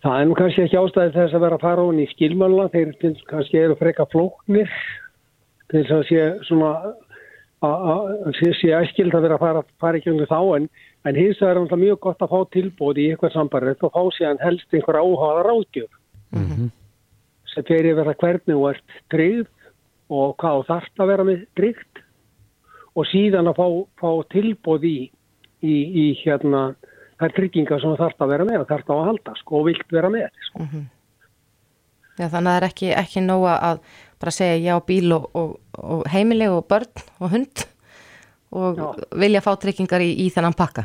Það 0.01 0.17
er 0.17 0.27
nú 0.27 0.35
kannski 0.37 0.63
ekki 0.65 0.79
ástæði 0.79 1.13
þess 1.13 1.37
að 1.37 1.43
vera 1.45 1.57
að 1.59 1.63
fara 1.67 1.85
hún 1.85 2.01
í 2.01 2.07
skilmáluna, 2.09 2.71
þeir 2.73 2.93
kannski 3.29 3.59
eru 3.61 3.77
freka 3.77 4.07
flóknir 4.09 4.71
til 5.69 5.83
þess 5.83 5.93
að 5.93 6.05
sé 6.09 6.23
svona 6.47 6.71
að 7.61 8.31
sé 8.41 8.71
æskild 8.73 9.13
að 9.13 9.27
vera 9.27 9.37
að 9.37 9.43
fara, 9.43 9.63
fara 9.79 9.99
ekki 9.99 10.09
um 10.09 10.21
þá 10.25 10.39
en, 10.57 10.67
en 11.05 11.17
hins 11.19 11.41
vegar 11.41 11.59
er 11.59 11.67
það 11.69 11.83
mjög 11.83 11.99
gott 12.07 12.23
að 12.25 12.31
fá 12.33 12.39
tilbúið 12.55 13.01
í 13.01 13.07
eitthvað 13.11 13.35
sambarrið 13.35 13.85
og 13.85 13.93
fá 13.93 14.03
sér 14.17 14.39
helst 14.41 14.73
einhver 14.73 14.97
áhugaða 14.97 15.43
ráðgjöf. 15.45 15.91
Mm 16.31 16.47
-hmm. 16.47 16.69
sem 17.53 17.63
fyrir 17.67 17.95
vera 17.95 18.13
hvernig 18.13 18.55
þú 18.55 18.69
ert 18.69 18.95
tryggð 19.11 19.47
og 20.09 20.35
hvað 20.41 20.65
þarf 20.67 20.99
að 20.99 21.11
vera 21.11 21.23
með 21.23 21.45
tryggt. 21.55 22.03
Og 22.95 23.05
síðan 23.07 23.47
að 23.47 23.55
fá, 23.55 23.67
fá 24.01 24.11
tilbúið 24.33 24.83
í, 24.83 25.11
í, 25.61 25.75
í 26.03 26.05
hérna 26.25 26.75
það 27.21 27.27
er 27.29 27.35
trygginga 27.37 27.77
sem 27.81 27.99
þarf 27.99 28.23
að 28.23 28.33
vera 28.33 28.47
með 28.47 28.63
og 28.63 28.69
þarf 28.71 28.89
að 28.93 29.03
halda 29.09 29.35
sko, 29.39 29.59
og 29.59 29.67
vilt 29.69 29.93
vera 29.93 30.09
með 30.13 30.29
sko. 30.47 30.63
mm 30.63 30.69
-hmm. 30.71 30.87
Já, 32.19 32.27
þannig 32.27 32.37
að 32.37 32.53
það 32.53 32.57
er 32.57 32.67
ekki, 32.67 32.87
ekki 33.01 33.21
nóga 33.21 33.53
að 33.69 33.77
bara 34.19 34.31
segja 34.31 34.57
já 34.61 34.85
bíl 34.85 35.13
og, 35.13 35.29
og, 35.33 35.59
og 35.73 36.01
heimili 36.11 36.47
og 36.47 36.65
börn 36.67 37.05
og 37.19 37.29
hund 37.31 37.65
og 38.51 38.77
já. 38.77 38.87
vilja 39.15 39.41
fá 39.41 39.55
tryggingar 39.55 40.01
í, 40.01 40.11
í 40.25 40.29
þennan 40.29 40.57
pakka 40.57 40.83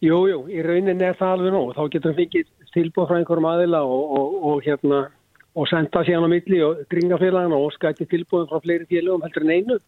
Jú, 0.00 0.26
jú, 0.28 0.48
í 0.48 0.60
rauninni 0.60 1.04
er 1.04 1.16
það 1.16 1.32
alveg 1.32 1.52
nóg 1.52 1.74
þá 1.76 1.82
getur 1.92 2.12
við 2.12 2.16
fengið 2.16 2.48
tilbúið 2.74 3.08
frá 3.08 3.16
einhverjum 3.16 3.46
aðila 3.46 3.80
og, 3.84 4.34
og 4.44 4.64
hérna 4.64 5.08
og 5.54 5.68
senda 5.68 6.02
síðan 6.04 6.26
á 6.26 6.34
milli 6.34 6.60
og 6.66 6.82
dringafélagana 6.90 7.56
og 7.56 7.72
skæti 7.72 8.04
tilbúið 8.10 8.50
frá 8.50 8.60
fleiri 8.60 8.90
félagum 8.90 9.22
heldur 9.22 9.46
en 9.46 9.50
einu 9.50 9.78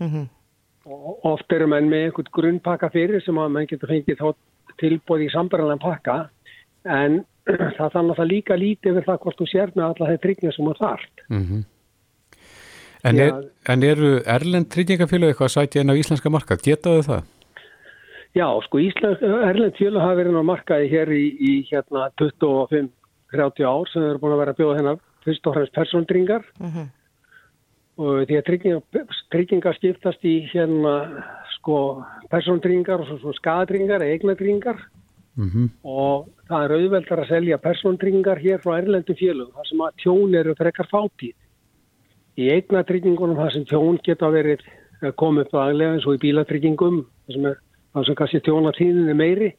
mm 0.00 0.08
-hmm 0.08 0.26
og 0.26 0.39
oft 0.86 1.52
eru 1.52 1.66
menn 1.68 1.90
með 1.90 2.06
einhvern 2.06 2.30
grunnpakka 2.32 2.90
fyrir 2.92 3.22
sem 3.24 3.38
að 3.38 3.52
menn 3.56 3.68
getur 3.68 3.90
fengið 3.90 4.20
þá 4.20 4.28
tilbúið 4.80 5.26
í 5.26 5.32
sambarðanlega 5.34 5.82
pakka 5.84 6.16
en 6.88 7.20
það 7.76 7.92
þannig 7.96 8.22
að 8.22 8.30
líka 8.30 8.56
lítið 8.56 8.96
við 8.96 9.08
það 9.08 9.20
hvort 9.24 9.40
þú 9.40 9.48
sér 9.50 9.74
með 9.74 9.84
alla 9.88 10.08
þeir 10.10 10.22
tryggningar 10.24 10.56
sem 10.56 10.70
þú 10.70 10.76
þarft 10.78 11.26
mm 11.28 11.44
-hmm. 11.44 11.68
En, 13.02 13.16
er, 13.16 13.32
en 13.64 13.82
eru 13.82 14.20
Erlend 14.28 14.68
tryggingafélag 14.68 15.30
eitthvað 15.32 15.46
að 15.46 15.52
sætja 15.54 15.80
inn 15.80 15.88
á 15.88 15.96
íslenska 15.96 16.28
markað? 16.28 16.60
Getaðu 16.66 17.02
það? 17.02 17.22
Já, 18.36 18.60
sko 18.60 18.78
Íslensk, 18.78 19.22
Erlend 19.22 19.76
fjölu 19.78 20.00
hafa 20.00 20.18
verið 20.18 20.36
á 20.36 20.44
markaði 20.44 20.90
hér 20.92 21.08
í, 21.08 21.24
í 21.40 21.52
hérna 21.70 22.10
25-30 22.20 23.64
ár 23.64 23.88
sem 23.88 24.04
eru 24.04 24.18
búin 24.20 24.34
að 24.36 24.42
vera 24.42 24.52
að 24.52 24.60
bjóða 24.60 24.76
hennar 24.76 24.98
fyrst 25.24 25.46
og 25.46 25.54
fremst 25.54 25.72
persóndringar 25.72 26.44
mm 26.60 26.68
-hmm 26.68 26.86
og 28.00 28.24
því 28.28 28.38
að 28.38 28.46
trygginga, 28.46 29.04
trygginga 29.32 29.74
skiptast 29.76 30.24
í 30.24 30.38
hérna 30.48 30.94
sko 31.58 31.76
persóntryggingar 32.32 33.04
og 33.04 33.20
svo 33.20 33.34
skadryggingar, 33.36 34.04
eignatryggingar 34.06 34.80
mm 35.36 35.48
-hmm. 35.48 35.68
og 35.84 36.28
það 36.48 36.64
er 36.64 36.74
auðveldar 36.76 37.20
að 37.20 37.28
selja 37.28 37.58
persóntryggingar 37.58 38.38
hér 38.40 38.62
frá 38.64 38.78
Erlendu 38.78 39.14
fjölum 39.14 39.52
þar 39.52 39.68
sem 39.68 39.80
að 39.80 39.96
tjón 40.02 40.34
eru 40.34 40.54
frekar 40.54 40.88
fátíð. 40.88 41.36
Í 42.38 42.44
eignatryggingunum 42.50 43.36
það 43.36 43.52
sem 43.52 43.64
tjón 43.64 43.98
geta 44.02 44.30
verið 44.30 44.60
komið 45.16 45.46
upp 45.46 45.54
aðlega 45.54 45.94
eins 45.94 46.06
og 46.06 46.14
í 46.14 46.22
bílatryggingum 46.24 47.04
sem 47.32 47.46
er 47.46 47.56
það 47.94 48.06
sem 48.06 48.18
kannski 48.18 48.40
tjóna 48.40 48.72
tíðinni 48.76 49.14
meiri 49.14 49.54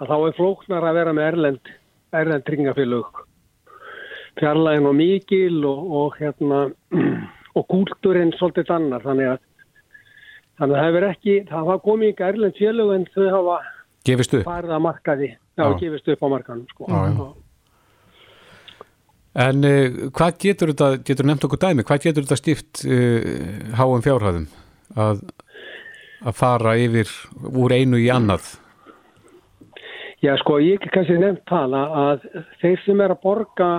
að 0.00 0.08
þá 0.08 0.16
er 0.26 0.38
flóknar 0.38 0.86
að 0.88 0.94
vera 0.98 1.12
með 1.12 1.28
erlend, 1.32 1.70
erlend 2.12 2.44
tryggingafélög. 2.46 3.22
Fjarlægin 4.40 4.88
og 4.88 4.94
mikil 4.96 5.64
og, 5.68 5.92
og 6.00 6.18
hérna 6.18 6.64
og 7.58 7.66
kúlturinn 7.68 8.32
svolítið 8.38 8.72
annar 8.76 9.04
þannig 9.04 9.32
að 9.34 9.40
þannig 10.58 10.76
að 10.76 10.80
það 10.80 10.88
hefur 10.88 11.06
ekki, 11.08 11.36
það 11.48 11.58
hafa 11.58 11.78
komið 11.86 12.12
ekki 12.12 12.26
erlend 12.28 12.58
félög 12.58 12.92
en 12.96 13.06
þau 13.14 13.24
hafa 13.36 13.56
gefist 14.06 14.34
upp 14.38 14.50
markaði, 14.82 15.30
já, 15.56 15.64
Já. 15.64 15.78
gefist 15.80 16.08
upp 16.12 16.22
á 16.22 16.28
markanum 16.32 16.66
sko. 16.70 16.88
Já. 16.90 17.32
En 19.42 19.64
uh, 19.64 20.08
hvað 20.12 20.40
getur 20.44 20.72
þetta, 20.74 20.88
getur 21.08 21.28
nefnt 21.28 21.46
okkur 21.48 21.60
dæmi, 21.62 21.86
hvað 21.88 22.02
getur 22.08 22.26
þetta 22.26 22.40
stift 22.40 22.82
uh, 22.84 23.22
háum 23.78 24.02
fjárhæðum 24.04 24.48
að, 25.00 25.22
að 26.20 26.36
fara 26.36 26.74
yfir 26.80 27.08
úr 27.48 27.72
einu 27.72 28.00
í 28.02 28.10
annað? 28.12 28.58
Já, 30.22 30.36
sko, 30.38 30.60
ég 30.62 30.76
ekki 30.78 30.92
kannski 30.92 31.16
nefnt 31.18 31.46
tala 31.50 31.86
að 32.10 32.28
þeir 32.60 32.84
sem 32.84 33.00
er 33.02 33.14
að 33.16 33.22
borga 33.24 33.70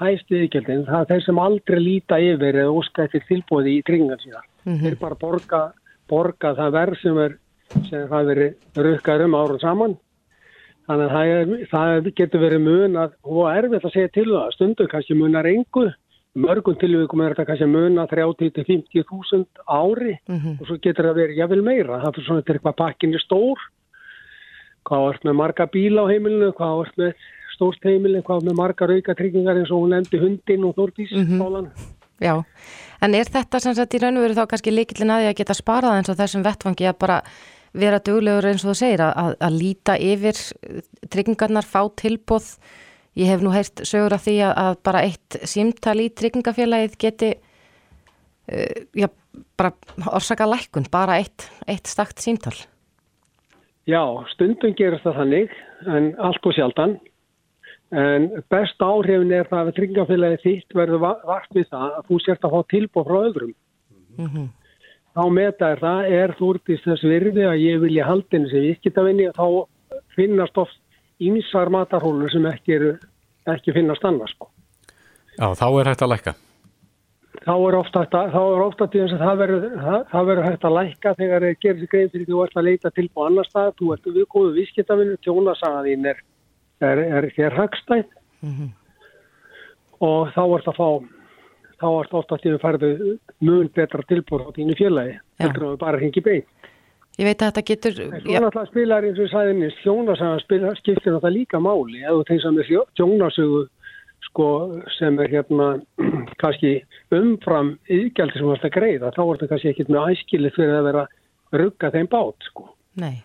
hæstu 0.00 0.38
yfirgjöldin, 0.38 0.86
það 0.88 1.02
er 1.02 1.08
þeir 1.10 1.24
sem 1.26 1.40
aldrei 1.44 1.80
líta 1.80 2.18
yfir 2.24 2.58
eða 2.64 2.74
óska 2.80 3.06
eftir 3.06 3.24
tilbúði 3.28 3.76
í 3.78 3.84
tryggingar 3.86 4.20
síðan. 4.22 4.48
Þeir 4.80 4.98
bara 5.00 5.18
borga, 5.20 5.62
borga 6.10 6.54
það 6.58 6.76
verð 6.76 7.00
sem 7.02 7.18
er 7.24 7.38
sem 7.88 8.06
það 8.10 8.30
verið 8.32 8.84
rukkar 8.86 9.24
um 9.24 9.36
árum 9.38 9.60
saman. 9.62 9.96
Þannig 10.90 11.06
að 11.06 11.12
það, 11.14 11.32
er, 11.32 11.66
það 11.70 12.12
getur 12.18 12.42
verið 12.42 12.62
mun 12.64 12.96
að, 12.98 13.18
og 13.22 13.42
erfitt 13.52 13.84
að 13.86 13.92
segja 13.94 14.12
til 14.14 14.28
það, 14.30 14.54
stundu 14.56 14.86
kannski 14.90 15.16
munar 15.18 15.46
engu, 15.46 15.84
mörgum 16.40 16.78
tilvíkum 16.80 17.22
er 17.22 17.34
þetta 17.34 17.46
kannski 17.50 17.68
muna 17.70 18.06
30-50 18.10 19.04
þúsund 19.06 19.62
ári. 19.66 20.16
Og 20.58 20.64
svo 20.66 20.78
getur 20.82 21.10
það 21.10 21.20
verið 21.20 21.42
jáfnvel 21.42 21.62
meira. 21.66 22.00
Það 22.02 22.18
er 22.18 22.26
svona 22.26 22.44
eitthvað 22.44 22.78
pakkinni 22.80 23.22
stór, 23.22 23.62
hvað 24.88 25.06
vart 25.06 25.28
með 25.28 25.38
marga 25.44 25.68
bíla 25.70 26.06
á 26.06 26.10
heimilinu, 26.10 26.50
hvað 26.58 26.76
vart 26.80 26.98
með 26.98 27.28
stórt 27.60 27.86
heimilinu, 27.86 28.24
hvað 28.24 28.48
með 28.48 28.60
marga 28.64 28.90
raukatryggingar 28.90 29.60
eins 29.60 29.70
og 29.70 29.84
hún 29.84 29.94
nefndi 29.94 30.20
hundin 30.24 30.68
og 30.68 30.76
þórtís 30.80 31.12
mm 31.12 31.70
Já, 32.20 32.34
en 33.00 33.14
er 33.16 33.24
þetta 33.32 33.60
sem 33.64 33.72
sagt 33.72 33.94
í 33.96 33.98
raun 34.02 34.18
og 34.20 34.26
veru 34.26 34.34
þá 34.36 34.44
kannski 34.50 34.74
líkillin 34.74 35.08
að 35.08 35.22
því 35.22 35.28
að 35.30 35.38
geta 35.38 35.54
sparað 35.56 35.94
eins 35.96 36.10
og 36.12 36.18
þessum 36.18 36.42
vettfangi 36.44 36.88
að 36.90 36.98
bara 37.00 37.22
vera 37.72 38.00
duglegur 38.04 38.48
eins 38.50 38.64
og 38.64 38.74
þú 38.74 38.76
segir 38.76 39.02
að, 39.06 39.12
að, 39.22 39.36
að 39.46 39.56
líta 39.56 39.94
yfir 39.96 40.42
tryggingarnar, 41.08 41.64
fá 41.64 41.80
tilbóð 41.96 42.50
ég 43.16 43.30
hef 43.30 43.40
nú 43.40 43.54
heyrt 43.54 43.80
sögur 43.88 44.18
af 44.18 44.26
því 44.26 44.36
að, 44.44 44.52
að 44.64 44.76
bara 44.90 45.04
eitt 45.06 45.38
símtal 45.48 45.96
í 46.02 46.10
tryggingafélagið 46.12 46.98
geti 47.00 47.30
uh, 47.32 48.84
já, 48.92 49.08
bara 49.56 49.72
orsaka 50.12 50.48
lækkun, 50.48 50.90
bara 50.92 51.20
eitt, 51.22 51.48
eitt 51.70 51.88
stakt 51.88 52.22
símtal. 52.22 52.54
Já, 53.88 54.02
stundum 54.34 54.74
gerist 54.76 55.06
það 55.06 55.22
þannig, 55.22 55.54
en 55.88 56.12
allt 56.22 56.46
og 56.46 56.54
sjaldan. 56.54 56.98
En 57.90 58.28
best 58.52 58.78
áhrifin 58.86 59.32
er 59.34 59.48
það 59.50 59.66
að 59.66 59.74
tryggingafélagi 59.78 60.36
þitt 60.44 60.74
verður 60.78 61.00
va- 61.02 61.20
vart 61.26 61.48
við 61.56 61.66
það 61.72 61.96
að 61.98 62.04
þú 62.10 62.18
sért 62.24 62.44
að 62.46 62.52
fá 62.54 62.60
tilbúð 62.70 63.06
frá 63.08 63.18
öðrum. 63.26 63.54
Þá 65.10 65.22
meta 65.34 65.70
er 65.74 65.80
það, 65.82 66.10
er 66.22 66.34
þú 66.38 66.50
úrtist 66.54 66.84
þess 66.86 67.02
virði 67.02 67.46
að 67.50 67.62
ég 67.64 67.80
vilja 67.82 68.04
haldinu 68.06 68.50
sem 68.50 68.62
viðskiptavinni 68.62 69.26
og 69.32 69.34
þá 69.34 69.98
finnast 70.14 70.58
oft 70.62 70.78
ímsar 71.20 71.68
matarhólur 71.74 72.30
sem 72.30 72.46
ekki, 72.46 72.76
eru, 72.78 72.92
ekki 73.50 73.74
finnast 73.74 74.04
annars. 74.06 74.30
Sko. 74.36 74.46
Já, 75.34 75.50
þá 75.58 75.66
er 75.80 75.90
hægt 75.90 76.02
að 76.06 76.12
lækka. 76.14 76.34
Þá 77.40 77.52
er 77.56 77.74
ofta, 77.80 78.04
þá 78.06 78.40
er 78.40 78.62
ofta 78.62 78.86
til 78.92 79.00
þess 79.02 79.16
að 79.16 79.22
það 79.26 79.38
verður, 79.42 79.68
það, 79.82 80.00
það 80.10 80.26
verður 80.30 80.46
hægt 80.50 80.64
að 80.68 80.76
lækka 80.78 81.14
þegar 81.18 81.46
þeir 81.46 81.58
gerir 81.64 81.80
sig 81.80 81.90
grein 81.90 82.10
fyrir 82.10 82.26
því 82.26 82.32
þú 82.34 82.42
ert 82.44 82.56
að 82.60 82.66
leita 82.70 82.90
tilbúð 82.94 83.26
annar 83.26 83.48
stað, 83.48 83.70
þú 83.80 83.92
ert 83.94 84.08
við 84.14 84.26
góðu 84.34 84.50
viðskiptavinnu, 84.60 85.16
tjónasaga 85.24 85.82
er, 86.80 86.98
er, 86.98 87.24
er 87.24 87.32
hér 87.36 87.56
hagstæð 87.56 88.04
og 90.00 90.30
þá 90.34 90.42
ert 90.56 90.70
að 90.70 90.78
fá 90.78 90.88
þá 91.80 91.88
ert 91.88 92.14
ofta 92.20 92.38
til 92.40 92.54
að 92.54 92.62
færðu 92.64 92.92
mun 93.44 93.68
betra 93.76 94.04
tilbúð 94.08 94.48
á 94.48 94.50
þínu 94.56 94.76
félagi 94.78 95.18
heldur 95.40 95.66
að 95.66 95.74
við 95.74 95.82
bara 95.82 96.00
hengi 96.00 96.24
beint. 96.24 96.48
Ég 97.18 97.26
veit 97.26 97.42
að 97.42 97.50
þetta 97.50 97.66
getur 97.68 97.96
En 98.00 98.22
svo 98.22 98.40
náttúrulega 98.40 98.70
spilar 98.70 99.06
eins 99.06 99.18
og 99.18 99.26
ég 99.26 99.32
sagði 99.32 99.54
nýst, 99.58 99.80
tjónasaga 99.84 100.40
spilar, 100.44 100.78
skiptir 100.78 101.12
náttúrulega 101.12 101.36
líka 101.36 101.60
máli 101.60 102.02
ef 102.04 102.16
þú 102.16 102.26
tegir 102.28 102.44
saman 102.44 102.90
tjónasögu 103.00 103.62
sko, 104.28 104.48
sem 104.98 105.18
er 105.20 105.32
hérna 105.32 105.68
kannski 106.42 106.76
umfram 107.16 107.74
yðgjaldi 107.90 108.38
sem 108.38 108.52
að 108.52 108.68
greiða, 108.76 109.12
þá 109.16 109.22
er 109.24 109.32
þetta 109.32 109.50
kannski 109.54 109.72
ekkit 109.72 109.90
með 109.90 110.12
æskilið 110.14 110.56
fyrir 110.56 110.76
að 110.76 110.88
vera 110.90 111.06
rugga 111.60 111.92
þeim 111.96 112.10
bát 112.12 112.48
sko. 112.50 112.68
Nei. 113.00 113.16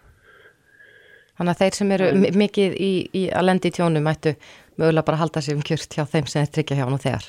Þannig 1.36 1.52
að 1.56 1.62
þeir 1.64 1.78
sem 1.80 1.92
eru 1.98 2.10
mi- 2.16 2.32
mikið 2.46 2.76
í, 2.80 2.92
í 3.14 3.24
að 3.36 3.48
lendi 3.50 3.72
í 3.72 3.76
tjónu 3.76 4.02
mættu 4.04 4.36
mögulega 4.80 5.06
bara 5.10 5.20
halda 5.20 5.42
sig 5.44 5.56
um 5.58 5.64
kjört 5.68 5.96
hjá 5.98 6.06
þeim 6.08 6.28
sem 6.32 6.46
þeir 6.46 6.54
tryggja 6.58 6.78
hjá 6.80 6.86
nú 6.92 7.00
þegar. 7.04 7.26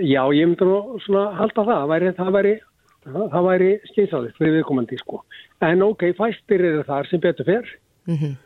Já, 0.00 0.22
ég 0.32 0.46
myndi 0.48 0.68
nú 0.68 0.98
svona 1.04 1.24
halda 1.38 1.64
það, 1.66 1.80
það 1.80 1.88
væri, 1.94 2.12
það 2.20 2.30
væri, 2.36 2.52
það, 3.08 3.40
væri 3.48 3.70
skeinsáðið 3.90 4.36
fyrir 4.38 4.54
viðkomandi 4.58 5.00
sko. 5.02 5.22
En 5.66 5.82
ok, 5.84 6.06
fæstir 6.16 6.62
eru 6.70 6.84
þar 6.86 7.10
sem 7.10 7.20
betur 7.26 7.48
fer 7.50 7.74
Mm 8.10 8.38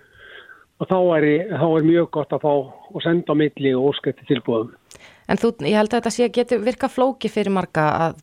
og 0.83 0.89
þá 0.91 0.97
er, 1.17 1.25
þá 1.55 1.67
er 1.79 1.85
mjög 1.87 2.09
gott 2.17 2.33
að 2.35 2.41
fá 2.43 2.51
og 2.51 3.03
senda 3.05 3.31
á 3.31 3.35
milli 3.39 3.71
og 3.79 3.93
óskætti 3.93 4.25
tilbúðum. 4.27 4.73
En 5.31 5.39
þú, 5.39 5.53
ég 5.63 5.77
held 5.79 5.93
að 5.95 6.01
þetta 6.01 6.11
sé 6.13 6.27
getur 6.35 6.65
virka 6.67 6.89
flóki 6.91 7.31
fyrir 7.31 7.55
marga 7.55 7.85
að 8.09 8.17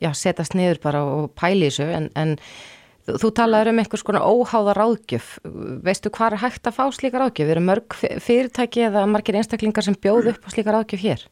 já, 0.00 0.08
setast 0.16 0.56
niður 0.56 0.80
bara 0.82 1.02
og 1.04 1.26
pæli 1.36 1.68
þessu 1.68 1.84
en, 1.92 2.08
en 2.16 2.32
þú, 3.08 3.30
talaður 3.36 3.72
um 3.72 3.80
einhvers 3.82 4.04
konar 4.06 4.24
óháða 4.24 4.74
ráðgjöf. 4.78 5.30
Veistu 5.84 6.12
hvað 6.14 6.36
er 6.36 6.42
hægt 6.44 6.68
að 6.68 6.76
fá 6.78 6.84
slíka 6.94 7.20
ráðgjöf? 7.20 7.50
Eru 7.54 7.64
mörg 7.64 7.96
fyr- 8.00 8.20
fyrirtæki 8.24 8.86
eða 8.88 9.06
margir 9.10 9.38
einstaklingar 9.40 9.86
sem 9.86 9.96
bjóð 9.96 10.32
upp 10.34 10.46
á 10.46 10.48
slíka 10.54 10.74
ráðgjöf 10.74 11.04
hér? 11.04 11.26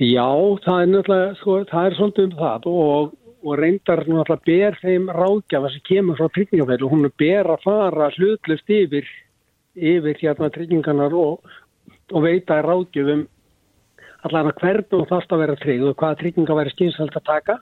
Já, 0.00 0.28
það 0.64 0.82
er 0.82 0.92
náttúrulega, 0.94 1.32
sko, 1.40 1.56
það 1.68 1.86
er 1.86 1.96
svolítið 1.98 2.24
um 2.24 2.36
það 2.38 2.68
og, 2.70 3.10
og 3.44 3.58
reyndar 3.60 4.04
náttúrulega 4.06 4.46
ber 4.46 4.78
þeim 4.80 5.10
ráðgjafa 5.12 5.72
sem 5.74 5.82
kemur 5.90 6.16
frá 6.16 6.30
tryggingafælu, 6.36 6.88
hún 6.88 7.04
er 7.10 7.12
ber 7.20 7.50
að 7.52 7.66
fara 7.66 8.08
hlutlust 8.14 8.72
yfir, 8.72 9.10
yfir 9.76 10.22
hérna 10.22 10.48
tryggingarnar 10.54 11.12
og, 11.12 11.52
og 12.14 12.24
veita 12.24 12.62
ráðgjöfum 12.64 13.26
allan 14.24 14.50
að 14.50 14.58
hvernig 14.60 14.88
þú 14.88 15.02
þarfst 15.10 15.34
að 15.34 15.42
vera 15.44 15.58
tryggð 15.60 15.90
og 15.90 16.00
hvaða 16.00 16.18
trygginga 16.20 16.56
væri 16.58 16.72
skynsald 16.74 17.16
að 17.16 17.28
taka. 17.28 17.58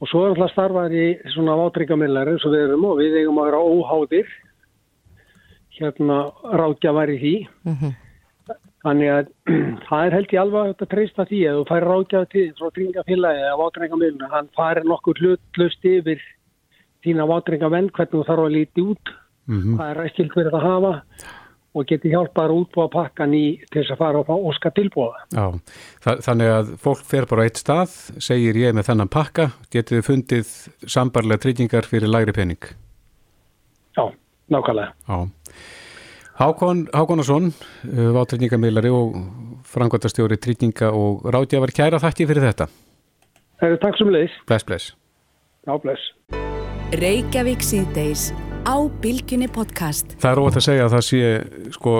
Og 0.00 0.08
svo 0.08 0.22
er 0.24 0.30
náttúrulega 0.32 0.52
starfað 0.54 0.94
í 0.96 1.06
svona 1.34 1.56
vátryggamillar 1.60 2.30
eins 2.32 2.44
og 2.48 2.54
við 2.54 2.62
erum 2.68 2.86
og 2.88 3.00
við 3.02 3.18
eigum 3.20 3.40
að 3.42 3.50
vera 3.50 3.64
óháðir, 3.68 4.30
hérna 5.76 6.16
ráðgjafar 6.56 7.12
í 7.12 7.18
því. 7.20 7.34
Þannig 8.80 9.10
að 9.12 9.26
það 9.90 10.04
er 10.06 10.16
held 10.16 10.34
alveg 10.40 10.68
hægt 10.70 10.84
að 10.86 10.92
treysta 10.94 11.26
því 11.28 11.40
að 11.50 11.58
þú 11.58 11.64
færi 11.68 11.88
ráðgjafa 11.90 12.30
til 12.32 12.46
frá 12.56 12.68
tryggingafélagi 12.76 13.42
eða 13.44 13.58
vátringamilinu, 13.60 14.30
hann 14.32 14.48
færi 14.56 14.84
nokkur 14.88 15.20
hlutlust 15.20 15.84
yfir 15.84 16.22
þína 17.04 17.26
vátringamenn, 17.28 17.92
hvernig 17.92 18.14
þú 18.14 18.24
þarf 18.28 18.46
að 18.46 18.54
líti 18.56 18.86
út, 18.94 19.12
Mhm. 19.50 19.76
hvað 19.76 19.90
er 19.90 19.98
ræstilt 20.00 20.34
fyrir 20.36 20.54
að 20.54 20.64
hafa 20.64 20.92
og 21.74 21.86
geti 21.86 22.10
hjálpað 22.10 22.48
að 22.50 22.56
útbúa 22.64 22.86
pakkan 22.90 23.34
í 23.36 23.44
til 23.70 23.82
þess 23.82 23.94
að 23.94 24.00
fara 24.00 24.20
og 24.20 24.26
fá 24.26 24.34
óska 24.34 24.72
tilbúa. 24.74 25.12
Já, 25.30 25.44
Þa, 26.02 26.14
þannig 26.26 26.52
að 26.54 26.72
fólk 26.82 27.04
fer 27.06 27.28
bara 27.30 27.44
á 27.44 27.46
eitt 27.46 27.60
stað, 27.60 27.94
segir 28.22 28.58
ég 28.58 28.74
með 28.74 28.88
þennan 28.90 29.12
pakka, 29.12 29.50
getið 29.70 30.00
þið 30.00 30.08
fundið 30.08 30.54
sambarlega 30.96 31.44
tryggingar 31.44 31.86
fyrir 31.90 32.10
lægri 32.10 32.34
pening. 32.34 32.70
Já, 33.94 34.04
nákvæmlega. 34.50 34.94
Já. 35.06 35.18
Hákon 36.40 36.86
Hákonarsson, 36.96 37.50
vátryggingamilari 38.16 38.88
og 38.88 39.18
frangværtastjóri 39.68 40.38
trygginga 40.40 40.88
og 40.96 41.26
ráðgjafar 41.28 41.74
kæra 41.76 42.00
þakki 42.00 42.26
fyrir 42.30 42.48
þetta. 42.48 42.70
Það 43.60 43.68
eru 43.68 43.80
takk 43.82 43.98
sem 44.00 44.14
leiðis. 44.14 44.38
Bless, 44.48 44.64
bless. 44.64 44.94
Já, 45.68 45.74
bless. 45.84 46.14
Reykjavík 46.96 47.60
síðdeis 47.62 48.30
á 48.66 48.76
Bilginni 49.00 49.48
podcast. 49.48 50.12
Það 50.20 50.30
er 50.30 50.40
óvægt 50.40 50.58
að 50.60 50.64
segja 50.66 50.84
að 50.84 50.94
það 50.94 51.04
sé, 51.06 51.20
sko, 51.76 51.92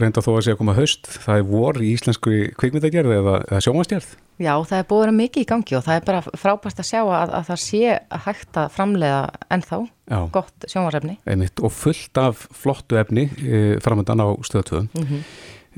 reynda 0.00 0.22
þó 0.24 0.30
að 0.34 0.42
sé 0.44 0.52
að 0.54 0.58
koma 0.60 0.74
haust, 0.76 1.08
það 1.24 1.40
er 1.40 1.46
vor 1.48 1.78
í 1.80 1.92
íslensku 1.94 2.34
kvikmyndagerð 2.60 3.14
eða, 3.14 3.36
eða 3.48 3.60
sjómanstjörð. 3.64 4.10
Já, 4.42 4.52
það 4.66 4.76
er 4.80 4.86
búið 4.90 4.98
að 4.98 5.04
vera 5.04 5.16
mikið 5.20 5.44
í 5.44 5.48
gangi 5.52 5.78
og 5.78 5.84
það 5.86 6.00
er 6.00 6.06
bara 6.08 6.34
frábært 6.42 6.82
að 6.82 6.88
sjá 6.90 7.00
að, 7.04 7.32
að 7.38 7.46
það 7.48 7.62
sé 7.64 7.94
hægt 8.26 8.60
að 8.60 8.74
framleiða 8.74 9.22
ennþá 9.56 9.80
Já. 10.10 10.18
gott 10.34 10.68
sjónvarsefni. 10.74 11.16
Einmitt, 11.30 11.64
og 11.64 11.74
fullt 11.78 12.22
af 12.24 12.44
flottu 12.64 13.00
efni 13.00 13.28
e, 13.40 13.62
framöndan 13.84 14.24
á 14.24 14.28
stöðtöðum. 14.44 14.90
Mhm. 14.98 15.24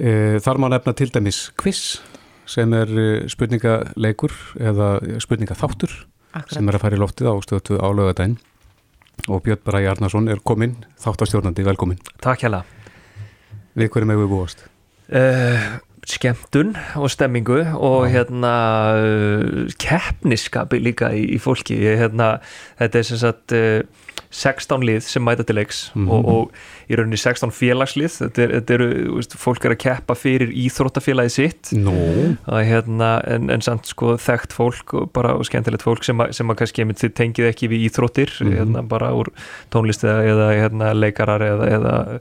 e, 0.01 0.11
þar 0.43 0.63
má 0.63 0.71
nefna 0.73 0.97
til 0.97 1.11
dæmis 1.13 1.47
quiz 1.61 2.01
sem 2.49 2.73
er 2.75 2.91
e, 2.91 3.09
spurningaleikur 3.31 4.35
eða 4.59 4.91
spurningaþáttur 5.23 5.93
Akkurat. 6.33 6.57
sem 6.57 6.69
er 6.69 6.79
að 6.79 6.87
fara 6.87 6.97
í 6.97 7.03
loftið 7.05 7.31
á 7.31 7.35
stöðtöð 7.45 7.81
á 7.85 7.89
lögadaginn 7.93 8.39
og 9.29 9.43
Björn 9.47 9.63
Bara 9.65 9.83
Jarnason 9.85 10.29
er 10.29 10.41
kominn, 10.45 10.77
þáttastjórnandi, 11.03 11.65
velkominn. 11.67 12.01
Takk 12.23 12.45
hjá 12.45 12.63
Við 13.77 13.91
hverju 13.93 14.09
með 14.09 14.23
við 14.23 14.33
búast? 14.33 14.63
uh, 15.13 15.67
skemmtun 16.07 16.77
og 16.99 17.11
stemmingu 17.11 17.61
og 17.75 18.07
hérna 18.13 18.53
uh, 19.03 19.67
keppniskapi 19.83 20.79
líka 20.83 21.11
í, 21.15 21.25
í 21.35 21.39
fólki 21.43 21.79
ég, 21.83 21.99
hérna, 22.01 22.37
þetta 22.79 23.01
er 23.01 23.09
sem 23.09 23.21
sagt 23.21 23.55
uh, 23.57 23.81
16 24.31 24.83
lið 24.87 25.01
sem 25.07 25.23
mæta 25.25 25.45
til 25.47 25.57
leiks 25.57 25.91
Mhm. 25.95 26.11
og, 26.11 26.25
og 26.27 26.51
í 26.91 26.97
rauninni 26.99 27.17
16 27.19 27.51
félagslið 27.51 28.13
þetta, 28.23 28.43
er, 28.43 28.51
þetta 28.61 28.75
eru, 28.75 28.89
veist, 29.17 29.35
fólk 29.39 29.65
er 29.65 29.75
að 29.75 29.79
keppa 29.83 30.15
fyrir 30.15 30.51
íþróttafélagi 30.55 31.31
sitt 31.31 31.73
Nú, 31.73 31.95
að, 32.47 32.63
hérna, 32.69 33.11
en, 33.27 33.51
en 33.51 33.61
samt 33.65 33.87
sko 33.87 34.17
þekkt 34.17 34.53
fólk 34.53 34.95
og 34.95 35.13
bara 35.13 35.35
og 35.35 35.45
skemmtilegt 35.49 35.83
fólk 35.87 36.05
sem, 36.05 36.19
að, 36.21 36.33
sem 36.33 36.47
að 36.51 36.57
kannski 36.63 36.83
einmitt 36.85 37.01
þið 37.03 37.15
tengið 37.19 37.49
ekki 37.53 37.69
við 37.73 37.87
íþróttir 37.91 38.31
Mhm. 38.41 38.53
hérna, 38.57 38.83
bara 38.89 39.11
úr 39.17 39.31
tónlist 39.73 40.05
eða, 40.05 40.23
eða 40.27 40.49
hérna, 40.61 40.93
leikarar 40.95 41.41
eða, 41.41 41.67
eða 41.77 42.21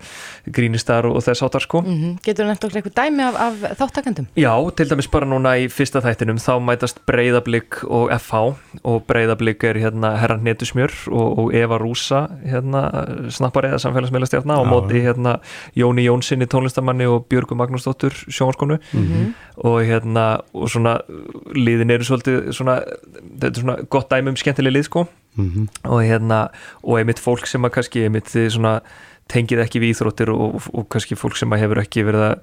grínistar 0.51 1.05
og, 1.09 1.17
þess 1.25 1.43
áttar 1.45 1.63
sko 1.65 1.81
Mm 1.85 2.17
Getur 2.25 2.45
þú 2.45 2.49
nefnt 2.49 2.65
okkur 2.67 2.79
eitthvað 2.81 2.97
dæmi 2.99 3.23
af, 3.25 3.35
af 3.65 3.77
þáttakendum? 3.79 4.27
Já, 4.39 4.53
til 4.77 4.87
dæmis 4.89 5.07
bara 5.11 5.25
núna 5.29 5.55
í 5.61 5.67
fyrsta 5.71 6.01
þættinum 6.05 6.39
þá 6.41 6.53
mætast 6.63 6.99
Breiðablík 7.09 7.83
og 7.87 8.09
FH 8.15 8.41
og 8.83 9.05
Breiðablík 9.09 9.63
er 9.69 9.79
hérna 9.83 10.15
Herran 10.21 10.43
Netusmjör 10.45 10.93
og, 11.11 11.39
og 11.45 11.53
Eva 11.57 11.77
Rúsa 11.95 12.25
hérna 12.43 12.81
snappari 13.31 13.71
eða 13.71 13.79
samfélagsmeila 13.85 14.27
stjarna 14.27 14.59
og 14.59 14.67
Já. 14.67 14.71
móti 14.73 15.01
hérna 15.05 15.39
Jóni 15.75 16.05
Jónssoni 16.05 16.47
tónlistamanni 16.51 17.07
og 17.07 17.27
Björgu 17.31 17.55
Magnúsdóttur 17.55 18.13
sjónvarskonu 18.27 18.79
og 19.63 19.79
hérna 19.87 20.41
og 20.53 20.69
svona 20.69 20.99
liðin 21.55 21.91
eru 21.95 22.03
svolítið 22.03 22.51
svona, 22.51 22.81
þetta 23.39 23.47
er 23.47 23.63
svona 23.63 23.77
gott 23.89 24.09
dæmi 24.11 24.33
um 24.33 24.35
skemmtileg 24.35 24.75
lið 24.75 24.87
sko. 24.89 25.07
Mhm, 25.35 25.67
og 25.85 26.03
hérna 26.03 26.49
og 26.83 26.99
einmitt 26.99 27.19
fólk 27.19 27.47
sem 27.47 27.63
að 27.63 27.71
kannski 27.79 28.05
einmitt 28.05 28.27
þið 28.31 28.49
svona 28.55 28.81
tengið 29.27 29.63
ekki 29.65 29.81
við 29.81 29.95
íþróttir 29.95 30.31
og, 30.31 30.55
og, 30.55 30.69
og 30.73 30.89
kannski 30.89 31.15
fólk 31.15 31.35
sem 31.35 31.51
að 31.51 31.59
hefur 31.65 31.81
ekki 31.81 32.05
verið 32.05 32.27
að 32.29 32.35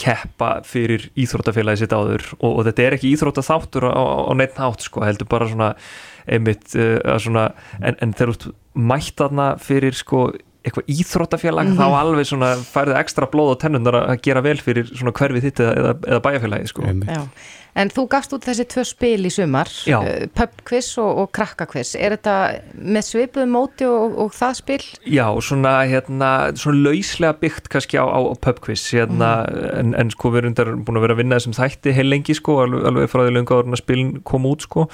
keppa 0.00 0.62
fyrir 0.64 1.10
íþróttafélagi 1.14 1.82
sitt 1.82 1.92
áður. 1.92 2.24
Og, 2.40 2.58
og 2.58 2.64
þetta 2.66 2.82
er 2.82 2.96
ekki 2.96 3.12
íþróttaþáttur 3.12 3.86
á, 3.86 3.92
á, 3.92 4.04
á 4.26 4.32
neitt 4.34 4.56
nátt 4.58 4.86
sko, 4.86 5.04
heldur 5.04 5.28
bara 5.28 5.48
svona 5.50 5.74
einmitt 6.26 6.74
uh, 6.78 7.18
svona 7.18 7.52
en, 7.82 7.96
en 8.00 8.14
þegar 8.14 8.36
þú 8.38 8.52
mætt 8.74 9.16
þarna 9.20 9.52
fyrir 9.62 9.96
sko 9.96 10.30
eitthvað 10.62 10.92
íþróttafélag 10.94 11.72
þá 11.74 11.86
alveg 11.98 12.28
svona 12.28 12.52
færðu 12.62 12.94
ekstra 13.00 13.26
blóð 13.30 13.56
á 13.58 13.62
tennundar 13.64 13.98
að 13.98 14.20
gera 14.22 14.42
vel 14.44 14.58
fyrir 14.62 14.86
svona 14.92 15.14
hverfið 15.18 15.48
þitt 15.48 15.62
eða, 15.64 15.72
eða, 15.80 15.94
eða 16.06 16.22
bæjarfélagi 16.26 16.70
sko 16.70 16.86
einmitt. 16.86 17.10
Já. 17.10 17.24
En 17.74 17.90
þú 17.90 18.06
gafst 18.12 18.34
út 18.36 18.46
þessi 18.46 18.66
tvö 18.68 18.86
spil 18.86 19.26
í 19.26 19.32
sumar, 19.32 19.70
uh, 19.90 20.26
pubquiz 20.36 20.92
og, 21.02 21.24
og 21.24 21.30
krakkakviz. 21.34 21.94
Er 21.98 22.14
þetta 22.14 22.36
með 22.78 23.06
svipuðu 23.08 23.48
móti 23.50 23.88
og, 23.88 24.16
og 24.26 24.34
það 24.36 24.58
spil? 24.60 24.80
Já, 25.08 25.26
svona, 25.42 25.74
hérna, 25.90 26.32
svona 26.54 26.84
lauslega 26.86 27.34
byggt 27.42 27.70
kannski 27.72 27.98
á, 27.98 28.06
á, 28.06 28.20
á 28.30 28.34
pubquiz 28.38 28.86
hérna, 28.94 29.32
en, 29.80 29.96
en 29.98 30.12
sko 30.12 30.30
við 30.30 30.44
erum 30.44 30.52
reyndar 30.52 30.72
búin 30.84 30.98
að 30.98 31.06
vera 31.06 31.16
að 31.16 31.20
vinna 31.22 31.38
þessum 31.38 31.56
þætti 31.56 31.94
heil 31.96 32.08
lengi 32.10 32.36
sko, 32.36 32.58
alveg, 32.64 32.84
alveg 32.90 33.10
frá 33.10 33.24
því 33.24 33.34
löngu 33.36 33.56
áður 33.56 33.68
en 33.68 33.76
að 33.76 33.82
spilin 33.82 34.12
kom 34.28 34.48
út 34.48 34.66
sko 34.66 34.86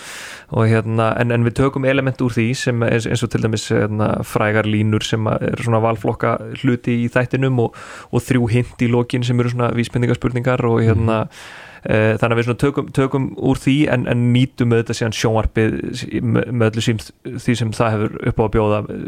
og 0.54 0.68
hérna, 0.70 1.10
en, 1.20 1.34
en 1.34 1.46
við 1.46 1.56
tökum 1.58 1.86
element 1.88 2.22
úr 2.24 2.34
því 2.34 2.48
sem 2.58 2.84
eins, 2.86 3.08
eins 3.08 3.24
og 3.24 3.32
til 3.32 3.42
dæmis 3.44 3.68
hérna, 3.72 4.10
frægar 4.26 4.68
línur 4.68 5.04
sem 5.06 5.26
er 5.34 5.64
svona 5.64 5.82
valflokka 5.84 6.36
hluti 6.62 7.00
í 7.04 7.08
þættinum 7.12 7.64
og, 7.66 7.78
og 8.12 8.24
þrjú 8.24 8.50
hint 8.54 8.84
í 8.84 8.90
lokin 8.92 9.26
sem 9.26 9.38
eru 9.40 9.54
svona 9.54 9.72
vísbendingarspurningar 9.76 10.64
og 10.68 10.82
hérna 10.86 11.24
Eh, 11.28 11.67
þannig 11.84 12.34
að 12.34 12.40
við 12.40 12.56
tökum, 12.62 12.88
tökum 12.96 13.28
úr 13.36 13.60
því 13.60 13.76
en, 13.94 14.06
en 14.10 14.24
nýtum 14.34 14.74
auðvitað 14.74 14.98
síðan 14.98 15.16
sjónvarpið 15.18 15.76
með, 16.22 16.64
öllu 16.68 16.84
sín 16.84 17.02
því 17.24 17.56
sem 17.60 17.72
það 17.76 17.94
hefur 17.94 18.16
upp 18.30 18.40
á 18.40 18.44
að 18.44 18.52
bjóða 18.56 18.80
eh, 18.94 19.04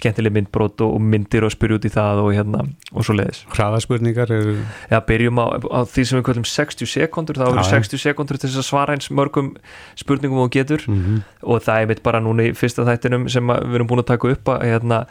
skemmtileg 0.00 0.36
myndbrot 0.36 0.84
og, 0.86 0.98
myndir 1.00 1.46
og 1.46 1.54
spyrja 1.54 1.80
út 1.80 1.88
í 1.88 1.92
það 1.94 2.22
og 2.24 2.30
hérna 2.36 2.64
og 2.92 3.06
svo 3.06 3.16
leiðis 3.16 3.42
Hraðaspurningar 3.54 4.34
eru 4.36 4.56
Já, 4.90 4.98
byrjum 5.06 5.40
á, 5.40 5.46
á 5.70 5.80
því 5.88 6.06
sem 6.06 6.20
við 6.20 6.26
kallum 6.28 6.46
60 6.48 6.90
sekundur, 6.90 7.40
þá 7.40 7.60
já. 7.60 7.64
60 7.80 8.02
sekundur 8.04 8.40
til 8.40 8.48
þess 8.50 8.62
að 8.62 8.68
svara 8.68 8.96
eins 8.96 9.10
mörgum 9.14 9.52
spurningum 9.98 10.44
og 10.44 10.52
getur. 10.54 10.84
Mhm, 10.88 11.20
og 11.42 11.62
það 11.64 11.82
er 11.82 11.90
mitt 11.90 12.02
bara 12.06 12.22
núna 12.22 12.48
í 12.48 12.54
fyrsta 12.56 12.86
þættinum 12.88 13.28
sem 13.32 13.46
við 13.46 13.78
erum 13.78 13.90
búin 13.90 14.02
að 14.02 14.10
taka 14.12 14.32
upp 14.34 14.52
að 14.54 14.66
hérna 14.68 15.04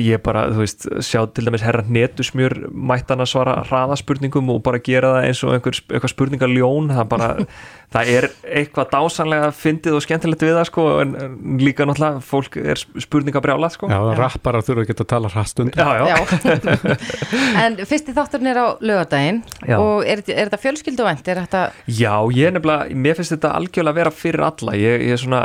ég 0.00 0.20
bara, 0.24 0.46
þú 0.50 0.62
veist, 0.62 0.86
sjá 1.04 1.20
til 1.36 1.44
dæmis 1.46 1.62
herra 1.64 1.84
netusmjör 1.86 2.54
mættan 2.72 3.22
að 3.22 3.30
svara 3.30 3.56
hraðaspurningum 3.68 4.48
og 4.54 4.62
bara 4.66 4.80
gera 4.82 5.12
það 5.16 5.26
eins 5.28 5.42
og 5.46 5.54
einhver, 5.54 5.78
eitthvað 5.92 6.12
spurningaljón, 6.12 6.92
það 6.96 7.10
bara 7.12 7.28
það 7.94 8.10
er 8.14 8.28
eitthvað 8.60 8.90
dásanlega 8.94 9.50
fyndið 9.54 9.98
og 9.98 10.04
skemmtilegt 10.04 10.44
við 10.46 10.56
það 10.58 10.68
sko, 10.70 10.86
en, 11.04 11.14
líka 11.62 11.86
náttúrulega 11.86 12.24
fólk 12.26 12.58
er 12.58 12.82
spurningabrjálað 13.04 13.76
sko 13.76 13.90
Já, 13.92 13.98
rapparar 14.18 14.66
þurfa 14.66 14.86
ekki 14.86 14.96
að 14.96 15.10
tala 15.12 15.32
hraðstund 15.32 15.78
já, 15.78 15.88
já. 16.02 16.16
en 17.64 17.80
fyrsti 17.86 18.16
þátturinn 18.16 18.52
er 18.52 18.62
á 18.64 18.66
lögadaginn 18.80 19.42
Já. 19.60 19.76
og 19.78 20.06
er, 20.08 20.24
er 20.24 20.48
þetta 20.48 20.62
fjölskylduvænt? 20.64 21.28
Er 21.30 21.44
þetta, 21.44 21.66
Já, 21.86 22.14
ég 22.34 22.48
er 22.48 22.56
nefnilega, 22.56 22.96
mér 23.06 23.18
finnst 23.20 23.36
þetta 23.36 23.54
algjörlega 23.60 23.94
að 23.94 24.00
vera 24.02 24.14
fyrir 24.14 24.46
alla, 24.48 24.78
ég, 24.80 25.06
ég 25.06 25.16
er 25.16 25.22
svona 25.22 25.44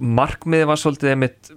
markmiði 0.00 0.68
var 0.68 0.80
svolítið 0.80 1.12
einmitt 1.14 1.52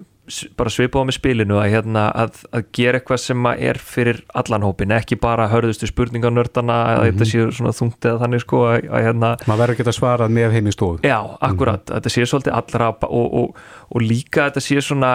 bara 0.55 0.71
svipað 0.71 1.03
á 1.03 1.07
með 1.09 1.15
spilinu 1.17 1.57
að, 1.59 1.65
hérna, 1.73 2.03
að, 2.15 2.37
að 2.55 2.61
gera 2.77 2.99
eitthvað 3.01 3.19
sem 3.19 3.47
að 3.49 3.63
er 3.69 3.79
fyrir 3.83 4.21
allan 4.39 4.63
hópin, 4.63 4.93
ekki 4.95 5.17
bara 5.19 5.49
hörðustu 5.51 5.89
spurningarnördana 5.89 6.77
eða 6.93 7.09
þetta 7.09 7.27
séu 7.27 7.49
svona 7.51 7.73
þungt 7.75 8.07
eða 8.07 8.21
þannig 8.23 8.43
sko 8.45 8.61
að, 8.69 8.87
að 8.87 9.03
hérna 9.09 9.31
Maður 9.49 9.61
verður 9.65 9.75
ekki 9.75 9.85
að 9.91 9.97
svara 9.99 10.29
með 10.31 10.55
heim 10.55 10.69
í 10.71 10.75
stofu. 10.77 11.01
Já, 11.03 11.17
akkurat, 11.49 11.83
þetta 11.91 12.13
sé 12.15 12.25
svolítið 12.31 12.55
allra 12.61 12.89
og, 13.03 13.37
og, 13.43 13.61
og 13.91 14.05
líka 14.07 14.47
þetta 14.47 14.63
sé 14.63 14.79
svona 14.87 15.11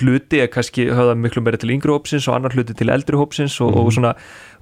hluti 0.00 0.40
er 0.42 0.48
kannski 0.50 0.88
höfða 0.90 1.14
miklu 1.20 1.44
meira 1.44 1.60
til 1.60 1.70
yngri 1.76 1.92
hópsins 1.94 2.24
og 2.28 2.38
annar 2.38 2.56
hluti 2.56 2.74
til 2.80 2.88
eldri 2.90 3.20
hópsins 3.20 3.60
og, 3.62 3.76
og 3.78 3.92
svona 3.94 4.14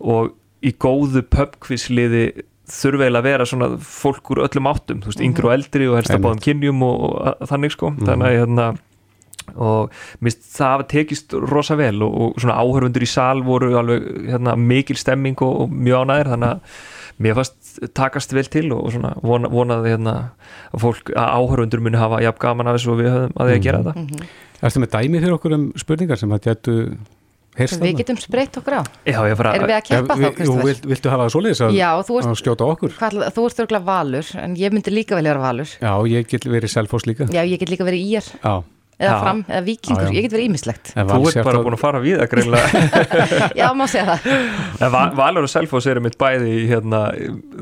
og 0.03 0.35
í 0.67 0.75
góðu 0.83 1.23
pubquizliði 1.33 2.27
þurfa 2.73 3.07
eiginlega 3.07 3.23
að 3.23 3.27
vera 3.31 3.47
svona 3.49 3.69
fólk 3.83 4.31
úr 4.35 4.43
öllum 4.47 4.69
áttum, 4.71 5.01
þú 5.03 5.11
veist, 5.11 5.23
yngri 5.27 5.49
og 5.49 5.55
eldri 5.57 5.89
og 5.91 5.97
helst 5.99 6.13
að 6.15 6.23
báðum 6.27 6.43
kynjum 6.45 6.85
og, 6.87 7.07
að- 7.31 7.47
þannig 7.51 7.75
sko, 7.75 7.91
þannig 8.07 8.29
að 8.29 8.37
hérna 8.43 8.67
og 9.57 9.93
mist, 10.25 10.43
það 10.57 10.85
tekist 10.93 11.37
rosa 11.49 11.77
vel 11.81 12.03
og, 12.07 12.17
og 12.27 12.41
svona 12.43 12.59
áhörfundur 12.63 13.05
í 13.07 13.11
sal 13.11 13.43
voru 13.47 13.73
alveg 13.81 14.09
hérna, 14.33 14.57
mikil 14.57 14.99
stemming 15.01 15.39
og, 15.45 15.65
og 15.65 15.73
mjög 15.73 16.05
ánæðir 16.07 16.33
þannig 16.35 16.53
að 16.53 16.77
mér 17.23 17.37
fannst 17.39 17.81
takast 17.97 18.33
vel 18.35 18.47
til 18.51 18.67
og 18.75 18.91
svona 18.95 19.15
vona, 19.23 19.49
vonaði 19.53 19.95
hérna, 19.95 20.15
að 20.73 20.87
fólk, 20.87 21.13
að 21.15 21.35
áhörfundur 21.39 21.83
muni 21.85 22.01
hafa 22.01 22.23
jafn 22.25 22.43
gaman 22.43 22.71
af 22.73 22.79
þessu 22.79 22.95
og 22.95 23.03
við 23.03 23.13
höfum 23.15 23.37
að 23.43 23.51
því 23.53 23.59
að 23.59 23.67
gera 23.69 23.83
þetta 23.87 24.31
Ertu 24.63 24.79
með 24.79 24.93
dæmi 24.95 25.19
fyrir 25.19 25.35
okkur 25.35 25.57
um 25.57 25.65
spurningar 25.83 26.21
sem 26.21 26.33
að 26.37 26.45
gætu 26.47 26.75
heyrst 27.59 27.83
við 27.83 27.99
getum 28.01 28.19
spreytt 28.21 28.55
okkur 28.61 28.79
á? 28.79 28.83
Já, 29.05 29.19
ég 29.29 29.35
fara 29.37 29.55
Erum 29.59 29.69
við 29.69 29.77
að 29.77 29.87
keppa 29.89 30.15
þá, 30.17 30.23
Jú, 30.23 30.31
Kristoffer? 30.37 30.69
vilt, 30.69 30.87
viltu 30.93 31.11
hafa 31.13 31.27
það 31.27 31.33
svoleiðis 31.35 31.63
að, 31.67 31.75
Já, 31.77 31.89
þú 32.09 32.19
ert, 32.21 32.29
að 32.31 32.39
skjóta 32.41 32.69
okkur? 32.73 32.95
hvað, 33.01 33.19
þú 33.37 33.47
ert 33.49 33.63
örgulega 33.65 33.89
valur, 33.89 34.31
en 34.45 34.55
ég 34.61 34.77
myndi 34.77 34.95
líka 34.95 35.19
velja 35.19 35.35
vera 35.35 35.43
valur. 35.43 35.75
Já, 35.83 35.93
ég 36.15 36.31
get 36.31 36.47
verið 36.49 36.73
selfos 36.73 37.05
líka 37.11 37.27
Já, 37.29 37.43
ég 37.43 37.61
get 37.61 37.73
líka 37.75 37.85
verið 37.89 38.07
íjar, 38.07 38.31
Já, 38.39 38.55
eða 39.01 39.13
Já. 39.13 39.21
fram, 39.23 39.41
eða 39.49 39.63
vikingur, 39.67 40.03
Já, 40.03 40.11
já. 40.13 40.15
ég 40.19 40.23
get 40.27 40.33
verið 40.37 40.47
ímislegt. 40.51 40.91
Þú 40.95 41.29
ert 41.33 41.39
bara 41.47 41.59
á- 41.59 41.65
búin 41.65 41.75
að 41.77 41.81
fara 41.83 42.01
við 42.03 42.19
það 42.21 42.29
greinlega 42.33 42.67
Já, 43.61 43.67
má 43.75 43.85
segja 43.91 44.17
það. 44.23 45.17
Valur 45.19 45.47
og 45.49 45.51
Selfoss 45.51 45.87
eru 45.91 46.03
mitt 46.05 46.19
bæði 46.21 46.53
hérna, 46.71 47.01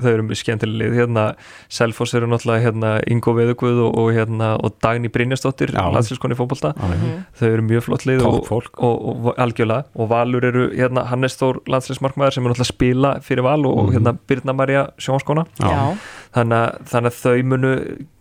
þau 0.03 0.11
eru 0.12 0.26
mjög 0.28 0.41
skemmtilegið 0.43 0.99
hérna, 1.01 1.24
Selfoss 1.72 2.14
eru 2.18 2.28
náttúrulega 2.31 2.64
hérna, 2.66 2.93
Ingo 3.11 3.35
Veðugvöð 3.39 3.81
og, 3.87 3.99
og, 4.03 4.11
hérna, 4.16 4.51
og 4.61 4.76
Dagný 4.85 5.09
Brynjastóttir 5.14 5.72
landslískonni 5.76 6.37
fótbolta 6.39 6.74
Já, 6.76 6.93
já. 7.01 7.16
þau 7.41 7.49
eru 7.55 7.66
mjög 7.70 7.87
flott 7.89 8.07
lið 8.11 8.24
og, 8.28 8.41
og, 8.53 8.70
og, 8.76 9.26
og 9.31 9.41
algjörlega 9.41 9.87
og 9.97 10.11
Valur 10.12 10.45
eru 10.51 10.66
hérna, 10.76 11.07
Hannes 11.11 11.39
Þór 11.41 11.62
landslísmarkmaður 11.70 12.37
sem 12.37 12.45
er 12.45 12.53
náttúrulega 12.53 12.68
að 12.68 12.74
spila 12.74 13.14
fyrir 13.24 13.47
Val 13.47 13.64
og, 13.70 13.78
og 13.87 13.95
hérna, 13.97 14.16
Birna 14.28 14.53
Marja 14.57 14.87
sjónskona 15.01 15.47
Já. 15.61 15.95
Þannig, 16.31 16.59
að- 16.62 16.91
þannig 16.93 17.11
að 17.11 17.16
þau 17.24 17.43
munu 17.51 17.70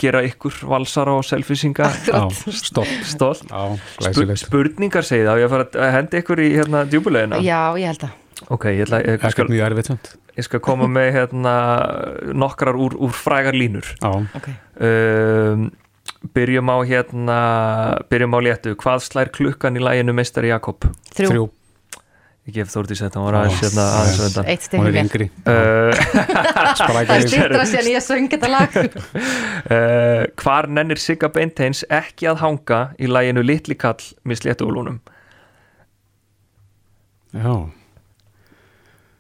gera 0.02 0.22
ykkur 0.26 0.56
valsara 0.72 1.12
og 1.14 1.26
selfisinga 1.28 1.90
stolt. 2.50 3.44
Já, 3.52 3.80
Spur, 4.10 4.32
spurningar 4.42 5.06
segið 5.06 5.28
þá, 5.30 5.34
ég 5.38 5.46
að 5.46 5.54
fara 5.54 5.68
að 5.86 5.92
henda 5.94 6.22
ykkur 6.24 6.42
í 6.42 6.48
hérna 6.56 6.82
djúbulegina 6.90 7.42
já, 7.46 7.60
ég 7.78 7.92
held 7.92 8.08
að. 8.08 8.16
ok, 8.56 8.66
ég, 8.74 8.82
ætla, 8.88 9.02
ég, 9.04 9.12
ég, 9.14 9.20
skal, 9.20 9.30
Ekkert 9.30 9.54
mjög 9.54 9.66
erfitt 9.68 9.92
samt. 9.92 10.10
Ég 10.40 10.48
skal 10.48 10.60
koma 10.64 10.88
með 10.90 11.10
hérna 11.20 11.54
nokkrar 12.34 12.78
úr, 12.80 12.96
úr 12.98 13.14
frægar 13.14 13.54
línur. 13.54 13.86
Já, 14.02 14.10
Ok. 14.40 14.50
um, 14.82 15.70
byrjum 16.34 16.70
á 16.74 16.78
hérna 16.90 17.40
byrjum 18.10 18.34
á 18.36 18.40
léttu, 18.42 18.74
hvað 18.80 19.04
slær 19.06 19.30
klukkan 19.36 19.78
í 19.78 19.84
læginu 19.84 20.14
meistari 20.18 20.50
Jakob? 20.50 20.80
Þrjú, 21.14 21.30
þrjú, 21.30 21.46
ég 22.50 22.56
gef 22.58 22.72
Þórdís 22.74 23.04
þetta, 23.06 23.22
hún 23.22 23.28
var 23.30 23.38
aðeins 23.44 23.62
hérna 23.64 23.86
aðeins 24.00 24.20
á 24.20 24.24
undan 24.28 24.50
eitt 24.50 24.66
hún 24.66 24.68
stefni 24.68 24.90
er 24.90 24.96
mér. 24.96 25.02
yngri 25.06 25.30
Uh, 25.46 25.94
Það 26.50 26.60
er 26.66 26.76
Sprækari 26.82 27.28
stýttra 27.30 27.66
sér 27.70 27.90
ég 27.94 28.06
söng 28.06 28.30
þetta 28.34 28.52
lag. 28.52 28.78
uh, 29.78 30.24
hvar 30.42 30.70
nennir 30.74 31.02
Sigga 31.02 31.30
Beinteins 31.34 31.86
ekki 31.88 32.30
að 32.34 32.42
hanga 32.44 32.82
í 33.00 33.10
læginu 33.12 33.46
Litli 33.46 33.78
kall 33.80 34.02
með 34.28 34.42
sléttuúlunum? 34.44 35.00
Já, 37.38 37.54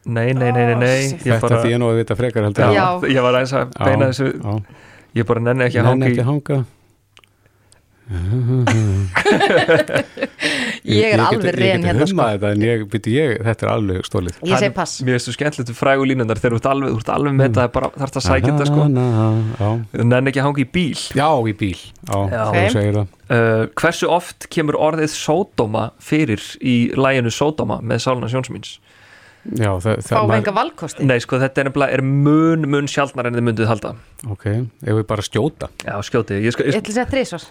Nei, 0.09 0.31
nei, 0.33 0.49
nei, 0.55 0.63
nei, 0.65 0.75
nei 0.79 1.01
ég 1.11 1.19
þetta 1.21 1.39
bara, 1.43 1.57
því 1.61 1.71
ég 1.75 1.79
nú 1.81 1.89
að 1.91 1.97
vita 1.99 2.15
frekar 2.17 2.45
heldur 2.47 2.71
já, 2.71 2.73
Já. 2.73 2.85
ég 3.13 3.21
var 3.25 3.35
aðeins 3.37 3.51
að 3.59 3.73
beina 3.83 4.07
þessu 4.09 4.29
já. 4.31 4.53
ég 5.19 5.27
bara 5.29 5.43
nenni 5.45 5.65
ekki 5.67 5.81
að 5.81 5.89
Nenni 5.89 6.07
hanga 6.07 6.07
í 6.07 6.13
ekki 6.15 6.23
að 6.23 6.29
hanga 6.31 6.57
Ég 10.89 11.13
er 11.13 11.21
alveg 11.21 11.53
reyn 11.53 11.83
hérna 11.85 12.07
sko. 12.09 12.17
þetta, 12.17 12.49
en 12.55 12.63
ég, 12.65 12.81
byrju, 12.89 13.11
ég, 13.13 13.35
þetta 13.45 13.67
er 13.67 13.71
alveg 13.75 14.07
stólið 14.07 14.39
Ég 14.49 14.57
segi 14.63 14.73
pass. 14.73 14.95
Mér 15.05 15.13
finnst 15.17 15.29
þú 15.29 15.33
skemmtilegt 15.35 15.77
frægu 15.77 16.07
línundar 16.09 16.41
þegar 16.41 16.55
þú 16.55 16.59
ert 16.61 16.69
alveg, 16.71 16.89
alveg 17.13 17.33
með 17.37 17.45
þetta 17.51 17.65
bara 17.75 17.91
þarf 17.93 18.15
það 18.15 18.21
að 18.21 18.25
sækja 18.25 18.49
þetta 18.55 18.67
sko. 18.71 18.81
Já, 19.59 19.69
Nenn 20.09 20.31
ekki 20.31 20.41
að 20.41 20.47
hanga 20.47 20.63
í 20.63 20.67
bíl. 20.73 20.99
Já 21.19 21.29
í 21.29 21.53
bíl. 21.61 21.77
Já, 22.09 22.19
Já. 22.33 22.43
þú 22.49 22.65
segir 22.73 22.97
það. 22.97 23.07
Uh, 23.29 23.63
Hversu 23.77 24.09
oft 24.09 24.39
kemur 24.49 24.75
orðið 24.89 25.11
sódóma 25.13 25.83
fyrir 26.01 26.41
í 26.65 26.75
læginu 26.97 27.29
sódóma 27.29 27.77
með 27.85 27.97
Sáluna 28.07 28.31
Sjónsmíns? 28.31 28.79
Já, 29.53 29.69
það, 29.79 30.01
það 30.01 30.09
Fáum 30.09 30.29
við 30.33 30.37
enga 30.41 30.53
valkosti? 30.57 31.05
Nei, 31.07 31.19
sko, 31.23 31.37
þetta 31.39 31.61
er 31.61 31.69
nefnilega 31.69 31.95
er 31.95 32.01
mun, 32.03 32.65
mun 32.73 32.89
sjaldnar 32.91 33.29
en 33.29 33.37
þið 33.37 33.45
myndið 33.47 33.69
halda. 33.69 33.93
Ok, 34.33 34.45
ef 34.83 34.97
við 34.97 35.05
bara 35.13 35.23
skjóta? 35.25 35.69
Já, 35.85 35.93
skjótið, 36.09 36.41
ég, 36.43 36.55
sko, 36.57 36.65
Ég 36.65 36.73
ég, 36.73 36.81
ætla 36.81 36.91
að 36.91 36.97
segja 36.97 37.11
þrísvar 37.13 37.45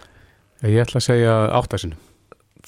Ég 0.67 0.81
ætla 0.83 0.99
að 0.99 1.07
segja 1.07 1.35
áttasinu 1.55 1.99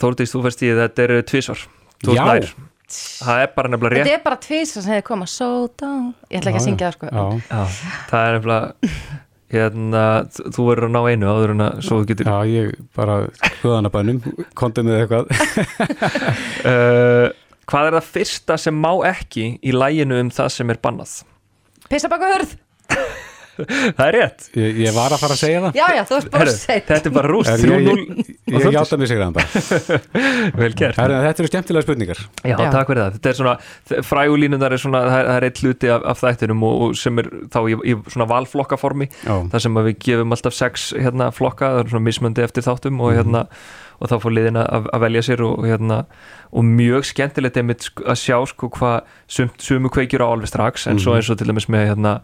Þórdís, 0.01 0.33
þú 0.33 0.43
fyrst 0.47 0.63
í 0.65 0.69
þetta 0.79 1.07
er 1.07 1.15
tvísvar 1.29 1.65
Þú 2.01 2.15
Já. 2.17 2.23
nær. 2.25 2.53
Það 2.91 3.41
er 3.43 3.51
bara 3.55 3.71
nefnilega 3.71 3.93
rétt. 3.93 4.07
Þetta 4.07 4.17
er 4.17 4.23
bara 4.25 4.39
tvísvar 4.41 4.85
sem 4.85 4.93
hefði 4.95 5.03
koma. 5.11 5.27
So 5.29 5.49
down 5.79 6.07
Ég 6.31 6.41
ætla 6.41 6.53
ekki 6.53 6.61
að 6.61 6.65
syngja 6.65 6.87
það 6.87 6.95
sko. 6.97 7.11
Já, 7.11 7.25
Já, 7.51 7.83
það 8.11 8.23
er 8.23 8.39
nefnilega 8.39 8.95
hérna, 9.51 10.05
þú 10.55 10.65
verður 10.69 10.87
að 10.87 10.95
ná 10.95 11.01
einu 11.11 11.31
áður 11.35 11.53
en 11.57 11.65
að 11.67 11.79
svo 11.83 11.99
þú 12.01 12.09
getur 12.11 12.31
já, 12.31 12.39
ég 12.47 12.73
bara 12.97 13.17
hvaðanabænum, 13.61 14.21
kontið 14.59 14.87
með 14.87 15.01
eitthvað. 15.01 15.25
Uh, 16.65 17.27
Hvað 17.71 17.87
er 17.87 17.97
það 17.99 18.11
fyrsta 18.17 18.57
sem 18.59 18.75
má 18.83 18.91
ekki 19.07 19.45
í 19.63 19.75
læginu 19.75 20.17
um 20.25 20.31
það 20.35 20.49
sem 20.57 20.73
er 20.73 20.79
bannað? 20.83 21.21
Pissa 21.91 22.11
baka 22.11 22.31
hörð 22.33 22.57
Það 23.69 24.03
er 24.07 24.17
rétt. 24.17 24.47
Ég, 24.59 24.81
ég 24.85 24.95
var 24.97 25.15
að 25.15 25.23
fara 25.23 25.37
að 25.37 25.41
segja 25.43 25.63
það. 25.65 25.79
Já, 25.81 25.87
já, 25.97 26.03
þú 26.09 26.17
ert 26.19 26.31
bara 26.31 26.45
Herru, 26.45 26.55
að 26.55 26.61
segja 26.65 26.85
Þetta 26.91 27.11
er 27.11 27.15
bara 27.17 27.33
rúst, 27.35 27.51
Er 27.51 27.65
ég, 27.65 27.71
3-0 27.71 27.91
ég, 27.91 28.31
ég, 28.31 28.65
ég 28.65 28.77
játa 28.77 28.99
mig 29.01 29.11
sigraðan 29.11 29.37
bara 29.37 30.01
Vel 30.61 30.71
gert. 30.79 31.01
Herra, 31.01 31.21
Þetta 31.27 31.45
eru 31.45 31.51
skemmtilega 31.53 31.87
spurningar. 31.87 32.23
Já, 32.45 32.55
Já. 32.55 32.65
takk 32.75 32.93
fyrir 32.93 33.03
það. 33.05 33.19
Þetta 33.19 33.33
er 33.33 33.39
svona, 33.41 33.55
frægulínundar 34.11 34.77
er 34.77 34.83
svona, 34.83 35.03
það 35.09 35.19
er, 35.21 35.29
það 35.31 35.37
er 35.41 35.49
eitt 35.51 35.63
hluti 35.65 35.93
af, 35.95 36.07
af 36.15 36.25
þættinum 36.25 36.65
og, 36.69 36.81
og 36.87 36.97
sem 37.01 37.23
er 37.23 37.31
þá 37.53 37.61
í, 37.63 37.77
í 37.93 37.97
svona 38.11 38.29
valflokkaformi, 38.31 39.11
þar 39.27 39.65
sem 39.67 39.79
að 39.81 39.91
við 39.91 40.01
gefum 40.09 40.37
alltaf 40.37 40.57
sex 40.57 40.91
hérna 40.97 41.31
flokka, 41.35 41.75
það 41.77 41.85
er 41.85 41.95
svona 41.95 42.07
mismöndi 42.09 42.45
eftir 42.45 42.67
þáttum 42.67 43.01
og 43.05 43.15
hérna, 43.17 43.45
og 44.01 44.09
þá 44.11 44.17
fór 44.23 44.33
liðin 44.37 44.61
að, 44.61 44.89
að 44.97 45.03
velja 45.05 45.25
sér 45.29 45.43
og 45.45 45.67
hérna, 45.69 45.99
og 46.51 46.67
mjög 46.67 47.09
skemmtilegt 47.11 47.59
að 47.61 48.17
sjá 48.19 48.39
sko 48.49 48.71
hvað 48.77 49.11
sum, 49.31 49.51
sumu 49.61 49.93
kveikjur 49.93 50.25
á 50.25 50.29
alveg 50.33 50.51
strax, 50.51 50.87
en 50.91 51.01
svo 51.03 51.19
eins 51.19 51.29
og 51.33 51.39
til 51.41 51.51
dæmis 51.51 51.69
með 51.71 51.91
hérna 51.93 52.15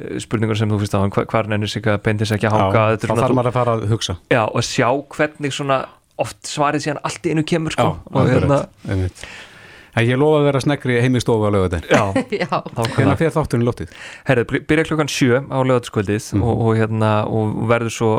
eh, 0.00 0.18
spurningar 0.24 0.56
sem 0.58 0.70
þú 0.72 0.78
finnst 0.82 0.94
á, 0.96 1.00
hva, 1.04 1.24
hvar 1.30 1.48
nennir 1.52 1.68
sig 1.70 1.86
að 1.86 2.00
beindis 2.06 2.32
ekki 2.32 2.48
að 2.48 2.56
hanga, 2.58 2.72
já 2.72 2.96
þetta 2.96 3.06
þá 3.06 3.10
er 3.10 3.14
svona 3.14 3.26
þarf 3.26 3.36
maður 3.40 3.52
að 3.52 3.58
fara 3.60 3.76
að 3.78 3.86
hugsa. 3.92 4.16
Já, 4.32 4.42
og 4.48 4.64
sjá 4.66 4.88
hvernig 5.16 5.52
svona 5.56 5.78
oft 6.20 6.42
svarið 6.50 6.82
síðan 6.84 6.98
allt 7.08 7.26
í 7.26 7.30
einu 7.36 7.44
kemur 7.48 7.72
sko, 7.76 7.86
og 8.10 8.18
akkurat, 8.20 8.34
hérna, 8.34 8.58
einmitt. 8.88 9.24
En 9.98 10.04
ég 10.06 10.18
lofa 10.20 10.38
að 10.38 10.44
vera 10.46 10.60
snegri 10.62 11.00
heim 11.02 11.16
í 11.18 11.20
stofu 11.20 11.48
á 11.48 11.50
lögadaginn 11.50 11.88
já, 11.90 12.02
Já, 12.44 12.46
þá 12.62 12.82
Hvernig 12.94 13.16
fer 13.18 13.32
þátturinn 13.34 13.64
lótið? 13.66 13.94
Herðu, 14.28 14.44
by- 14.52 14.60
byrja 14.70 14.84
klukkan 14.86 15.08
sjö 15.10 15.40
á 15.50 15.58
lögataskvöldið 15.66 16.28
Mhm. 16.36 16.44
og, 16.46 16.60
og, 16.62 16.76
hérna, 16.78 17.08
og 17.26 17.56
verður 17.72 17.90
svo 17.96 18.10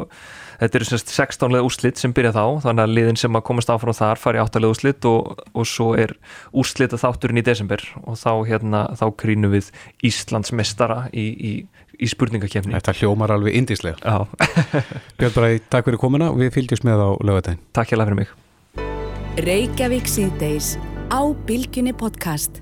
þetta 0.62 0.80
eru 0.80 0.88
semst 0.88 1.12
16 1.14 1.56
leið 1.56 1.68
úrslit 1.68 2.02
sem 2.02 2.14
byrja 2.16 2.34
þá 2.36 2.44
þannig 2.66 2.84
að 2.84 2.96
liðin 2.96 3.20
sem 3.20 3.38
að 3.38 3.46
komast 3.50 3.72
áfram 3.74 3.98
þar 3.98 4.22
fari 4.22 4.42
8 4.44 4.62
leið 4.62 4.74
úrslit 4.76 5.08
og, 5.10 5.42
og 5.58 5.68
svo 5.70 5.92
er 6.00 6.14
úrslita 6.54 7.00
þátturinn 7.02 7.42
í 7.42 7.46
desember 7.46 7.84
og 8.04 8.20
þá, 8.22 8.32
hérna, 8.50 8.84
þá 9.00 9.06
krínum 9.24 9.56
við 9.56 9.72
Íslands 10.06 10.54
mestara 10.56 11.08
í, 11.10 11.26
í, 11.34 11.54
í 11.98 12.12
spurningakefni 12.12 12.78
Þetta 12.78 12.98
hljómar 13.02 13.34
alveg 13.38 13.58
indíslega 13.58 13.98
Já, 14.06 14.28
Björn 15.20 15.38
Bræði, 15.38 15.66
takk 15.74 15.90
fyrir 15.90 16.02
komuna 16.02 16.32
og 16.34 16.42
við 16.44 16.54
fylgjumst 16.60 16.88
með 16.88 17.06
á 17.06 17.10
lögadaginn 17.20 17.62
takk 17.76 17.94
hérlega 17.94 18.12
fyrir 18.12 18.22
mig. 18.24 18.38
Reykjavík 19.42 20.10
síðdeis 20.12 20.76
á 21.08 21.22
Bilginni 21.48 21.96
podcast. 21.96 22.61